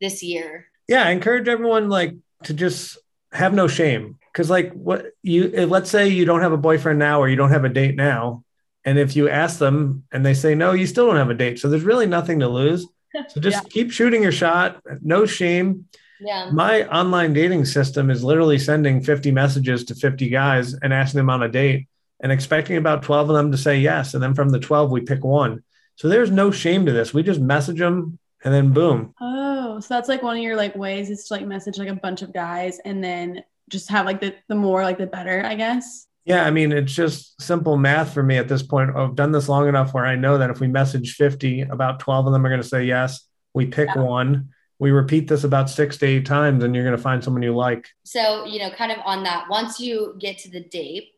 this 0.00 0.22
year. 0.22 0.66
Yeah, 0.88 1.02
I 1.02 1.10
encourage 1.10 1.46
everyone 1.46 1.90
like 1.90 2.14
to 2.44 2.54
just 2.54 2.96
have 3.32 3.52
no 3.52 3.68
shame. 3.68 4.18
Cause 4.32 4.48
like 4.48 4.72
what 4.72 5.06
you 5.22 5.66
let's 5.66 5.90
say 5.90 6.08
you 6.08 6.24
don't 6.24 6.42
have 6.42 6.52
a 6.52 6.56
boyfriend 6.56 6.98
now 6.98 7.20
or 7.20 7.28
you 7.28 7.34
don't 7.34 7.50
have 7.50 7.64
a 7.64 7.68
date 7.68 7.96
now 7.96 8.44
and 8.88 8.98
if 8.98 9.14
you 9.14 9.28
ask 9.28 9.58
them 9.58 10.04
and 10.12 10.24
they 10.24 10.32
say 10.32 10.54
no, 10.54 10.72
you 10.72 10.86
still 10.86 11.06
don't 11.06 11.16
have 11.16 11.28
a 11.28 11.34
date. 11.34 11.58
So 11.58 11.68
there's 11.68 11.82
really 11.82 12.06
nothing 12.06 12.40
to 12.40 12.48
lose. 12.48 12.86
So 13.28 13.38
just 13.40 13.62
yeah. 13.62 13.68
keep 13.68 13.92
shooting 13.92 14.22
your 14.22 14.32
shot. 14.32 14.80
No 15.02 15.26
shame. 15.26 15.84
Yeah. 16.18 16.48
My 16.50 16.88
online 16.88 17.34
dating 17.34 17.66
system 17.66 18.08
is 18.08 18.24
literally 18.24 18.58
sending 18.58 19.02
50 19.02 19.30
messages 19.30 19.84
to 19.84 19.94
50 19.94 20.30
guys 20.30 20.72
and 20.72 20.94
asking 20.94 21.18
them 21.18 21.28
on 21.28 21.42
a 21.42 21.50
date 21.50 21.86
and 22.20 22.32
expecting 22.32 22.78
about 22.78 23.02
12 23.02 23.28
of 23.28 23.36
them 23.36 23.52
to 23.52 23.58
say 23.58 23.78
yes. 23.78 24.14
And 24.14 24.22
then 24.22 24.34
from 24.34 24.48
the 24.48 24.58
12, 24.58 24.90
we 24.90 25.02
pick 25.02 25.22
one. 25.22 25.62
So 25.96 26.08
there's 26.08 26.30
no 26.30 26.50
shame 26.50 26.86
to 26.86 26.92
this. 26.92 27.12
We 27.12 27.22
just 27.22 27.40
message 27.40 27.80
them 27.80 28.18
and 28.42 28.54
then 28.54 28.72
boom. 28.72 29.14
Oh, 29.20 29.80
so 29.80 29.92
that's 29.92 30.08
like 30.08 30.22
one 30.22 30.38
of 30.38 30.42
your 30.42 30.56
like 30.56 30.74
ways 30.74 31.10
is 31.10 31.24
to 31.24 31.34
like 31.34 31.46
message 31.46 31.76
like 31.76 31.88
a 31.88 31.94
bunch 31.94 32.22
of 32.22 32.32
guys 32.32 32.80
and 32.86 33.04
then 33.04 33.44
just 33.68 33.90
have 33.90 34.06
like 34.06 34.22
the 34.22 34.34
the 34.48 34.54
more 34.54 34.82
like 34.82 34.96
the 34.96 35.06
better, 35.06 35.44
I 35.44 35.56
guess. 35.56 36.07
Yeah, 36.28 36.44
I 36.44 36.50
mean, 36.50 36.72
it's 36.72 36.92
just 36.92 37.40
simple 37.40 37.78
math 37.78 38.12
for 38.12 38.22
me 38.22 38.36
at 38.36 38.48
this 38.48 38.62
point. 38.62 38.94
I've 38.94 39.14
done 39.14 39.32
this 39.32 39.48
long 39.48 39.66
enough 39.66 39.94
where 39.94 40.04
I 40.04 40.14
know 40.14 40.36
that 40.36 40.50
if 40.50 40.60
we 40.60 40.66
message 40.68 41.14
50, 41.14 41.62
about 41.62 42.00
12 42.00 42.26
of 42.26 42.32
them 42.34 42.44
are 42.44 42.50
going 42.50 42.60
to 42.60 42.68
say 42.68 42.84
yes. 42.84 43.26
We 43.54 43.64
pick 43.64 43.88
yeah. 43.96 44.02
one. 44.02 44.50
We 44.78 44.90
repeat 44.90 45.26
this 45.26 45.44
about 45.44 45.70
six 45.70 45.96
to 45.96 46.06
eight 46.06 46.26
times, 46.26 46.62
and 46.62 46.74
you're 46.74 46.84
going 46.84 46.94
to 46.94 47.02
find 47.02 47.24
someone 47.24 47.42
you 47.42 47.56
like. 47.56 47.88
So, 48.04 48.44
you 48.44 48.58
know, 48.58 48.68
kind 48.70 48.92
of 48.92 48.98
on 49.06 49.22
that, 49.22 49.46
once 49.48 49.80
you 49.80 50.16
get 50.20 50.36
to 50.40 50.50
the 50.50 50.60
date, 50.60 51.12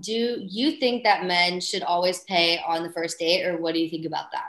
do 0.00 0.38
you 0.40 0.80
think 0.80 1.04
that 1.04 1.26
men 1.26 1.60
should 1.60 1.82
always 1.82 2.20
pay 2.20 2.58
on 2.66 2.82
the 2.82 2.90
first 2.90 3.18
date, 3.18 3.44
or 3.44 3.58
what 3.58 3.74
do 3.74 3.80
you 3.80 3.90
think 3.90 4.06
about 4.06 4.32
that? 4.32 4.46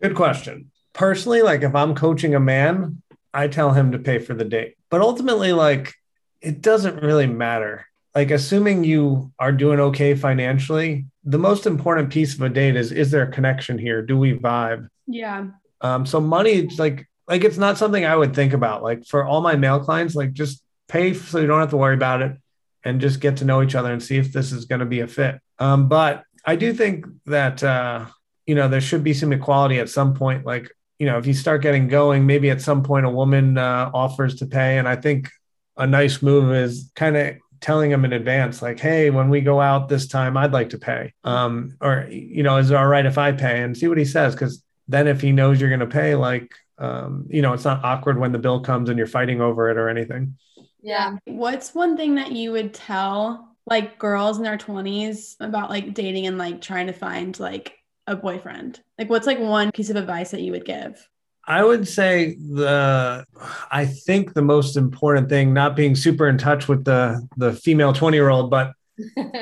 Good 0.00 0.14
question. 0.14 0.70
Personally, 0.92 1.42
like 1.42 1.62
if 1.62 1.74
I'm 1.74 1.96
coaching 1.96 2.36
a 2.36 2.40
man, 2.40 3.02
I 3.34 3.48
tell 3.48 3.72
him 3.72 3.90
to 3.92 3.98
pay 3.98 4.20
for 4.20 4.34
the 4.34 4.44
date. 4.44 4.76
But 4.90 5.00
ultimately, 5.00 5.52
like 5.52 5.92
it 6.40 6.62
doesn't 6.62 7.02
really 7.02 7.26
matter 7.26 7.86
like 8.14 8.30
assuming 8.30 8.84
you 8.84 9.32
are 9.38 9.52
doing 9.52 9.80
okay 9.80 10.14
financially, 10.14 11.06
the 11.24 11.38
most 11.38 11.66
important 11.66 12.10
piece 12.10 12.34
of 12.34 12.40
a 12.42 12.48
date 12.48 12.76
is 12.76 12.92
is 12.92 13.10
there 13.10 13.22
a 13.22 13.32
connection 13.32 13.78
here? 13.78 14.02
Do 14.02 14.18
we 14.18 14.34
vibe? 14.34 14.88
Yeah. 15.06 15.46
Um, 15.80 16.06
so 16.06 16.20
money 16.20 16.68
like 16.78 17.08
like 17.28 17.44
it's 17.44 17.58
not 17.58 17.78
something 17.78 18.04
I 18.04 18.16
would 18.16 18.34
think 18.34 18.52
about. 18.52 18.82
Like 18.82 19.06
for 19.06 19.24
all 19.24 19.40
my 19.40 19.56
male 19.56 19.80
clients, 19.80 20.14
like 20.14 20.32
just 20.32 20.62
pay 20.88 21.14
so 21.14 21.38
you 21.38 21.46
don't 21.46 21.60
have 21.60 21.70
to 21.70 21.76
worry 21.76 21.94
about 21.94 22.22
it 22.22 22.36
and 22.84 23.00
just 23.00 23.20
get 23.20 23.36
to 23.38 23.44
know 23.44 23.62
each 23.62 23.74
other 23.74 23.92
and 23.92 24.02
see 24.02 24.16
if 24.16 24.32
this 24.32 24.52
is 24.52 24.64
going 24.64 24.80
to 24.80 24.86
be 24.86 25.00
a 25.00 25.06
fit. 25.06 25.38
Um, 25.58 25.88
but 25.88 26.24
I 26.44 26.56
do 26.56 26.72
think 26.72 27.06
that 27.26 27.62
uh, 27.62 28.06
you 28.46 28.54
know 28.54 28.68
there 28.68 28.80
should 28.80 29.04
be 29.04 29.14
some 29.14 29.32
equality 29.32 29.78
at 29.78 29.88
some 29.88 30.14
point. 30.14 30.44
Like 30.44 30.70
you 30.98 31.06
know, 31.06 31.18
if 31.18 31.26
you 31.26 31.34
start 31.34 31.62
getting 31.62 31.88
going, 31.88 32.26
maybe 32.26 32.50
at 32.50 32.60
some 32.60 32.82
point 32.82 33.06
a 33.06 33.10
woman 33.10 33.56
uh, 33.56 33.90
offers 33.94 34.36
to 34.36 34.46
pay, 34.46 34.78
and 34.78 34.88
I 34.88 34.96
think 34.96 35.30
a 35.76 35.86
nice 35.86 36.20
move 36.20 36.52
is 36.52 36.90
kind 36.94 37.16
of 37.16 37.36
telling 37.60 37.90
them 37.90 38.04
in 38.04 38.12
advance, 38.12 38.62
like, 38.62 38.80
hey, 38.80 39.10
when 39.10 39.28
we 39.28 39.40
go 39.40 39.60
out 39.60 39.88
this 39.88 40.06
time, 40.06 40.36
I'd 40.36 40.52
like 40.52 40.70
to 40.70 40.78
pay. 40.78 41.12
Um, 41.24 41.76
or, 41.80 42.06
you 42.10 42.42
know, 42.42 42.56
is 42.56 42.70
it 42.70 42.76
all 42.76 42.86
right 42.86 43.04
if 43.04 43.18
I 43.18 43.32
pay? 43.32 43.62
And 43.62 43.76
see 43.76 43.88
what 43.88 43.98
he 43.98 44.04
says. 44.04 44.34
Cause 44.34 44.62
then 44.88 45.06
if 45.06 45.20
he 45.20 45.32
knows 45.32 45.60
you're 45.60 45.70
going 45.70 45.80
to 45.80 45.86
pay, 45.86 46.14
like, 46.14 46.52
um, 46.78 47.26
you 47.28 47.42
know, 47.42 47.52
it's 47.52 47.64
not 47.64 47.84
awkward 47.84 48.18
when 48.18 48.32
the 48.32 48.38
bill 48.38 48.60
comes 48.60 48.88
and 48.88 48.98
you're 48.98 49.06
fighting 49.06 49.40
over 49.40 49.70
it 49.70 49.76
or 49.76 49.88
anything. 49.88 50.36
Yeah. 50.82 51.16
What's 51.26 51.74
one 51.74 51.96
thing 51.96 52.14
that 52.16 52.32
you 52.32 52.52
would 52.52 52.72
tell 52.72 53.56
like 53.66 53.98
girls 53.98 54.38
in 54.38 54.42
their 54.42 54.58
20s 54.58 55.36
about 55.40 55.70
like 55.70 55.94
dating 55.94 56.26
and 56.26 56.38
like 56.38 56.60
trying 56.60 56.86
to 56.86 56.92
find 56.92 57.38
like 57.38 57.74
a 58.06 58.16
boyfriend? 58.16 58.80
Like, 58.98 59.10
what's 59.10 59.26
like 59.26 59.38
one 59.38 59.70
piece 59.72 59.90
of 59.90 59.96
advice 59.96 60.30
that 60.30 60.40
you 60.40 60.52
would 60.52 60.64
give? 60.64 61.06
I 61.46 61.64
would 61.64 61.88
say 61.88 62.36
the 62.36 63.24
I 63.70 63.86
think 63.86 64.34
the 64.34 64.42
most 64.42 64.76
important 64.76 65.28
thing, 65.28 65.52
not 65.52 65.74
being 65.74 65.96
super 65.96 66.28
in 66.28 66.38
touch 66.38 66.68
with 66.68 66.84
the 66.84 67.26
the 67.36 67.52
female 67.52 67.92
20 67.92 68.16
year 68.16 68.28
old, 68.28 68.50
but 68.50 68.72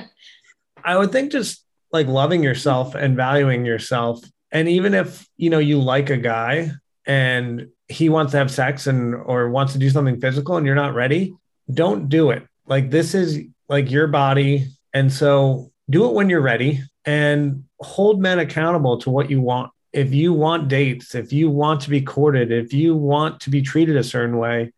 I 0.84 0.96
would 0.96 1.12
think 1.12 1.32
just 1.32 1.64
like 1.92 2.06
loving 2.06 2.42
yourself 2.42 2.94
and 2.94 3.16
valuing 3.16 3.64
yourself. 3.64 4.20
And 4.52 4.68
even 4.68 4.94
if 4.94 5.26
you 5.36 5.50
know 5.50 5.58
you 5.58 5.80
like 5.80 6.10
a 6.10 6.16
guy 6.16 6.70
and 7.04 7.68
he 7.88 8.08
wants 8.08 8.32
to 8.32 8.38
have 8.38 8.50
sex 8.50 8.86
and 8.86 9.14
or 9.14 9.50
wants 9.50 9.72
to 9.72 9.78
do 9.78 9.90
something 9.90 10.20
physical 10.20 10.56
and 10.56 10.66
you're 10.66 10.74
not 10.74 10.94
ready, 10.94 11.34
don't 11.72 12.08
do 12.08 12.30
it. 12.30 12.46
Like 12.66 12.90
this 12.90 13.14
is 13.14 13.40
like 13.68 13.90
your 13.90 14.06
body. 14.06 14.68
And 14.94 15.12
so 15.12 15.70
do 15.90 16.06
it 16.06 16.14
when 16.14 16.30
you're 16.30 16.40
ready 16.40 16.82
and 17.04 17.64
hold 17.80 18.20
men 18.20 18.38
accountable 18.38 18.98
to 18.98 19.10
what 19.10 19.30
you 19.30 19.40
want 19.40 19.72
if 19.98 20.14
you 20.14 20.32
want 20.32 20.68
dates, 20.68 21.16
if 21.16 21.32
you 21.32 21.50
want 21.50 21.80
to 21.80 21.90
be 21.90 22.00
courted, 22.00 22.52
if 22.52 22.72
you 22.72 22.94
want 22.94 23.40
to 23.40 23.50
be 23.50 23.62
treated 23.62 23.96
a 23.96 24.04
certain 24.04 24.38
way, 24.38 24.72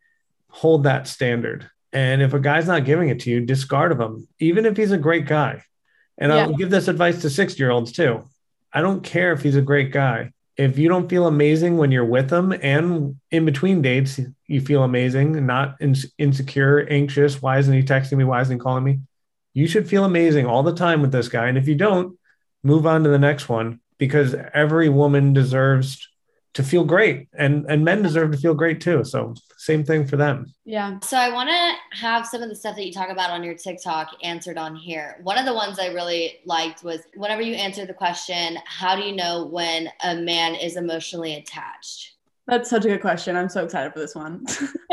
hold 0.47 0.83
that 0.83 1.07
standard. 1.07 1.69
And 1.93 2.23
if 2.23 2.33
a 2.33 2.39
guy's 2.39 2.65
not 2.65 2.85
giving 2.85 3.09
it 3.09 3.19
to 3.21 3.29
you, 3.29 3.39
discard 3.41 3.91
of 3.91 3.99
him, 3.99 4.27
even 4.39 4.65
if 4.65 4.75
he's 4.75 4.91
a 4.91 4.97
great 4.97 5.27
guy. 5.27 5.63
And 6.17 6.31
yeah. 6.31 6.39
I'll 6.39 6.55
give 6.55 6.71
this 6.71 6.87
advice 6.87 7.21
to 7.21 7.29
60 7.29 7.61
year 7.61 7.69
olds 7.69 7.91
too. 7.91 8.23
I 8.73 8.81
don't 8.81 9.03
care 9.03 9.31
if 9.31 9.43
he's 9.43 9.55
a 9.55 9.61
great 9.61 9.91
guy. 9.91 10.31
If 10.57 10.79
you 10.79 10.89
don't 10.89 11.07
feel 11.07 11.27
amazing 11.27 11.77
when 11.77 11.91
you're 11.91 12.03
with 12.03 12.31
him 12.31 12.51
and 12.51 13.15
in 13.29 13.45
between 13.45 13.83
dates, 13.83 14.19
you 14.47 14.59
feel 14.59 14.83
amazing, 14.83 15.45
not 15.45 15.75
in- 15.81 15.95
insecure, 16.17 16.87
anxious. 16.89 17.43
Why 17.43 17.59
isn't 17.59 17.73
he 17.73 17.83
texting 17.83 18.17
me? 18.17 18.23
Why 18.23 18.41
isn't 18.41 18.55
he 18.55 18.59
calling 18.59 18.83
me? 18.83 19.01
You 19.53 19.67
should 19.67 19.87
feel 19.87 20.03
amazing 20.03 20.47
all 20.47 20.63
the 20.63 20.73
time 20.73 21.01
with 21.01 21.11
this 21.11 21.29
guy. 21.29 21.47
And 21.47 21.59
if 21.59 21.67
you 21.67 21.75
don't, 21.75 22.17
move 22.63 22.87
on 22.87 23.03
to 23.03 23.09
the 23.09 23.19
next 23.19 23.49
one 23.49 23.81
because 24.01 24.35
every 24.55 24.89
woman 24.89 25.31
deserves 25.31 26.09
to 26.55 26.63
feel 26.63 26.83
great 26.83 27.27
and 27.37 27.67
and 27.69 27.85
men 27.85 28.01
deserve 28.01 28.31
to 28.31 28.37
feel 28.37 28.55
great 28.55 28.81
too. 28.81 29.03
So 29.03 29.35
same 29.57 29.83
thing 29.83 30.07
for 30.07 30.17
them. 30.17 30.51
Yeah. 30.65 30.97
So 31.01 31.17
i 31.17 31.31
want 31.31 31.49
to 31.49 31.97
have 32.01 32.25
some 32.25 32.41
of 32.41 32.49
the 32.49 32.55
stuff 32.55 32.75
that 32.77 32.85
you 32.87 32.91
talk 32.91 33.09
about 33.09 33.29
on 33.29 33.43
your 33.43 33.53
tiktok 33.53 34.09
answered 34.23 34.57
on 34.57 34.75
here. 34.75 35.19
One 35.21 35.37
of 35.37 35.45
the 35.45 35.53
ones 35.53 35.77
i 35.77 35.89
really 35.89 36.39
liked 36.45 36.83
was 36.83 37.01
whenever 37.15 37.43
you 37.43 37.53
answer 37.53 37.85
the 37.85 37.93
question 37.93 38.57
how 38.65 38.95
do 38.95 39.03
you 39.03 39.15
know 39.15 39.45
when 39.45 39.87
a 40.03 40.15
man 40.15 40.55
is 40.55 40.77
emotionally 40.77 41.35
attached? 41.35 42.15
That's 42.47 42.71
such 42.71 42.85
a 42.85 42.87
good 42.87 43.01
question. 43.01 43.37
I'm 43.37 43.49
so 43.49 43.63
excited 43.63 43.93
for 43.93 43.99
this 43.99 44.15
one. 44.15 44.43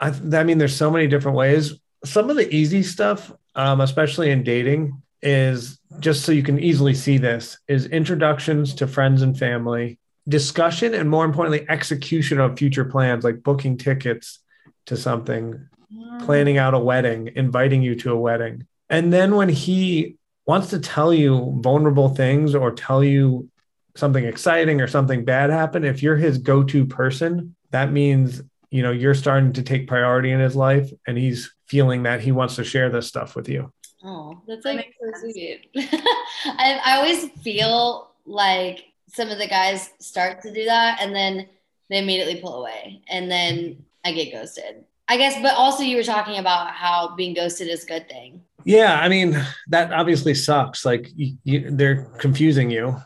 I, 0.00 0.12
I 0.32 0.44
mean 0.44 0.58
there's 0.58 0.76
so 0.76 0.90
many 0.90 1.06
different 1.06 1.38
ways. 1.38 1.72
Some 2.04 2.28
of 2.28 2.36
the 2.36 2.54
easy 2.54 2.82
stuff 2.82 3.32
um, 3.54 3.80
especially 3.80 4.30
in 4.30 4.42
dating 4.42 5.00
is 5.22 5.77
just 6.00 6.24
so 6.24 6.32
you 6.32 6.42
can 6.42 6.58
easily 6.58 6.94
see 6.94 7.18
this, 7.18 7.58
is 7.66 7.86
introductions 7.86 8.74
to 8.74 8.86
friends 8.86 9.22
and 9.22 9.38
family, 9.38 9.98
discussion, 10.28 10.94
and 10.94 11.08
more 11.08 11.24
importantly, 11.24 11.66
execution 11.68 12.38
of 12.40 12.58
future 12.58 12.84
plans 12.84 13.24
like 13.24 13.42
booking 13.42 13.76
tickets 13.76 14.40
to 14.86 14.96
something, 14.96 15.68
mm. 15.92 16.24
planning 16.24 16.58
out 16.58 16.74
a 16.74 16.78
wedding, 16.78 17.30
inviting 17.34 17.82
you 17.82 17.94
to 17.96 18.12
a 18.12 18.18
wedding. 18.18 18.66
And 18.90 19.12
then 19.12 19.34
when 19.34 19.48
he 19.48 20.16
wants 20.46 20.70
to 20.70 20.78
tell 20.78 21.12
you 21.12 21.58
vulnerable 21.60 22.14
things 22.14 22.54
or 22.54 22.72
tell 22.72 23.02
you 23.02 23.48
something 23.96 24.24
exciting 24.24 24.80
or 24.80 24.86
something 24.86 25.24
bad 25.24 25.50
happened, 25.50 25.84
if 25.84 26.02
you're 26.02 26.16
his 26.16 26.38
go 26.38 26.62
to 26.64 26.86
person, 26.86 27.54
that 27.70 27.92
means 27.92 28.42
you 28.70 28.82
know 28.82 28.92
you're 28.92 29.14
starting 29.14 29.52
to 29.54 29.62
take 29.62 29.88
priority 29.88 30.30
in 30.30 30.40
his 30.40 30.54
life 30.54 30.90
and 31.06 31.16
he's 31.16 31.54
feeling 31.66 32.04
that 32.04 32.20
he 32.20 32.32
wants 32.32 32.56
to 32.56 32.64
share 32.64 32.90
this 32.90 33.06
stuff 33.06 33.34
with 33.34 33.48
you 33.48 33.72
oh 34.04 34.40
that's 34.46 34.64
like 34.64 34.94
so 35.00 35.20
sweet. 35.20 35.70
I, 35.76 36.80
I 36.84 36.96
always 36.96 37.28
feel 37.42 38.10
like 38.26 38.84
some 39.08 39.28
of 39.30 39.38
the 39.38 39.46
guys 39.46 39.90
start 40.00 40.42
to 40.42 40.52
do 40.52 40.64
that 40.66 41.00
and 41.00 41.14
then 41.14 41.48
they 41.88 41.98
immediately 41.98 42.40
pull 42.40 42.60
away 42.60 43.02
and 43.08 43.30
then 43.30 43.82
i 44.04 44.12
get 44.12 44.32
ghosted. 44.32 44.84
I 45.08 45.16
guess 45.16 45.40
but 45.40 45.54
also 45.54 45.82
you 45.82 45.96
were 45.96 46.02
talking 46.02 46.38
about 46.38 46.72
how 46.72 47.14
being 47.16 47.34
ghosted 47.34 47.68
is 47.68 47.84
a 47.84 47.86
good 47.86 48.08
thing. 48.08 48.42
Yeah 48.64 48.98
i 49.00 49.08
mean 49.08 49.40
that 49.68 49.92
obviously 49.92 50.34
sucks. 50.34 50.84
Like 50.84 51.08
you, 51.14 51.36
you, 51.44 51.70
they're 51.70 52.04
confusing 52.18 52.70
you 52.70 52.96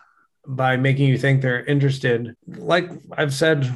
by 0.47 0.77
making 0.77 1.09
you 1.09 1.17
think 1.19 1.41
they're 1.41 1.65
interested. 1.65 2.35
Like 2.47 2.91
i've 3.17 3.35
said 3.35 3.73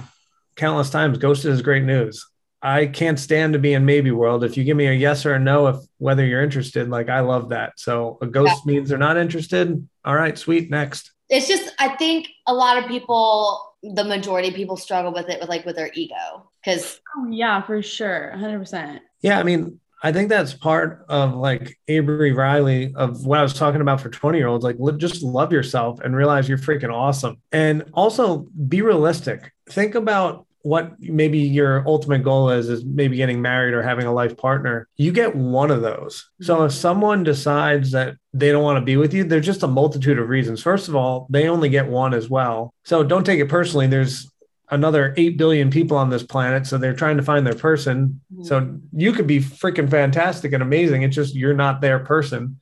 countless 0.56 0.90
times 0.90 1.18
ghosted 1.18 1.52
is 1.52 1.62
great 1.62 1.84
news 1.84 2.26
i 2.66 2.84
can't 2.84 3.18
stand 3.18 3.52
to 3.52 3.58
be 3.58 3.74
in 3.74 3.84
maybe 3.84 4.10
world 4.10 4.42
if 4.42 4.56
you 4.56 4.64
give 4.64 4.76
me 4.76 4.86
a 4.86 4.92
yes 4.92 5.24
or 5.24 5.34
a 5.34 5.38
no 5.38 5.68
if 5.68 5.76
whether 5.98 6.24
you're 6.26 6.42
interested 6.42 6.88
like 6.88 7.08
i 7.08 7.20
love 7.20 7.50
that 7.50 7.72
so 7.78 8.18
a 8.20 8.26
ghost 8.26 8.62
yeah. 8.66 8.72
means 8.72 8.88
they're 8.88 8.98
not 8.98 9.16
interested 9.16 9.88
all 10.04 10.14
right 10.14 10.36
sweet 10.36 10.68
next 10.70 11.12
it's 11.28 11.46
just 11.46 11.72
i 11.78 11.88
think 11.96 12.28
a 12.46 12.54
lot 12.54 12.76
of 12.76 12.86
people 12.88 13.74
the 13.82 14.04
majority 14.04 14.48
of 14.48 14.54
people 14.54 14.76
struggle 14.76 15.12
with 15.12 15.28
it 15.28 15.38
with 15.38 15.48
like 15.48 15.64
with 15.64 15.76
their 15.76 15.90
ego 15.94 16.50
because 16.64 17.00
oh 17.16 17.28
yeah 17.30 17.62
for 17.62 17.80
sure 17.82 18.32
100% 18.36 18.98
yeah 19.22 19.38
i 19.38 19.42
mean 19.42 19.78
I 20.02 20.12
think 20.12 20.28
that's 20.28 20.52
part 20.52 21.04
of 21.08 21.34
like 21.34 21.78
Avery 21.88 22.30
Riley 22.32 22.92
of 22.94 23.24
what 23.24 23.38
I 23.38 23.42
was 23.42 23.54
talking 23.54 23.80
about 23.80 24.00
for 24.00 24.10
20 24.10 24.38
year 24.38 24.46
olds. 24.46 24.62
Like, 24.62 24.76
just 24.98 25.22
love 25.22 25.52
yourself 25.52 26.00
and 26.00 26.14
realize 26.14 26.48
you're 26.48 26.58
freaking 26.58 26.92
awesome. 26.92 27.38
And 27.50 27.90
also 27.94 28.46
be 28.68 28.82
realistic. 28.82 29.52
Think 29.70 29.94
about 29.94 30.45
what 30.66 30.98
maybe 30.98 31.38
your 31.38 31.86
ultimate 31.86 32.24
goal 32.24 32.50
is 32.50 32.68
is 32.68 32.84
maybe 32.84 33.16
getting 33.16 33.40
married 33.40 33.72
or 33.72 33.82
having 33.82 34.04
a 34.04 34.12
life 34.12 34.36
partner. 34.36 34.88
You 34.96 35.12
get 35.12 35.36
one 35.36 35.70
of 35.70 35.80
those. 35.80 36.28
So 36.40 36.64
if 36.64 36.72
someone 36.72 37.22
decides 37.22 37.92
that 37.92 38.16
they 38.32 38.50
don't 38.50 38.64
want 38.64 38.76
to 38.76 38.84
be 38.84 38.96
with 38.96 39.14
you 39.14 39.22
there's 39.22 39.46
just 39.46 39.62
a 39.62 39.68
multitude 39.68 40.18
of 40.18 40.28
reasons. 40.28 40.60
First 40.60 40.88
of 40.88 40.96
all 40.96 41.28
they 41.30 41.48
only 41.48 41.68
get 41.68 41.86
one 41.86 42.12
as 42.14 42.28
well. 42.28 42.74
So 42.84 43.04
don't 43.04 43.22
take 43.22 43.38
it 43.38 43.48
personally. 43.48 43.86
There's 43.86 44.28
another 44.68 45.14
8 45.16 45.38
billion 45.38 45.70
people 45.70 45.96
on 45.96 46.10
this 46.10 46.24
planet 46.24 46.66
so 46.66 46.78
they're 46.78 46.92
trying 46.96 47.18
to 47.18 47.22
find 47.22 47.46
their 47.46 47.54
person. 47.54 48.20
Mm-hmm. 48.34 48.42
so 48.42 48.76
you 48.92 49.12
could 49.12 49.28
be 49.28 49.38
freaking 49.38 49.88
fantastic 49.88 50.52
and 50.52 50.64
amazing. 50.64 51.02
It's 51.02 51.14
just 51.14 51.36
you're 51.36 51.54
not 51.54 51.80
their 51.80 52.00
person. 52.00 52.58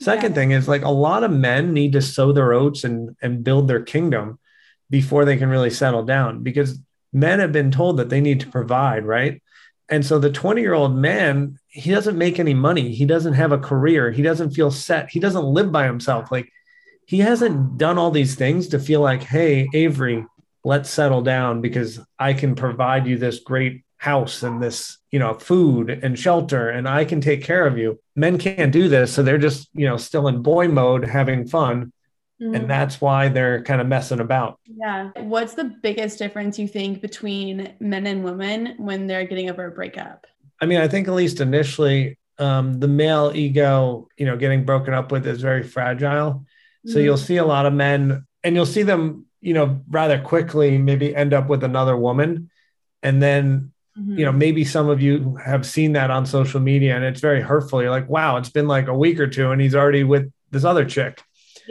Second 0.00 0.30
yeah. 0.30 0.36
thing 0.36 0.50
is 0.52 0.68
like 0.68 0.82
a 0.82 0.90
lot 0.90 1.24
of 1.24 1.32
men 1.32 1.72
need 1.72 1.94
to 1.94 2.02
sow 2.02 2.30
their 2.30 2.52
oats 2.52 2.84
and 2.84 3.16
and 3.20 3.42
build 3.42 3.66
their 3.66 3.82
kingdom 3.82 4.38
before 4.90 5.24
they 5.24 5.36
can 5.36 5.48
really 5.48 5.70
settle 5.70 6.04
down 6.04 6.44
because 6.44 6.78
men 7.12 7.38
have 7.38 7.52
been 7.52 7.70
told 7.70 7.98
that 7.98 8.08
they 8.08 8.20
need 8.20 8.40
to 8.40 8.48
provide, 8.48 9.04
right? 9.04 9.42
And 9.88 10.04
so 10.06 10.18
the 10.18 10.30
20 10.30 10.62
year 10.62 10.74
old 10.74 10.96
man, 10.96 11.58
he 11.68 11.90
doesn't 11.90 12.16
make 12.16 12.38
any 12.38 12.54
money. 12.54 12.94
He 12.94 13.04
doesn't 13.04 13.34
have 13.34 13.52
a 13.52 13.58
career. 13.58 14.10
He 14.10 14.22
doesn't 14.22 14.52
feel 14.52 14.70
set. 14.70 15.10
He 15.10 15.20
doesn't 15.20 15.44
live 15.44 15.70
by 15.70 15.86
himself. 15.86 16.32
Like 16.32 16.50
he 17.06 17.18
hasn't 17.18 17.76
done 17.76 17.98
all 17.98 18.10
these 18.10 18.34
things 18.34 18.68
to 18.68 18.78
feel 18.78 19.00
like, 19.00 19.22
hey, 19.22 19.68
Avery, 19.74 20.24
let's 20.64 20.88
settle 20.88 21.22
down 21.22 21.60
because 21.60 22.00
I 22.18 22.32
can 22.32 22.54
provide 22.54 23.06
you 23.06 23.18
this 23.18 23.40
great 23.40 23.84
house 23.98 24.42
and 24.42 24.62
this, 24.62 24.98
you 25.10 25.18
know, 25.18 25.34
food 25.34 25.90
and 25.90 26.18
shelter 26.18 26.70
and 26.70 26.88
I 26.88 27.04
can 27.04 27.20
take 27.20 27.44
care 27.44 27.66
of 27.66 27.76
you. 27.76 28.00
Men 28.16 28.38
can't 28.38 28.72
do 28.72 28.88
this. 28.88 29.12
So 29.12 29.22
they're 29.22 29.38
just, 29.38 29.68
you 29.74 29.86
know, 29.86 29.96
still 29.96 30.28
in 30.28 30.42
boy 30.42 30.68
mode 30.68 31.04
having 31.04 31.46
fun 31.46 31.92
Mm-hmm. 32.42 32.54
And 32.54 32.70
that's 32.70 33.00
why 33.00 33.28
they're 33.28 33.62
kind 33.62 33.80
of 33.80 33.86
messing 33.86 34.18
about. 34.18 34.58
Yeah. 34.66 35.10
What's 35.16 35.54
the 35.54 35.64
biggest 35.64 36.18
difference 36.18 36.58
you 36.58 36.66
think 36.66 37.00
between 37.00 37.72
men 37.78 38.06
and 38.06 38.24
women 38.24 38.74
when 38.78 39.06
they're 39.06 39.26
getting 39.26 39.48
over 39.48 39.66
a 39.66 39.70
breakup? 39.70 40.26
I 40.60 40.66
mean, 40.66 40.80
I 40.80 40.88
think 40.88 41.06
at 41.06 41.14
least 41.14 41.40
initially, 41.40 42.18
um, 42.38 42.80
the 42.80 42.88
male 42.88 43.30
ego, 43.32 44.08
you 44.16 44.26
know, 44.26 44.36
getting 44.36 44.64
broken 44.64 44.92
up 44.92 45.12
with 45.12 45.26
is 45.26 45.40
very 45.40 45.62
fragile. 45.62 46.44
So 46.84 46.94
mm-hmm. 46.94 47.04
you'll 47.04 47.16
see 47.16 47.36
a 47.36 47.44
lot 47.44 47.66
of 47.66 47.72
men 47.72 48.26
and 48.42 48.56
you'll 48.56 48.66
see 48.66 48.82
them, 48.82 49.26
you 49.40 49.54
know, 49.54 49.80
rather 49.88 50.20
quickly 50.20 50.78
maybe 50.78 51.14
end 51.14 51.34
up 51.34 51.48
with 51.48 51.62
another 51.62 51.96
woman. 51.96 52.50
And 53.04 53.22
then, 53.22 53.72
mm-hmm. 53.96 54.18
you 54.18 54.24
know, 54.24 54.32
maybe 54.32 54.64
some 54.64 54.88
of 54.88 55.00
you 55.00 55.36
have 55.36 55.64
seen 55.64 55.92
that 55.92 56.10
on 56.10 56.26
social 56.26 56.58
media 56.58 56.96
and 56.96 57.04
it's 57.04 57.20
very 57.20 57.40
hurtful. 57.40 57.82
You're 57.82 57.90
like, 57.90 58.08
wow, 58.08 58.36
it's 58.38 58.50
been 58.50 58.66
like 58.66 58.88
a 58.88 58.96
week 58.96 59.20
or 59.20 59.28
two 59.28 59.52
and 59.52 59.60
he's 59.60 59.76
already 59.76 60.02
with 60.02 60.32
this 60.50 60.64
other 60.64 60.84
chick. 60.84 61.22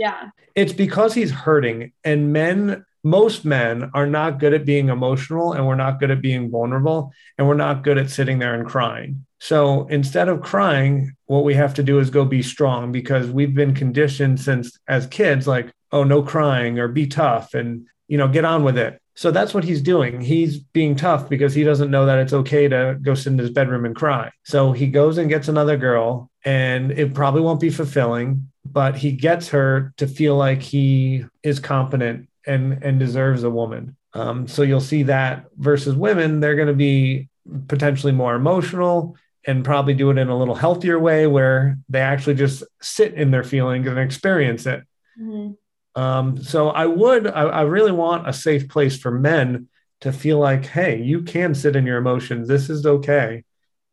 Yeah. 0.02 0.32
It's 0.56 0.74
because 0.74 1.14
he's 1.14 1.30
hurting. 1.30 1.91
And 2.04 2.34
men, 2.34 2.84
most 3.04 3.45
men 3.45 3.91
are 3.93 4.08
not 4.08 4.39
good 4.39 4.52
at 4.52 4.66
being 4.66 4.89
emotional 4.89 5.54
and 5.54 5.68
we're 5.68 5.76
not 5.76 5.99
good 5.99 6.10
at 6.10 6.24
being 6.24 6.49
vulnerable 6.49 7.14
and 7.38 7.47
we're 7.47 7.54
not 7.54 7.84
good 7.84 7.99
at 7.99 8.10
sitting 8.10 8.39
there 8.39 8.56
and 8.56 8.68
crying. 8.68 9.28
So 9.39 9.86
instead 9.89 10.28
of 10.28 10.41
crying, 10.41 11.16
what 11.28 11.43
we 11.43 11.54
have 11.54 11.76
to 11.76 11.84
do 11.84 11.99
is 11.99 12.10
go 12.10 12.26
be 12.26 12.41
strong 12.41 12.91
because 12.91 13.30
we've 13.30 13.54
been 13.54 13.76
conditioned 13.76 14.39
since 14.39 14.76
as 14.88 15.06
kids, 15.06 15.47
like, 15.47 15.72
oh, 15.91 16.04
no 16.04 16.24
crying 16.24 16.80
or 16.80 16.88
be 16.88 17.06
tough 17.06 17.54
and, 17.54 17.86
you 18.08 18.18
know, 18.18 18.28
get 18.28 18.43
on 18.43 18.64
with 18.64 18.80
it. 18.80 18.99
So 19.16 19.30
that's 19.30 19.54
what 19.54 19.64
he's 19.64 19.84
doing. 19.84 20.20
He's 20.20 20.58
being 20.58 20.95
tough 20.95 21.30
because 21.30 21.54
he 21.54 21.64
doesn't 21.64 21.91
know 21.91 22.08
that 22.08 22.18
it's 22.18 22.34
okay 22.34 22.68
to 22.68 22.97
go 22.99 23.14
sit 23.14 23.34
in 23.34 23.38
his 23.38 23.52
bedroom 23.52 23.86
and 23.86 23.95
cry. 23.95 24.32
So 24.45 24.72
he 24.72 24.88
goes 24.88 25.20
and 25.20 25.30
gets 25.30 25.47
another 25.47 25.78
girl, 25.78 26.32
and 26.43 26.91
it 26.91 27.14
probably 27.14 27.41
won't 27.41 27.60
be 27.60 27.70
fulfilling 27.70 28.51
but 28.66 28.95
he 28.97 29.12
gets 29.12 29.49
her 29.49 29.93
to 29.97 30.07
feel 30.07 30.36
like 30.36 30.62
he 30.62 31.26
is 31.43 31.59
competent 31.59 32.30
and 32.45 32.84
and 32.84 32.99
deserves 32.99 33.43
a 33.43 33.49
woman. 33.49 33.95
Um, 34.14 34.47
so 34.47 34.62
you'll 34.64 34.82
see 34.82 35.03
that 35.03 35.45
versus 35.57 35.95
women, 35.95 36.39
they're 36.39 36.55
going 36.55 36.68
to 36.68 36.74
be 36.74 37.30
potentially 37.68 38.12
more 38.12 38.36
emotional 38.36 39.16
and 39.45 39.66
probably 39.66 39.93
do 39.93 40.12
it 40.12 40.18
in 40.18 40.30
a 40.30 40.38
little 40.38 40.55
healthier 40.55 40.99
way 40.99 41.28
where 41.28 41.78
they 41.89 42.01
actually 42.01 42.36
just 42.36 42.64
sit 42.82 43.14
in 43.14 43.32
their 43.32 43.43
feelings 43.43 43.88
and 43.88 43.97
experience 43.97 44.66
it. 44.66 44.84
Mm-hmm. 45.20 46.01
Um, 46.01 46.41
so 46.41 46.70
I 46.70 46.86
would, 46.86 47.28
I, 47.28 47.43
I 47.43 47.62
really 47.64 47.91
want 47.91 48.28
a 48.28 48.34
safe 48.34 48.70
place 48.70 48.97
for 48.97 49.12
men 49.12 49.68
to 50.01 50.12
feel 50.12 50.39
like, 50.39 50.66
hey, 50.66 51.01
you 51.01 51.24
can 51.24 51.55
sit 51.55 51.76
in 51.76 51.86
your 51.86 51.97
emotions. 51.97 52.47
This 52.47 52.70
is 52.70 52.86
okay. 52.86 53.43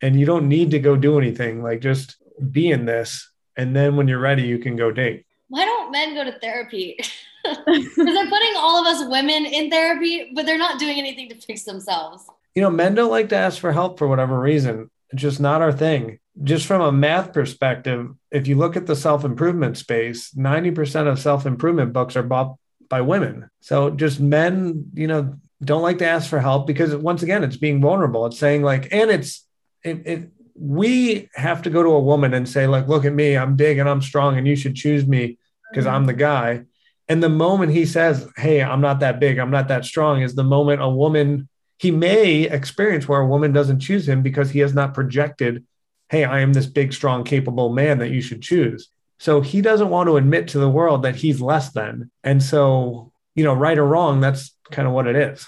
And 0.00 0.18
you 0.18 0.26
don't 0.26 0.48
need 0.48 0.70
to 0.72 0.78
go 0.78 0.96
do 0.96 1.18
anything. 1.18 1.62
Like 1.62 1.80
just 1.80 2.16
be 2.50 2.70
in 2.70 2.84
this 2.84 3.30
and 3.58 3.74
then 3.74 3.96
when 3.96 4.08
you're 4.08 4.20
ready, 4.20 4.42
you 4.42 4.58
can 4.58 4.76
go 4.76 4.90
date. 4.90 5.26
Why 5.48 5.64
don't 5.64 5.90
men 5.90 6.14
go 6.14 6.24
to 6.24 6.38
therapy? 6.38 6.98
Because 7.44 7.94
they're 7.94 8.28
putting 8.28 8.56
all 8.56 8.78
of 8.78 8.86
us 8.86 9.08
women 9.08 9.46
in 9.46 9.70
therapy, 9.70 10.32
but 10.34 10.44
they're 10.44 10.58
not 10.58 10.78
doing 10.78 10.98
anything 10.98 11.30
to 11.30 11.34
fix 11.36 11.62
themselves. 11.62 12.26
You 12.54 12.60
know, 12.60 12.68
men 12.68 12.94
don't 12.94 13.12
like 13.12 13.30
to 13.30 13.36
ask 13.36 13.58
for 13.58 13.72
help 13.72 13.96
for 13.96 14.06
whatever 14.06 14.38
reason. 14.38 14.90
It's 15.10 15.22
just 15.22 15.40
not 15.40 15.62
our 15.62 15.72
thing. 15.72 16.18
Just 16.42 16.66
from 16.66 16.82
a 16.82 16.92
math 16.92 17.32
perspective, 17.32 18.10
if 18.30 18.48
you 18.48 18.56
look 18.56 18.76
at 18.76 18.86
the 18.86 18.96
self 18.96 19.24
improvement 19.24 19.78
space, 19.78 20.32
90% 20.34 21.06
of 21.06 21.18
self 21.18 21.46
improvement 21.46 21.94
books 21.94 22.16
are 22.16 22.22
bought 22.22 22.56
by 22.90 23.00
women. 23.00 23.48
So 23.60 23.90
just 23.90 24.20
men, 24.20 24.90
you 24.92 25.06
know, 25.06 25.36
don't 25.64 25.82
like 25.82 25.98
to 25.98 26.06
ask 26.06 26.28
for 26.28 26.40
help 26.40 26.66
because 26.66 26.94
once 26.96 27.22
again, 27.22 27.44
it's 27.44 27.56
being 27.56 27.80
vulnerable. 27.80 28.26
It's 28.26 28.38
saying 28.38 28.62
like, 28.62 28.92
and 28.92 29.10
it's, 29.10 29.46
it, 29.84 30.06
it 30.06 30.30
we 30.60 31.28
have 31.34 31.62
to 31.62 31.70
go 31.70 31.82
to 31.82 31.90
a 31.90 32.00
woman 32.00 32.34
and 32.34 32.48
say 32.48 32.66
like 32.66 32.88
look 32.88 33.04
at 33.04 33.12
me 33.12 33.36
i'm 33.36 33.54
big 33.54 33.78
and 33.78 33.88
i'm 33.88 34.02
strong 34.02 34.36
and 34.36 34.46
you 34.46 34.56
should 34.56 34.74
choose 34.74 35.06
me 35.06 35.38
because 35.70 35.86
i'm 35.86 36.06
the 36.06 36.12
guy. 36.12 36.62
And 37.10 37.22
the 37.22 37.28
moment 37.28 37.72
he 37.72 37.86
says 37.86 38.28
hey 38.36 38.62
i'm 38.62 38.80
not 38.80 39.00
that 39.00 39.20
big 39.20 39.38
i'm 39.38 39.50
not 39.50 39.68
that 39.68 39.84
strong 39.84 40.22
is 40.22 40.34
the 40.34 40.44
moment 40.44 40.82
a 40.82 40.88
woman 40.88 41.48
he 41.78 41.90
may 41.90 42.42
experience 42.42 43.06
where 43.06 43.20
a 43.20 43.26
woman 43.26 43.52
doesn't 43.52 43.80
choose 43.80 44.06
him 44.08 44.22
because 44.22 44.50
he 44.50 44.58
has 44.58 44.74
not 44.74 44.94
projected 44.94 45.64
hey 46.10 46.24
i 46.24 46.40
am 46.40 46.52
this 46.52 46.66
big 46.66 46.92
strong 46.92 47.24
capable 47.24 47.70
man 47.70 47.98
that 47.98 48.10
you 48.10 48.20
should 48.20 48.42
choose. 48.42 48.90
So 49.20 49.40
he 49.40 49.60
doesn't 49.60 49.90
want 49.90 50.06
to 50.08 50.16
admit 50.16 50.48
to 50.48 50.58
the 50.58 50.68
world 50.68 51.02
that 51.02 51.16
he's 51.16 51.40
less 51.40 51.72
than. 51.72 52.10
And 52.22 52.42
so 52.42 53.12
you 53.34 53.44
know 53.44 53.54
right 53.54 53.78
or 53.78 53.86
wrong 53.86 54.20
that's 54.20 54.54
kind 54.70 54.88
of 54.88 54.92
what 54.92 55.06
it 55.06 55.16
is. 55.16 55.46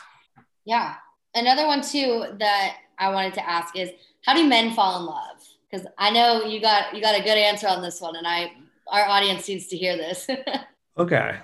Yeah. 0.65 0.95
Another 1.35 1.67
one 1.67 1.83
too 1.83 2.25
that 2.39 2.77
i 2.99 3.11
wanted 3.11 3.35
to 3.35 3.49
ask 3.49 3.77
is 3.77 3.91
how 4.23 4.35
do 4.35 4.49
men 4.49 4.75
fall 4.75 5.01
in 5.01 5.07
love? 5.07 5.37
Because 5.71 5.87
I 5.99 6.11
know 6.11 6.45
you 6.45 6.61
got 6.61 6.95
you 6.95 7.01
got 7.01 7.18
a 7.18 7.23
good 7.23 7.39
answer 7.39 7.68
on 7.68 7.83
this 7.83 8.01
one, 8.01 8.16
and 8.16 8.27
I 8.27 8.53
our 8.89 9.07
audience 9.07 9.49
needs 9.49 9.68
to 9.68 9.77
hear 9.77 9.97
this. 9.97 10.29
okay. 10.99 11.39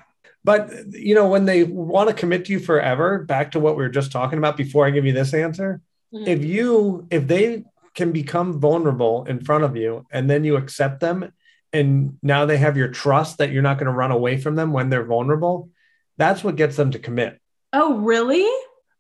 But 0.44 0.92
you 0.92 1.14
know, 1.14 1.28
when 1.28 1.44
they 1.44 1.64
want 1.64 2.08
to 2.08 2.14
commit 2.14 2.44
to 2.46 2.52
you 2.52 2.60
forever, 2.60 3.18
back 3.24 3.52
to 3.52 3.60
what 3.60 3.76
we 3.76 3.82
were 3.82 3.88
just 3.88 4.12
talking 4.12 4.38
about 4.38 4.56
before 4.56 4.86
I 4.86 4.90
give 4.90 5.04
you 5.04 5.12
this 5.12 5.34
answer, 5.34 5.80
mm-hmm. 6.12 6.26
if 6.26 6.44
you 6.44 7.06
if 7.10 7.26
they 7.26 7.64
can 7.94 8.12
become 8.12 8.60
vulnerable 8.60 9.24
in 9.24 9.40
front 9.40 9.64
of 9.64 9.76
you 9.76 10.06
and 10.10 10.28
then 10.28 10.44
you 10.44 10.56
accept 10.56 11.00
them 11.00 11.32
and 11.72 12.18
now 12.22 12.46
they 12.46 12.58
have 12.58 12.76
your 12.76 12.88
trust 12.88 13.38
that 13.38 13.50
you're 13.50 13.62
not 13.62 13.78
going 13.78 13.86
to 13.86 13.92
run 13.92 14.10
away 14.10 14.36
from 14.36 14.54
them 14.54 14.72
when 14.72 14.88
they're 14.88 15.04
vulnerable, 15.04 15.70
that's 16.16 16.44
what 16.44 16.56
gets 16.56 16.76
them 16.76 16.90
to 16.92 16.98
commit. 16.98 17.40
Oh, 17.72 17.98
really? 17.98 18.48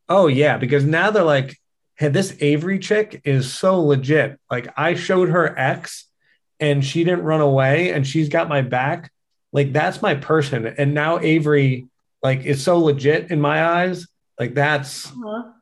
Oh, 0.08 0.26
yeah. 0.26 0.56
Because 0.58 0.84
now 0.84 1.10
they're 1.10 1.22
like, 1.22 1.58
hey, 1.96 2.08
this 2.08 2.36
Avery 2.40 2.78
chick 2.78 3.22
is 3.24 3.52
so 3.52 3.80
legit. 3.80 4.38
Like, 4.50 4.68
I 4.76 4.94
showed 4.94 5.30
her 5.30 5.58
X 5.58 6.06
and 6.60 6.84
she 6.84 7.04
didn't 7.04 7.24
run 7.24 7.40
away 7.40 7.92
and 7.92 8.06
she's 8.06 8.28
got 8.28 8.48
my 8.48 8.62
back. 8.62 9.10
Like, 9.52 9.72
that's 9.72 10.02
my 10.02 10.14
person. 10.14 10.66
And 10.66 10.94
now 10.94 11.18
Avery, 11.18 11.86
like, 12.22 12.44
is 12.44 12.62
so 12.62 12.78
legit 12.78 13.30
in 13.30 13.40
my 13.40 13.64
eyes. 13.64 14.06
Like, 14.38 14.54
that's. 14.54 15.06
Uh-huh. 15.06 15.52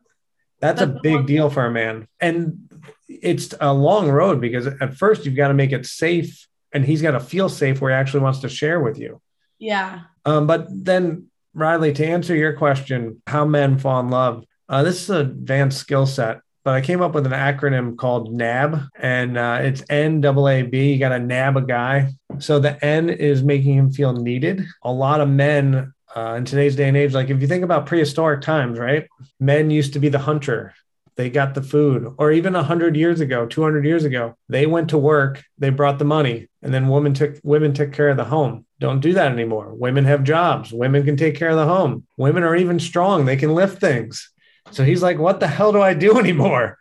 That's, 0.61 0.81
that's 0.81 0.91
a 0.91 1.01
big 1.03 1.27
deal 1.27 1.51
for 1.51 1.67
a 1.67 1.71
man. 1.71 2.09
And 2.21 2.71
it's 3.07 3.55
a 3.61 3.73
long 3.73 4.11
road 4.11 4.41
because 4.41 4.67
at 4.67 4.95
first 4.97 5.27
you've 5.27 5.37
got 5.37 5.49
to 5.49 5.55
make 5.55 5.73
it 5.73 5.85
safe 5.85 6.49
and 6.73 6.85
he's 6.85 7.03
got 7.03 7.11
to 7.11 7.21
feel 7.21 7.51
safe 7.51 7.81
where 7.81 7.91
he 7.91 7.97
actually 7.97 8.21
wants 8.21 8.39
to 8.41 8.49
share 8.49 8.81
with 8.81 8.99
you. 8.99 9.21
Yeah. 9.59 10.01
Um, 10.25 10.47
but 10.47 10.67
then 10.71 11.27
Riley, 11.53 11.93
to 11.93 12.07
answer 12.07 12.35
your 12.35 12.55
question, 12.55 13.23
how 13.27 13.45
men 13.45 13.79
fall 13.79 14.01
in 14.01 14.09
love, 14.09 14.45
uh, 14.69 14.83
this 14.83 15.03
is 15.03 15.11
an 15.11 15.21
advanced 15.21 15.79
skill 15.79 16.07
set, 16.07 16.41
but 16.65 16.75
I 16.75 16.81
came 16.81 17.03
up 17.03 17.15
with 17.15 17.27
an 17.27 17.33
acronym 17.33 17.97
called 17.97 18.33
NAB, 18.33 18.81
and 18.99 19.37
uh, 19.37 19.59
it's 19.63 19.85
N 19.91 20.25
A 20.25 20.47
A 20.47 20.63
B. 20.63 20.93
You 20.93 20.99
got 20.99 21.11
to 21.11 21.19
nab 21.19 21.57
a 21.57 21.63
guy. 21.63 22.13
So 22.39 22.59
the 22.59 22.83
N 22.85 23.11
is 23.11 23.43
making 23.43 23.75
him 23.75 23.93
feel 23.93 24.15
needed. 24.15 24.65
A 24.83 24.93
lot 24.93 25.21
of 25.21 25.29
men 25.29 25.93
uh, 26.17 26.35
in 26.39 26.45
today's 26.45 26.77
day 26.77 26.89
and 26.89 26.97
age, 26.97 27.13
like 27.13 27.29
if 27.29 27.41
you 27.41 27.47
think 27.47 27.65
about 27.65 27.87
prehistoric 27.87 28.41
times, 28.41 28.79
right? 28.79 29.07
Men 29.39 29.71
used 29.71 29.93
to 29.93 29.99
be 29.99 30.09
the 30.09 30.19
hunter. 30.19 30.73
They 31.17 31.31
got 31.31 31.55
the 31.55 31.63
food, 31.63 32.13
or 32.19 32.33
even 32.33 32.55
100 32.55 32.97
years 32.97 33.21
ago, 33.21 33.47
200 33.47 33.85
years 33.85 34.05
ago, 34.05 34.37
they 34.49 34.67
went 34.67 34.91
to 34.91 34.99
work, 34.99 35.45
they 35.59 35.71
brought 35.71 36.01
the 36.01 36.05
money, 36.05 36.49
and 36.61 36.75
then 36.75 36.89
women 36.89 37.15
took 37.15 37.39
women 37.45 37.73
took 37.73 37.93
care 37.93 38.09
of 38.09 38.17
the 38.17 38.25
home. 38.25 38.67
Don't 38.81 38.99
do 38.99 39.13
that 39.13 39.31
anymore. 39.31 39.73
Women 39.75 40.05
have 40.07 40.25
jobs. 40.25 40.73
Women 40.73 41.05
can 41.05 41.17
take 41.17 41.37
care 41.37 41.51
of 41.51 41.57
the 41.57 41.67
home. 41.67 42.05
Women 42.17 42.43
are 42.43 42.57
even 42.57 42.81
strong. 42.81 43.27
They 43.27 43.37
can 43.37 43.55
lift 43.55 43.81
things. 43.81 44.33
So 44.71 44.85
he's 44.85 45.03
like, 45.03 45.19
what 45.19 45.41
the 45.41 45.47
hell 45.47 45.73
do 45.73 45.81
I 45.83 45.95
do 45.95 46.19
anymore? 46.25 46.79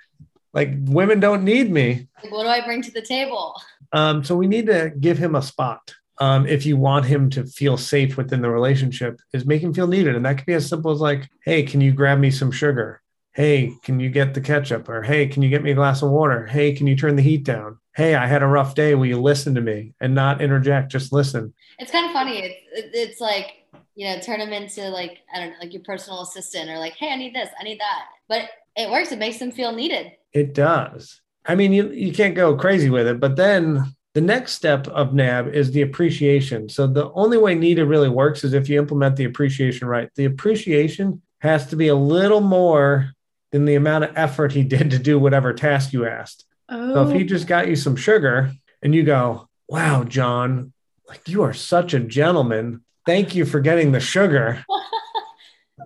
Like 0.54 0.72
women 0.82 1.20
don't 1.20 1.44
need 1.44 1.72
me. 1.72 2.08
What 2.30 2.44
do 2.44 2.50
I 2.50 2.62
bring 2.62 2.82
to 2.84 2.92
the 2.92 3.02
table? 3.02 3.60
Um, 3.92 4.24
so 4.24 4.36
we 4.36 4.48
need 4.48 4.68
to 4.68 4.92
give 5.00 5.18
him 5.18 5.36
a 5.36 5.42
spot. 5.42 5.94
Um, 6.20 6.46
if 6.46 6.66
you 6.66 6.78
want 6.78 7.06
him 7.06 7.30
to 7.32 7.46
feel 7.46 7.76
safe 7.76 8.18
within 8.18 8.42
the 8.42 8.50
relationship, 8.50 9.20
is 9.34 9.46
make 9.46 9.62
him 9.62 9.74
feel 9.74 9.88
needed. 9.88 10.16
And 10.16 10.26
that 10.26 10.38
could 10.38 10.46
be 10.46 10.54
as 10.54 10.70
simple 10.70 10.92
as 10.92 11.00
like, 11.00 11.28
hey, 11.44 11.64
can 11.64 11.82
you 11.82 11.92
grab 11.92 12.20
me 12.20 12.30
some 12.30 12.52
sugar? 12.52 13.02
Hey, 13.34 13.74
can 13.84 14.00
you 14.00 14.10
get 14.10 14.36
the 14.36 14.42
ketchup? 14.42 14.88
Or 14.90 15.02
hey, 15.02 15.28
can 15.28 15.42
you 15.42 15.50
get 15.50 15.64
me 15.64 15.72
a 15.72 15.76
glass 15.76 16.04
of 16.04 16.12
water? 16.12 16.46
Hey, 16.46 16.74
can 16.74 16.86
you 16.86 16.96
turn 16.96 17.16
the 17.16 17.24
heat 17.24 17.44
down? 17.44 17.80
Hey, 17.96 18.14
I 18.14 18.28
had 18.28 18.44
a 18.44 18.48
rough 18.48 18.76
day. 18.76 18.94
Will 18.94 19.08
you 19.08 19.20
listen 19.20 19.56
to 19.56 19.62
me 19.62 19.94
and 20.00 20.14
not 20.14 20.40
interject? 20.40 20.92
Just 20.92 21.12
listen. 21.12 21.54
It's 21.80 21.92
kind 21.92 22.06
of 22.06 22.12
funny. 22.12 22.40
It's 22.40 22.90
it's 22.94 23.22
like 23.22 23.63
you 23.96 24.08
know, 24.08 24.20
turn 24.20 24.40
them 24.40 24.54
into 24.54 24.90
like 24.90 25.20
I 25.34 25.40
don't 25.40 25.50
know, 25.52 25.56
like 25.62 25.74
your 25.74 25.84
personal 25.84 26.22
assistant 26.22 26.70
or 26.70 26.78
like, 26.78 26.94
hey, 26.94 27.12
I 27.12 27.16
need 27.16 27.36
this, 27.36 27.50
I 27.60 27.64
need 27.64 27.80
that. 27.80 28.06
But 28.28 28.50
it 28.76 28.90
works. 28.90 29.12
It 29.12 29.20
makes 29.20 29.38
them 29.38 29.52
feel 29.52 29.72
needed. 29.72 30.14
It 30.32 30.54
does. 30.54 31.22
I 31.46 31.56
mean, 31.56 31.74
you 31.74 31.90
you 31.92 32.14
can't 32.14 32.36
go 32.36 32.56
crazy 32.56 32.90
with 32.90 33.08
it, 33.08 33.20
but 33.20 33.36
then 33.36 33.94
the 34.14 34.22
next 34.22 34.54
step 34.54 34.88
of 34.88 35.14
NAB 35.14 35.48
is 35.48 35.72
the 35.72 35.82
appreciation. 35.82 36.70
So 36.70 36.86
the 36.86 37.12
only 37.14 37.38
way 37.38 37.56
needed 37.56 37.86
really 37.86 38.10
works 38.10 38.44
is 38.44 38.54
if 38.54 38.70
you 38.70 38.78
implement 38.80 39.16
the 39.16 39.26
appreciation 39.26 39.88
right. 39.88 40.10
The 40.16 40.26
appreciation 40.26 41.22
has 41.40 41.68
to 41.68 41.76
be 41.76 41.88
a 41.88 41.96
little 41.96 42.42
more 42.42 43.12
than 43.52 43.66
the 43.66 43.76
amount 43.76 44.04
of 44.04 44.12
effort 44.16 44.52
he 44.52 44.64
did 44.64 44.92
to 44.92 45.00
do 45.00 45.18
whatever 45.18 45.54
task 45.54 45.94
you 45.94 46.08
asked. 46.08 46.46
Oh. 46.70 46.94
So 46.94 47.08
if 47.08 47.16
he 47.16 47.24
oh. 47.24 47.28
just 47.28 47.48
got 47.48 47.68
you 47.68 47.76
some 47.76 47.96
sugar 47.96 48.52
and 48.82 48.94
you 48.94 49.04
go, 49.04 49.50
wow, 49.68 50.04
John, 50.04 50.74
like 51.08 51.28
you 51.28 51.42
are 51.44 51.54
such 51.54 51.94
a 51.94 52.00
gentleman. 52.00 52.83
Thank 53.06 53.36
you 53.36 53.46
for 53.46 53.60
getting 53.60 53.92
the 53.92 54.00
sugar. 54.00 54.64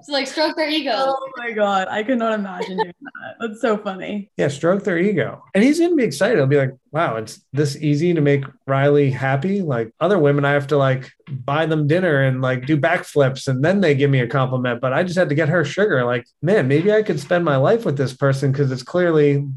So 0.03 0.13
like 0.13 0.27
stroke 0.27 0.55
their 0.55 0.69
ego. 0.69 0.91
Oh 0.95 1.29
my 1.37 1.51
god, 1.51 1.87
I 1.89 2.03
could 2.03 2.17
not 2.17 2.33
imagine 2.33 2.77
doing 2.77 2.93
that. 3.01 3.35
That's 3.39 3.61
so 3.61 3.77
funny. 3.77 4.29
Yeah, 4.37 4.49
stroke 4.49 4.83
their 4.83 4.97
ego, 4.97 5.43
and 5.53 5.63
he's 5.63 5.79
gonna 5.79 5.95
be 5.95 6.03
excited. 6.03 6.37
He'll 6.37 6.45
be 6.45 6.57
like, 6.57 6.75
"Wow, 6.91 7.15
it's 7.17 7.43
this 7.53 7.75
easy 7.77 8.13
to 8.13 8.21
make 8.21 8.43
Riley 8.65 9.09
happy." 9.11 9.61
Like 9.61 9.91
other 9.99 10.19
women, 10.19 10.45
I 10.45 10.51
have 10.51 10.67
to 10.67 10.77
like 10.77 11.11
buy 11.29 11.65
them 11.65 11.87
dinner 11.87 12.21
and 12.21 12.41
like 12.41 12.65
do 12.65 12.77
backflips, 12.77 13.47
and 13.47 13.63
then 13.63 13.81
they 13.81 13.95
give 13.95 14.11
me 14.11 14.19
a 14.19 14.27
compliment. 14.27 14.81
But 14.81 14.93
I 14.93 15.03
just 15.03 15.17
had 15.17 15.29
to 15.29 15.35
get 15.35 15.49
her 15.49 15.65
sugar. 15.65 16.05
Like, 16.05 16.25
man, 16.41 16.67
maybe 16.67 16.91
I 16.91 17.01
could 17.01 17.19
spend 17.19 17.43
my 17.43 17.57
life 17.57 17.85
with 17.85 17.97
this 17.97 18.13
person 18.13 18.51
because 18.51 18.71
it's 18.71 18.83
clearly 18.83 19.47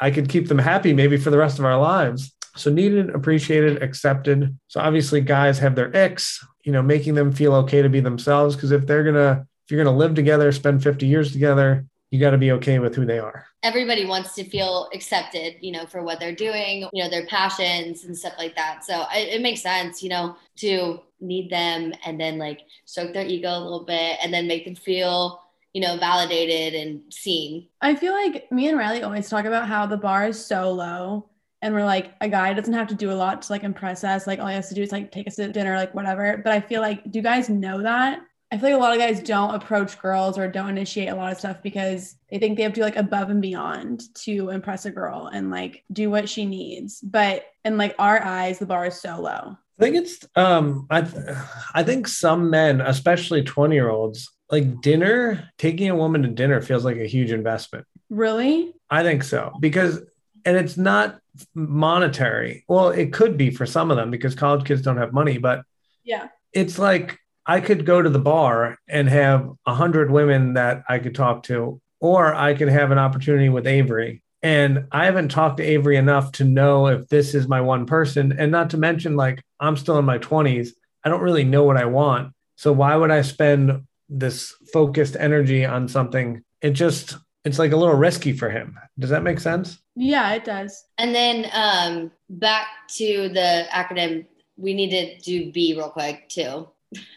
I 0.00 0.10
could 0.10 0.28
keep 0.28 0.48
them 0.48 0.58
happy 0.58 0.94
maybe 0.94 1.16
for 1.16 1.30
the 1.30 1.38
rest 1.38 1.58
of 1.58 1.64
our 1.64 1.78
lives. 1.78 2.34
So 2.56 2.70
needed, 2.70 3.10
appreciated, 3.10 3.82
accepted. 3.82 4.58
So 4.68 4.80
obviously, 4.80 5.20
guys 5.20 5.58
have 5.58 5.74
their 5.74 5.94
icks. 5.94 6.44
You 6.64 6.72
know, 6.72 6.82
making 6.82 7.14
them 7.14 7.32
feel 7.32 7.54
okay 7.54 7.82
to 7.82 7.88
be 7.88 8.00
themselves. 8.00 8.54
Because 8.54 8.70
if 8.70 8.86
they're 8.86 9.04
gonna 9.04 9.46
if 9.64 9.70
you're 9.70 9.82
going 9.82 9.94
to 9.94 9.98
live 9.98 10.14
together, 10.14 10.50
spend 10.52 10.82
50 10.82 11.06
years 11.06 11.32
together, 11.32 11.86
you 12.10 12.20
got 12.20 12.30
to 12.30 12.38
be 12.38 12.52
okay 12.52 12.78
with 12.78 12.94
who 12.94 13.06
they 13.06 13.18
are. 13.18 13.46
Everybody 13.62 14.04
wants 14.04 14.34
to 14.34 14.44
feel 14.44 14.90
accepted, 14.92 15.54
you 15.60 15.70
know, 15.70 15.86
for 15.86 16.02
what 16.02 16.18
they're 16.18 16.34
doing, 16.34 16.88
you 16.92 17.02
know, 17.02 17.08
their 17.08 17.26
passions 17.26 18.04
and 18.04 18.16
stuff 18.16 18.34
like 18.38 18.56
that. 18.56 18.84
So 18.84 19.04
it, 19.14 19.34
it 19.34 19.40
makes 19.40 19.62
sense, 19.62 20.02
you 20.02 20.08
know, 20.08 20.36
to 20.56 21.00
need 21.20 21.48
them 21.48 21.94
and 22.04 22.20
then 22.20 22.38
like 22.38 22.62
stroke 22.84 23.12
their 23.12 23.24
ego 23.24 23.48
a 23.48 23.62
little 23.62 23.84
bit 23.84 24.18
and 24.22 24.34
then 24.34 24.48
make 24.48 24.64
them 24.64 24.74
feel 24.74 25.40
you 25.72 25.80
know, 25.80 25.96
validated 25.96 26.78
and 26.78 27.00
seen. 27.10 27.66
I 27.80 27.94
feel 27.94 28.12
like 28.12 28.52
me 28.52 28.68
and 28.68 28.76
Riley 28.76 29.02
always 29.02 29.30
talk 29.30 29.46
about 29.46 29.66
how 29.66 29.86
the 29.86 29.96
bar 29.96 30.28
is 30.28 30.44
so 30.44 30.70
low 30.70 31.30
and 31.62 31.72
we're 31.72 31.84
like 31.84 32.12
a 32.20 32.28
guy 32.28 32.52
doesn't 32.52 32.74
have 32.74 32.88
to 32.88 32.94
do 32.94 33.10
a 33.10 33.14
lot 33.14 33.40
to 33.42 33.52
like 33.52 33.62
impress 33.62 34.04
us. 34.04 34.26
Like 34.26 34.40
all 34.40 34.48
he 34.48 34.54
has 34.54 34.68
to 34.68 34.74
do 34.74 34.82
is 34.82 34.92
like 34.92 35.12
take 35.12 35.28
us 35.28 35.36
to 35.36 35.50
dinner, 35.50 35.76
like 35.76 35.94
whatever. 35.94 36.40
But 36.42 36.52
I 36.52 36.60
feel 36.60 36.80
like, 36.80 37.10
do 37.10 37.18
you 37.18 37.22
guys 37.22 37.48
know 37.48 37.82
that? 37.82 38.20
I 38.50 38.58
feel 38.58 38.70
like 38.70 38.78
a 38.78 38.82
lot 38.82 38.92
of 38.92 38.98
guys 38.98 39.22
don't 39.22 39.54
approach 39.54 39.98
girls 39.98 40.36
or 40.36 40.46
don't 40.46 40.68
initiate 40.68 41.08
a 41.08 41.14
lot 41.14 41.32
of 41.32 41.38
stuff 41.38 41.62
because 41.62 42.16
they 42.30 42.38
think 42.38 42.58
they 42.58 42.64
have 42.64 42.74
to 42.74 42.80
do 42.80 42.84
like 42.84 42.96
above 42.96 43.30
and 43.30 43.40
beyond 43.40 44.02
to 44.16 44.50
impress 44.50 44.84
a 44.84 44.90
girl 44.90 45.30
and 45.32 45.50
like 45.50 45.84
do 45.90 46.10
what 46.10 46.28
she 46.28 46.44
needs. 46.44 47.00
But 47.00 47.44
in 47.64 47.78
like 47.78 47.94
our 47.98 48.22
eyes, 48.22 48.58
the 48.58 48.66
bar 48.66 48.84
is 48.84 49.00
so 49.00 49.20
low. 49.20 49.56
I 49.78 49.82
think 49.82 49.96
it's 49.96 50.18
um 50.36 50.86
I 50.90 51.00
th- 51.00 51.36
I 51.74 51.82
think 51.82 52.06
some 52.06 52.50
men, 52.50 52.82
especially 52.82 53.42
20 53.42 53.74
year 53.74 53.88
olds, 53.88 54.30
like 54.50 54.82
dinner, 54.82 55.48
taking 55.56 55.88
a 55.88 55.96
woman 55.96 56.22
to 56.22 56.28
dinner 56.28 56.60
feels 56.60 56.84
like 56.84 56.98
a 56.98 57.06
huge 57.06 57.32
investment. 57.32 57.86
Really? 58.10 58.74
I 58.90 59.02
think 59.02 59.24
so. 59.24 59.52
Because 59.60 60.02
and 60.44 60.56
it's 60.56 60.76
not 60.76 61.18
monetary. 61.54 62.64
Well, 62.68 62.90
it 62.90 63.12
could 63.12 63.36
be 63.36 63.50
for 63.50 63.66
some 63.66 63.90
of 63.90 63.96
them 63.96 64.10
because 64.10 64.34
college 64.34 64.66
kids 64.66 64.82
don't 64.82 64.98
have 64.98 65.12
money, 65.12 65.38
but 65.38 65.62
yeah. 66.04 66.28
It's 66.52 66.78
like 66.78 67.18
I 67.46 67.60
could 67.60 67.86
go 67.86 68.02
to 68.02 68.10
the 68.10 68.18
bar 68.18 68.78
and 68.88 69.08
have 69.08 69.50
a 69.66 69.74
hundred 69.74 70.10
women 70.10 70.54
that 70.54 70.82
I 70.88 70.98
could 70.98 71.14
talk 71.14 71.44
to, 71.44 71.80
or 72.00 72.34
I 72.34 72.54
could 72.54 72.68
have 72.68 72.90
an 72.90 72.98
opportunity 72.98 73.48
with 73.48 73.66
Avery. 73.66 74.22
And 74.42 74.86
I 74.90 75.04
haven't 75.04 75.30
talked 75.30 75.58
to 75.58 75.62
Avery 75.62 75.96
enough 75.96 76.32
to 76.32 76.44
know 76.44 76.88
if 76.88 77.08
this 77.08 77.34
is 77.34 77.46
my 77.48 77.60
one 77.60 77.86
person. 77.86 78.34
And 78.36 78.50
not 78.50 78.70
to 78.70 78.76
mention, 78.76 79.16
like, 79.16 79.40
I'm 79.60 79.76
still 79.76 79.98
in 79.98 80.04
my 80.04 80.18
20s. 80.18 80.70
I 81.04 81.08
don't 81.08 81.20
really 81.20 81.44
know 81.44 81.62
what 81.62 81.76
I 81.76 81.84
want. 81.84 82.32
So 82.56 82.72
why 82.72 82.96
would 82.96 83.10
I 83.10 83.22
spend 83.22 83.84
this 84.08 84.52
focused 84.72 85.16
energy 85.18 85.64
on 85.64 85.88
something? 85.88 86.42
It 86.60 86.70
just, 86.70 87.16
it's 87.44 87.58
like 87.58 87.72
a 87.72 87.76
little 87.76 87.94
risky 87.94 88.32
for 88.32 88.50
him. 88.50 88.78
Does 88.98 89.10
that 89.10 89.22
make 89.22 89.40
sense? 89.40 89.78
Yeah, 89.94 90.32
it 90.32 90.44
does. 90.44 90.84
And 90.98 91.14
then 91.14 91.46
um, 91.52 92.10
back 92.30 92.66
to 92.96 93.28
the 93.28 93.66
acronym, 93.70 94.26
we 94.56 94.74
need 94.74 94.90
to 94.90 95.18
do 95.18 95.52
B 95.52 95.74
real 95.76 95.90
quick 95.90 96.28
too. 96.28 96.68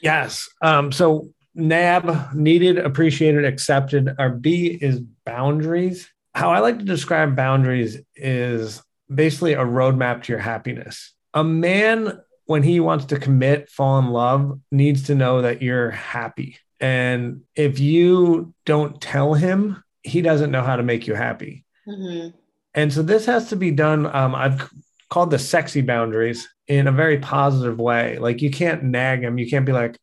Yes. 0.01 0.49
Um, 0.61 0.91
so 0.91 1.29
NAB, 1.53 2.33
needed, 2.33 2.77
appreciated, 2.77 3.45
accepted. 3.45 4.15
Our 4.19 4.29
B 4.29 4.77
is 4.81 4.99
boundaries. 5.25 6.09
How 6.33 6.51
I 6.51 6.59
like 6.59 6.79
to 6.79 6.85
describe 6.85 7.35
boundaries 7.35 7.97
is 8.15 8.81
basically 9.13 9.53
a 9.53 9.59
roadmap 9.59 10.23
to 10.23 10.33
your 10.33 10.41
happiness. 10.41 11.13
A 11.33 11.43
man, 11.43 12.19
when 12.45 12.63
he 12.63 12.79
wants 12.79 13.05
to 13.05 13.19
commit, 13.19 13.69
fall 13.69 13.99
in 13.99 14.07
love, 14.07 14.59
needs 14.71 15.03
to 15.03 15.15
know 15.15 15.43
that 15.43 15.61
you're 15.61 15.91
happy. 15.91 16.57
And 16.79 17.41
if 17.55 17.79
you 17.79 18.53
don't 18.65 18.99
tell 18.99 19.33
him, 19.33 19.81
he 20.05 20.21
doesn't 20.21 20.51
know 20.51 20.61
how 20.61 20.75
to 20.75 20.83
make 20.83 21.07
you 21.07 21.15
happy. 21.15 21.65
Mm-hmm. 21.87 22.29
And 22.73 22.93
so 22.93 23.01
this 23.01 23.25
has 23.25 23.49
to 23.49 23.55
be 23.55 23.71
done. 23.71 24.05
Um, 24.05 24.35
I've 24.35 24.69
called 25.09 25.31
the 25.31 25.39
sexy 25.39 25.81
boundaries 25.81 26.47
in 26.67 26.87
a 26.87 26.91
very 26.91 27.19
positive 27.19 27.79
way. 27.79 28.17
Like 28.17 28.41
you 28.41 28.51
can't 28.51 28.83
nag 28.83 29.23
him. 29.23 29.37
You 29.37 29.49
can't 29.49 29.65
be 29.65 29.71
like, 29.71 29.97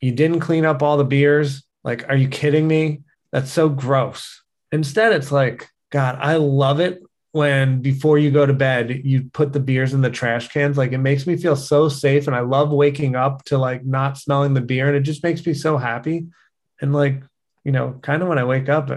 you 0.00 0.12
didn't 0.12 0.40
clean 0.40 0.64
up 0.64 0.82
all 0.82 0.96
the 0.96 1.04
beers. 1.04 1.62
Like, 1.84 2.08
are 2.08 2.16
you 2.16 2.28
kidding 2.28 2.66
me? 2.66 3.02
That's 3.30 3.50
so 3.50 3.68
gross. 3.68 4.42
Instead, 4.70 5.12
it's 5.12 5.32
like, 5.32 5.68
God, 5.90 6.18
I 6.20 6.36
love 6.36 6.80
it 6.80 7.02
when 7.32 7.80
before 7.80 8.18
you 8.18 8.30
go 8.30 8.44
to 8.44 8.52
bed, 8.52 9.02
you 9.04 9.24
put 9.32 9.52
the 9.52 9.60
beers 9.60 9.94
in 9.94 10.02
the 10.02 10.10
trash 10.10 10.48
cans. 10.48 10.76
Like 10.76 10.92
it 10.92 10.98
makes 10.98 11.26
me 11.26 11.36
feel 11.36 11.56
so 11.56 11.88
safe. 11.88 12.26
And 12.26 12.36
I 12.36 12.40
love 12.40 12.70
waking 12.70 13.16
up 13.16 13.44
to 13.46 13.58
like 13.58 13.84
not 13.84 14.18
smelling 14.18 14.54
the 14.54 14.60
beer. 14.60 14.86
And 14.86 14.96
it 14.96 15.00
just 15.00 15.22
makes 15.22 15.44
me 15.44 15.54
so 15.54 15.78
happy. 15.78 16.26
And 16.80 16.92
like, 16.92 17.22
you 17.64 17.72
know, 17.72 17.98
kind 18.02 18.22
of 18.22 18.28
when 18.28 18.38
I 18.38 18.44
wake 18.44 18.68
up, 18.68 18.90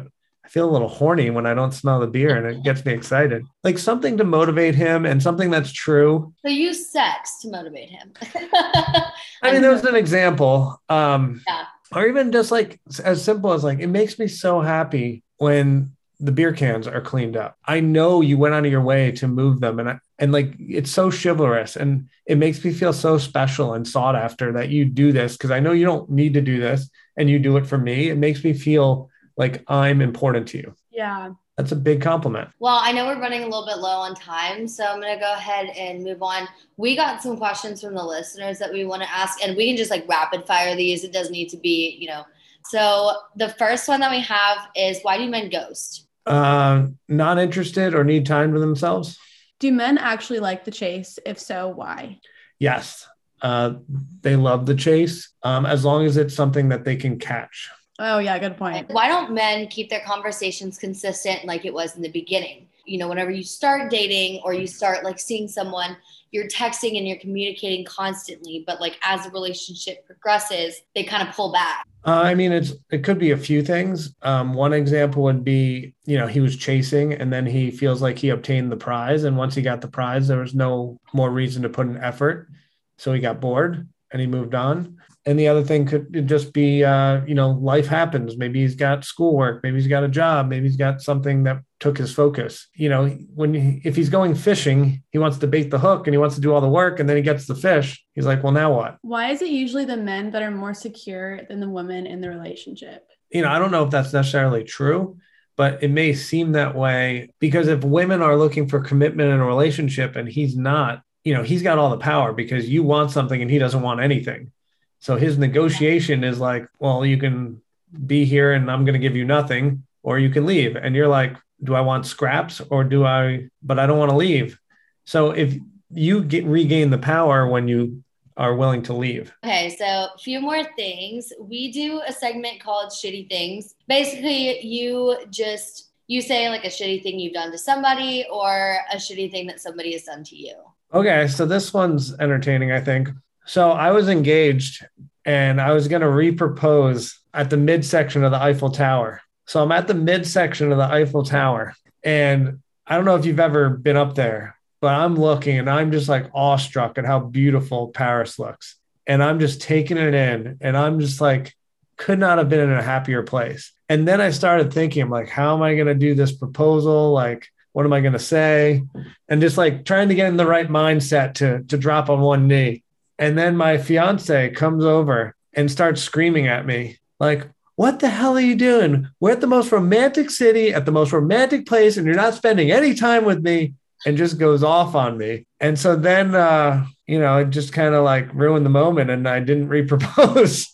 I 0.46 0.48
feel 0.48 0.70
a 0.70 0.72
little 0.72 0.88
horny 0.88 1.32
when 1.32 1.48
I 1.48 1.56
don't 1.56 1.74
smell 1.74 2.00
the 2.00 2.06
beer 2.08 2.38
and 2.38 2.46
it 2.46 2.64
gets 2.64 2.86
me 2.86 2.94
excited. 2.94 3.44
Like 3.64 3.80
something 3.80 4.16
to 4.18 4.24
motivate 4.24 4.76
him 4.76 5.04
and 5.06 5.22
something 5.22 5.50
that's 5.50 5.72
true. 5.72 6.34
So 6.46 6.52
use 6.52 6.92
sex 6.92 7.40
to 7.42 7.50
motivate 7.50 7.90
him. 7.90 8.14
I 8.54 9.52
mean, 9.52 9.64
there's 9.64 9.84
an 9.84 9.96
example. 9.96 10.80
Um, 10.88 11.42
Yeah. 11.48 11.66
Or 11.94 12.06
even 12.08 12.32
just 12.32 12.52
like 12.52 12.80
as 13.04 13.24
simple 13.24 13.54
as 13.54 13.64
like, 13.64 13.80
it 13.80 13.88
makes 13.88 14.20
me 14.20 14.28
so 14.28 14.62
happy 14.62 15.24
when 15.38 15.92
the 16.20 16.32
beer 16.32 16.54
cans 16.54 16.88
are 16.88 17.02
cleaned 17.02 17.36
up. 17.36 17.58
I 17.66 17.80
know 17.80 18.22
you 18.22 18.38
went 18.38 18.54
out 18.54 18.66
of 18.66 18.72
your 18.72 18.82
way 18.82 19.12
to 19.14 19.28
move 19.28 19.60
them 19.60 19.80
and 19.80 19.90
I, 19.90 20.00
and 20.20 20.32
like 20.32 20.54
it's 20.60 20.92
so 20.92 21.10
chivalrous 21.12 21.76
and 21.76 22.08
it 22.28 22.38
makes 22.38 22.64
me 22.64 22.72
feel 22.72 22.94
so 22.94 23.18
special 23.18 23.74
and 23.74 23.88
sought 23.88 24.16
after 24.16 24.54
that 24.54 24.70
you 24.70 24.86
do 24.86 25.12
this 25.12 25.36
because 25.38 25.52
I 25.52 25.60
know 25.60 25.72
you 25.72 25.86
don't 25.86 26.10
need 26.10 26.36
to 26.36 26.42
do 26.42 26.60
this 26.60 26.90
and 27.18 27.30
you 27.30 27.40
do 27.40 27.58
it 27.58 27.66
for 27.66 27.78
me. 27.78 28.10
It 28.10 28.18
makes 28.18 28.44
me 28.44 28.54
feel 28.54 29.10
like 29.38 29.64
I'm 29.68 30.02
important 30.02 30.48
to 30.50 30.58
you. 30.58 30.76
Yeah. 30.92 31.32
That's 31.58 31.72
a 31.72 31.76
big 31.76 32.02
compliment. 32.02 32.50
Well, 32.60 32.80
I 32.82 32.92
know 32.92 33.06
we're 33.06 33.20
running 33.20 33.44
a 33.44 33.46
little 33.46 33.66
bit 33.66 33.78
low 33.78 33.98
on 34.00 34.14
time, 34.14 34.68
so 34.68 34.84
I'm 34.84 35.00
gonna 35.00 35.20
go 35.20 35.34
ahead 35.34 35.68
and 35.70 36.04
move 36.04 36.22
on. 36.22 36.48
We 36.76 36.98
got 36.98 37.22
some 37.22 37.38
questions 37.38 37.82
from 37.82 37.96
the 37.96 38.04
listeners 38.04 38.60
that 38.60 38.74
we 38.74 38.84
want 38.84 39.04
to 39.04 39.10
ask, 39.10 39.42
and 39.42 39.56
we 39.56 39.68
can 39.68 39.78
just 39.78 39.90
like 39.92 40.08
rapid 40.08 40.46
fire 40.46 40.76
these. 40.76 41.06
It 41.06 41.14
doesn't 41.14 41.32
need 41.32 41.50
to 41.50 41.58
be, 41.58 41.98
you 42.00 42.10
know. 42.10 42.26
So 42.66 43.14
the 43.38 43.50
first 43.50 43.88
one 43.88 44.02
that 44.02 44.12
we 44.12 44.20
have 44.22 44.68
is 44.76 45.00
why 45.02 45.18
do 45.18 45.30
men 45.30 45.50
ghost? 45.50 46.08
Uh, 46.26 46.88
not 47.08 47.38
interested 47.38 47.94
or 47.94 48.04
need 48.04 48.26
time 48.26 48.52
for 48.52 48.60
themselves? 48.60 49.18
Do 49.60 49.72
men 49.72 49.98
actually 49.98 50.40
like 50.40 50.66
the 50.66 50.72
chase? 50.72 51.20
If 51.26 51.40
so, 51.40 51.70
why? 51.70 52.20
Yes. 52.60 53.08
Uh, 53.42 53.76
they 54.22 54.36
love 54.36 54.66
the 54.66 54.76
chase 54.76 55.30
um, 55.44 55.66
as 55.66 55.86
long 55.86 56.06
as 56.06 56.18
it's 56.18 56.34
something 56.34 56.70
that 56.70 56.84
they 56.84 56.96
can 56.96 57.20
catch. 57.20 57.70
Oh, 58.00 58.20
yeah, 58.20 58.38
good 58.40 58.58
point. 58.58 58.90
Why 58.90 59.08
don't 59.08 59.34
men 59.34 59.68
keep 59.68 59.90
their 59.90 60.02
conversations 60.02 60.78
consistent 60.78 61.46
like 61.46 61.66
it 61.66 61.74
was 61.74 61.96
in 61.96 62.02
the 62.02 62.10
beginning? 62.10 62.68
You 62.86 63.00
know, 63.00 63.08
whenever 63.08 63.32
you 63.32 63.44
start 63.44 63.90
dating 63.90 64.42
or 64.44 64.54
you 64.54 64.68
start 64.68 65.04
like 65.04 65.20
seeing 65.20 65.48
someone, 65.48 65.98
you're 66.32 66.48
texting 66.48 66.98
and 66.98 67.08
you're 67.08 67.18
communicating 67.18 67.86
constantly, 67.86 68.64
but 68.68 68.82
like 68.82 69.00
as 69.02 69.24
the 69.24 69.32
relationship 69.32 70.06
progresses, 70.06 70.82
they 70.94 71.04
kind 71.04 71.28
of 71.28 71.34
pull 71.34 71.52
back. 71.52 71.86
Uh, 72.06 72.22
I 72.24 72.36
mean, 72.36 72.52
it's 72.52 72.74
it 72.92 73.04
could 73.04 73.18
be 73.18 73.32
a 73.32 73.38
few 73.38 73.64
things. 73.64 74.14
Um, 74.22 74.54
one 74.54 74.74
example 74.74 75.24
would 75.24 75.44
be, 75.44 75.96
you 76.06 76.18
know, 76.18 76.28
he 76.28 76.42
was 76.42 76.58
chasing, 76.58 77.14
and 77.14 77.32
then 77.32 77.46
he 77.46 77.72
feels 77.72 78.02
like 78.02 78.20
he 78.20 78.30
obtained 78.30 78.72
the 78.72 78.78
prize, 78.78 79.24
and 79.24 79.38
once 79.38 79.56
he 79.56 79.62
got 79.62 79.82
the 79.82 79.88
prize, 79.88 80.28
there 80.28 80.40
was 80.40 80.54
no 80.54 81.00
more 81.14 81.32
reason 81.32 81.64
to 81.64 81.70
put 81.70 81.88
an 81.88 81.98
effort, 81.98 82.50
so 82.98 83.14
he 83.14 83.20
got 83.22 83.40
bored 83.40 83.88
and 84.12 84.22
he 84.22 84.28
moved 84.28 84.54
on. 84.54 84.98
And 85.28 85.40
the 85.40 85.48
other 85.48 85.64
thing 85.64 85.88
could 85.88 86.28
just 86.28 86.54
be, 86.54 86.84
uh, 86.84 87.22
you 87.26 87.34
know, 87.34 87.50
life 87.50 87.88
happens. 87.88 88.38
Maybe 88.38 88.62
he's 88.62 88.76
got 88.76 89.04
schoolwork, 89.04 89.64
maybe 89.64 89.78
he's 89.78 89.88
got 89.88 90.04
a 90.04 90.08
job, 90.08 90.50
maybe 90.50 90.68
he's 90.68 90.78
got 90.78 91.02
something 91.02 91.44
that 91.44 91.62
took 91.80 91.98
his 91.98 92.14
focus. 92.14 92.68
You 92.76 92.90
know, 92.90 93.08
when 93.34 93.54
he, 93.54 93.82
if 93.84 93.96
he's 93.96 94.10
going 94.10 94.36
fishing, 94.36 95.02
he 95.12 95.18
wants 95.18 95.40
to 95.40 95.48
bait 95.48 95.72
the 95.72 95.80
hook 95.80 96.06
and 96.06 96.14
he 96.14 96.20
wants 96.20 96.36
to 96.36 96.42
do 96.42 96.54
all 96.54 96.62
the 96.62 96.70
work, 96.70 97.00
and 97.00 97.10
then 97.10 97.18
he 97.18 97.24
gets 97.24 97.48
the 97.48 97.56
fish. 97.56 98.06
He's 98.14 98.26
like, 98.26 98.44
well, 98.44 98.54
now 98.54 98.74
what? 98.74 98.98
Why 99.02 99.32
is 99.32 99.42
it 99.42 99.50
usually 99.50 99.86
the 99.86 99.98
men 99.98 100.32
that 100.32 100.44
are 100.44 100.52
more 100.52 100.74
secure 100.74 101.42
than 101.50 101.60
the 101.60 101.70
women 101.70 102.06
in 102.06 102.22
the 102.22 102.30
relationship? 102.30 103.08
you 103.36 103.42
know, 103.42 103.50
I 103.50 103.60
don't 103.60 103.72
know 103.72 103.84
if 103.84 103.92
that's 103.92 104.14
necessarily 104.14 104.64
true, 104.64 105.18
but 105.58 105.84
it 105.84 105.92
may 105.92 106.14
seem 106.14 106.54
that 106.54 106.76
way 106.76 107.34
because 107.40 107.68
if 107.68 107.84
women 107.84 108.22
are 108.22 108.38
looking 108.38 108.68
for 108.68 108.80
commitment 108.80 109.30
in 109.30 109.40
a 109.40 109.46
relationship 109.46 110.16
and 110.16 110.28
he's 110.28 110.56
not, 110.56 111.02
you 111.24 111.34
know, 111.34 111.44
he's 111.44 111.62
got 111.62 111.78
all 111.78 111.90
the 111.90 111.98
power 111.98 112.34
because 112.34 112.70
you 112.70 112.84
want 112.84 113.12
something 113.12 113.42
and 113.42 113.52
he 113.52 113.58
doesn't 113.58 113.82
want 113.82 114.00
anything. 114.00 114.52
So 115.00 115.16
his 115.16 115.38
negotiation 115.38 116.24
is 116.24 116.40
like, 116.40 116.68
well, 116.80 117.06
you 117.06 117.18
can 117.18 117.62
be 118.06 118.26
here 118.26 118.54
and 118.54 118.70
I'm 118.72 118.86
going 118.86 118.94
to 118.94 119.00
give 119.00 119.16
you 119.16 119.26
nothing, 119.26 119.84
or 120.04 120.20
you 120.20 120.30
can 120.30 120.46
leave. 120.46 120.76
And 120.76 120.96
you're 120.96 121.08
like, 121.08 121.38
do 121.64 121.76
I 121.76 121.82
want 121.82 122.06
scraps 122.06 122.60
or 122.70 122.84
do 122.84 123.06
I, 123.06 123.50
but 123.62 123.80
I 123.80 123.86
don't 123.86 124.00
want 124.00 124.12
to 124.12 124.18
leave. 124.18 124.60
So 125.06 125.32
if 125.32 125.56
you 125.92 126.24
get 126.24 126.46
regain 126.46 126.90
the 126.90 126.98
power 126.98 127.48
when 127.48 127.68
you 127.68 128.04
are 128.38 128.56
willing 128.56 128.84
to 128.84 128.94
leave. 128.94 129.34
Okay, 129.44 129.76
so 129.78 129.86
a 129.86 130.18
few 130.20 130.42
more 130.42 130.64
things. 130.76 131.32
We 131.40 131.72
do 131.72 132.02
a 132.06 132.12
segment 132.12 132.62
called 132.62 132.92
Shitty 132.92 133.30
Things. 133.30 133.76
Basically, 133.88 134.66
you 134.66 135.18
just 135.30 135.92
you 136.08 136.22
say 136.22 136.50
like 136.50 136.66
a 136.66 136.70
shitty 136.70 137.02
thing 137.02 137.20
you've 137.20 137.34
done 137.34 137.52
to 137.52 137.58
somebody 137.58 138.26
or 138.32 138.78
a 138.92 138.98
shitty 138.98 139.32
thing 139.32 139.48
that 139.48 139.60
somebody 139.60 139.94
has 139.94 140.04
done 140.04 140.24
to 140.26 140.36
you. 140.36 140.56
Okay, 140.94 141.28
so 141.28 141.46
this 141.46 141.74
one's 141.74 142.14
entertaining, 142.20 142.72
I 142.72 142.80
think. 142.80 143.10
So 143.46 143.72
I 143.72 143.92
was 143.92 144.10
engaged 144.10 144.86
and 145.24 145.62
I 145.62 145.72
was 145.72 145.88
going 145.88 146.02
to 146.02 146.08
repropose 146.08 147.16
at 147.34 147.50
the 147.50 147.58
midsection 147.58 148.24
of 148.24 148.32
the 148.32 148.42
Eiffel 148.42 148.72
Tower. 148.72 149.22
So 149.46 149.62
I'm 149.62 149.72
at 149.72 149.88
the 149.88 149.94
midsection 149.94 150.72
of 150.72 150.78
the 150.78 150.86
Eiffel 150.86 151.24
Tower 151.24 151.76
and 152.04 152.60
I 152.88 152.96
don't 152.96 153.06
know 153.06 153.16
if 153.16 153.26
you've 153.26 153.40
ever 153.40 153.70
been 153.70 153.98
up 153.98 154.16
there, 154.16 154.58
but 154.80 154.94
I'm 154.94 155.16
looking 155.16 155.58
and 155.60 155.70
I'm 155.70 155.92
just 155.92 156.10
like 156.10 156.30
awestruck 156.34 156.98
at 156.98 157.06
how 157.06 157.20
beautiful 157.20 157.90
Paris 157.90 158.40
looks. 158.40 158.78
And 159.08 159.22
I'm 159.24 159.40
just 159.40 159.62
taking 159.62 159.98
it 159.98 160.14
in 160.14 160.58
and 160.62 160.76
I'm 160.76 161.00
just 161.00 161.22
like 161.22 161.54
could 161.98 162.20
not 162.20 162.38
have 162.38 162.50
been 162.50 162.60
in 162.60 162.72
a 162.72 162.82
happier 162.82 163.24
place. 163.24 163.72
And 163.90 164.08
then 164.08 164.20
I 164.20 164.32
started 164.32 164.74
thinking 164.74 165.04
I'm 165.04 165.10
like 165.10 165.30
how 165.30 165.56
am 165.56 165.62
I 165.62 165.76
going 165.76 165.88
to 165.88 165.96
do 165.96 166.16
this 166.16 166.32
proposal? 166.32 167.12
Like 167.12 167.48
what 167.74 167.86
am 167.86 167.94
I 167.94 168.00
going 168.00 168.14
to 168.14 168.20
say? 168.20 168.84
And 169.28 169.42
just 169.42 169.58
like 169.58 169.84
trying 169.84 170.08
to 170.08 170.16
get 170.16 170.30
in 170.30 170.38
the 170.38 170.48
right 170.48 170.70
mindset 170.70 171.36
to 171.36 171.64
to 171.64 171.78
drop 171.78 172.10
on 172.10 172.22
one 172.22 172.48
knee. 172.48 172.85
And 173.18 173.38
then 173.38 173.56
my 173.56 173.78
fiance 173.78 174.50
comes 174.52 174.84
over 174.84 175.36
and 175.54 175.72
starts 175.72 176.02
screaming 176.02 176.48
at 176.48 176.66
me, 176.66 176.98
like, 177.20 177.48
What 177.76 178.00
the 178.00 178.10
hell 178.10 178.36
are 178.36 178.42
you 178.42 178.56
doing? 178.56 179.08
We're 179.20 179.32
at 179.32 179.42
the 179.42 179.48
most 179.48 179.72
romantic 179.72 180.30
city, 180.30 180.74
at 180.74 180.86
the 180.86 180.92
most 180.92 181.12
romantic 181.14 181.66
place, 181.66 181.98
and 181.98 182.06
you're 182.06 182.16
not 182.16 182.34
spending 182.34 182.72
any 182.72 182.94
time 182.94 183.26
with 183.26 183.42
me. 183.42 183.74
And 184.06 184.18
just 184.18 184.38
goes 184.38 184.62
off 184.64 184.94
on 184.94 185.18
me. 185.18 185.48
And 185.60 185.80
so 185.80 185.96
then, 185.96 186.36
uh, 186.36 186.86
you 187.08 187.18
know, 187.18 187.40
it 187.40 187.50
just 187.50 187.74
kind 187.74 187.96
of 187.96 188.04
like 188.04 188.32
ruined 188.36 188.64
the 188.64 188.70
moment 188.70 189.10
and 189.10 189.28
I 189.28 189.40
didn't 189.40 189.68
repropose. 189.78 190.68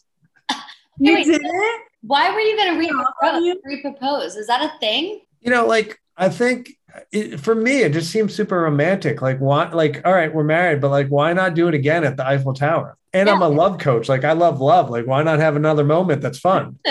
You 1.00 1.14
Wait, 1.14 1.26
did 1.26 1.40
it? 1.42 1.82
Why 2.02 2.30
were 2.32 2.40
you 2.42 2.58
going 2.58 2.78
to 2.78 2.84
Yeah, 2.86 3.04
how 3.22 3.40
repropose? 3.40 3.56
repropose? 4.02 4.38
Is 4.38 4.48
that 4.48 4.62
a 4.64 4.78
thing? 4.80 5.22
you 5.40 5.50
know, 5.50 5.66
like, 5.66 5.98
I 6.18 6.28
think 6.30 6.72
it, 7.12 7.40
for 7.40 7.56
me, 7.56 7.82
it 7.82 7.94
just 7.94 8.12
seems 8.12 8.34
super 8.34 8.62
romantic. 8.62 9.22
Like, 9.22 9.40
why, 9.40 9.70
like, 9.72 10.02
all 10.06 10.14
right, 10.14 10.34
we're 10.34 10.44
married, 10.44 10.82
but 10.82 10.90
like, 10.90 11.08
why 11.10 11.34
not 11.34 11.54
do 11.54 11.68
it 11.68 11.74
again 11.74 12.04
at 12.04 12.18
the 12.18 12.26
Eiffel 12.26 12.54
Tower? 12.54 12.98
And 13.14 13.30
I'm 13.30 13.42
a 13.42 13.50
love 13.50 13.78
coach. 13.78 14.08
Like, 14.08 14.24
I 14.24 14.32
love 14.32 14.62
love. 14.62 14.90
Like, 14.90 15.06
why 15.06 15.22
not 15.22 15.40
have 15.40 15.58
another 15.58 15.84
moment 15.84 16.22
that's 16.22 16.40
fun? 16.40 16.80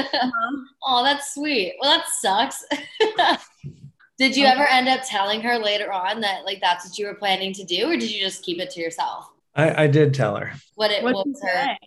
Oh, 0.82 1.04
that's 1.04 1.34
sweet. 1.34 1.74
Well, 1.80 1.90
that 1.90 2.06
sucks. 2.08 2.64
did 4.18 4.36
you 4.36 4.46
um, 4.46 4.52
ever 4.52 4.66
end 4.66 4.88
up 4.88 5.02
telling 5.04 5.40
her 5.42 5.58
later 5.58 5.92
on 5.92 6.20
that 6.22 6.44
like 6.44 6.58
that's 6.60 6.88
what 6.88 6.98
you 6.98 7.06
were 7.06 7.14
planning 7.14 7.52
to 7.52 7.64
do, 7.64 7.90
or 7.90 7.96
did 7.96 8.10
you 8.10 8.20
just 8.20 8.42
keep 8.42 8.58
it 8.60 8.70
to 8.70 8.80
yourself? 8.80 9.30
I, 9.54 9.84
I 9.84 9.86
did 9.88 10.14
tell 10.14 10.36
her. 10.36 10.52
What 10.76 10.90
it 10.90 11.02
What'd 11.02 11.18
you 11.26 11.32
was 11.32 11.42
her? 11.42 11.48
say? 11.48 11.78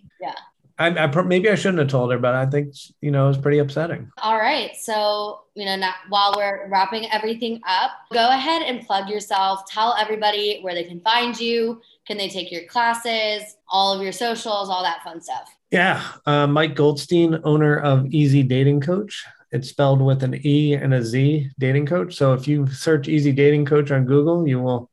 I, 0.80 0.88
I 0.88 1.22
maybe 1.22 1.50
I 1.50 1.56
shouldn't 1.56 1.80
have 1.80 1.90
told 1.90 2.12
her, 2.12 2.18
but 2.18 2.34
I 2.34 2.46
think 2.46 2.74
you 3.02 3.12
know 3.12 3.26
it 3.26 3.28
was 3.30 3.38
pretty 3.38 3.60
upsetting. 3.60 4.12
All 4.22 4.38
right. 4.38 4.76
So, 4.76 5.42
you 5.54 5.66
know, 5.66 5.76
now, 5.76 5.94
while 6.10 6.34
we're 6.36 6.68
wrapping 6.70 7.12
everything 7.12 7.62
up, 7.68 7.92
go 8.12 8.30
ahead 8.30 8.64
and 8.64 8.86
plug 8.86 9.08
yourself. 9.08 9.66
Tell 9.68 9.96
everybody 10.00 10.60
where 10.62 10.74
they 10.74 10.84
can 10.84 11.00
find 11.02 11.40
you. 11.40 11.82
Can 12.08 12.18
they 12.18 12.28
take 12.28 12.52
your 12.52 12.66
classes, 12.66 13.56
all 13.70 13.94
of 13.94 14.02
your 14.02 14.12
socials, 14.12 14.70
all 14.70 14.84
that 14.84 15.04
fun 15.04 15.22
stuff? 15.22 15.50
Yeah, 15.70 16.04
uh, 16.26 16.48
Mike 16.48 16.76
Goldstein, 16.76 17.40
owner 17.44 17.78
of 17.80 18.08
EZ 18.14 18.44
Dating 18.46 18.82
Coach. 18.82 19.24
It's 19.52 19.70
spelled 19.70 20.02
with 20.02 20.24
an 20.24 20.42
E 20.44 20.74
and 20.74 20.96
a 20.96 21.04
Z, 21.04 21.52
Dating 21.60 21.86
Coach. 21.86 22.16
So 22.16 22.34
if 22.34 22.48
you 22.48 22.66
search 22.68 23.08
EZ 23.08 23.36
Dating 23.36 23.66
Coach 23.66 23.92
on 23.92 24.06
Google, 24.06 24.48
you 24.48 24.60
will 24.60 24.90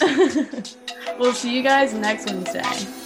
we'll 1.18 1.32
see 1.32 1.56
you 1.56 1.62
guys 1.62 1.94
next 1.94 2.26
Wednesday. 2.26 3.05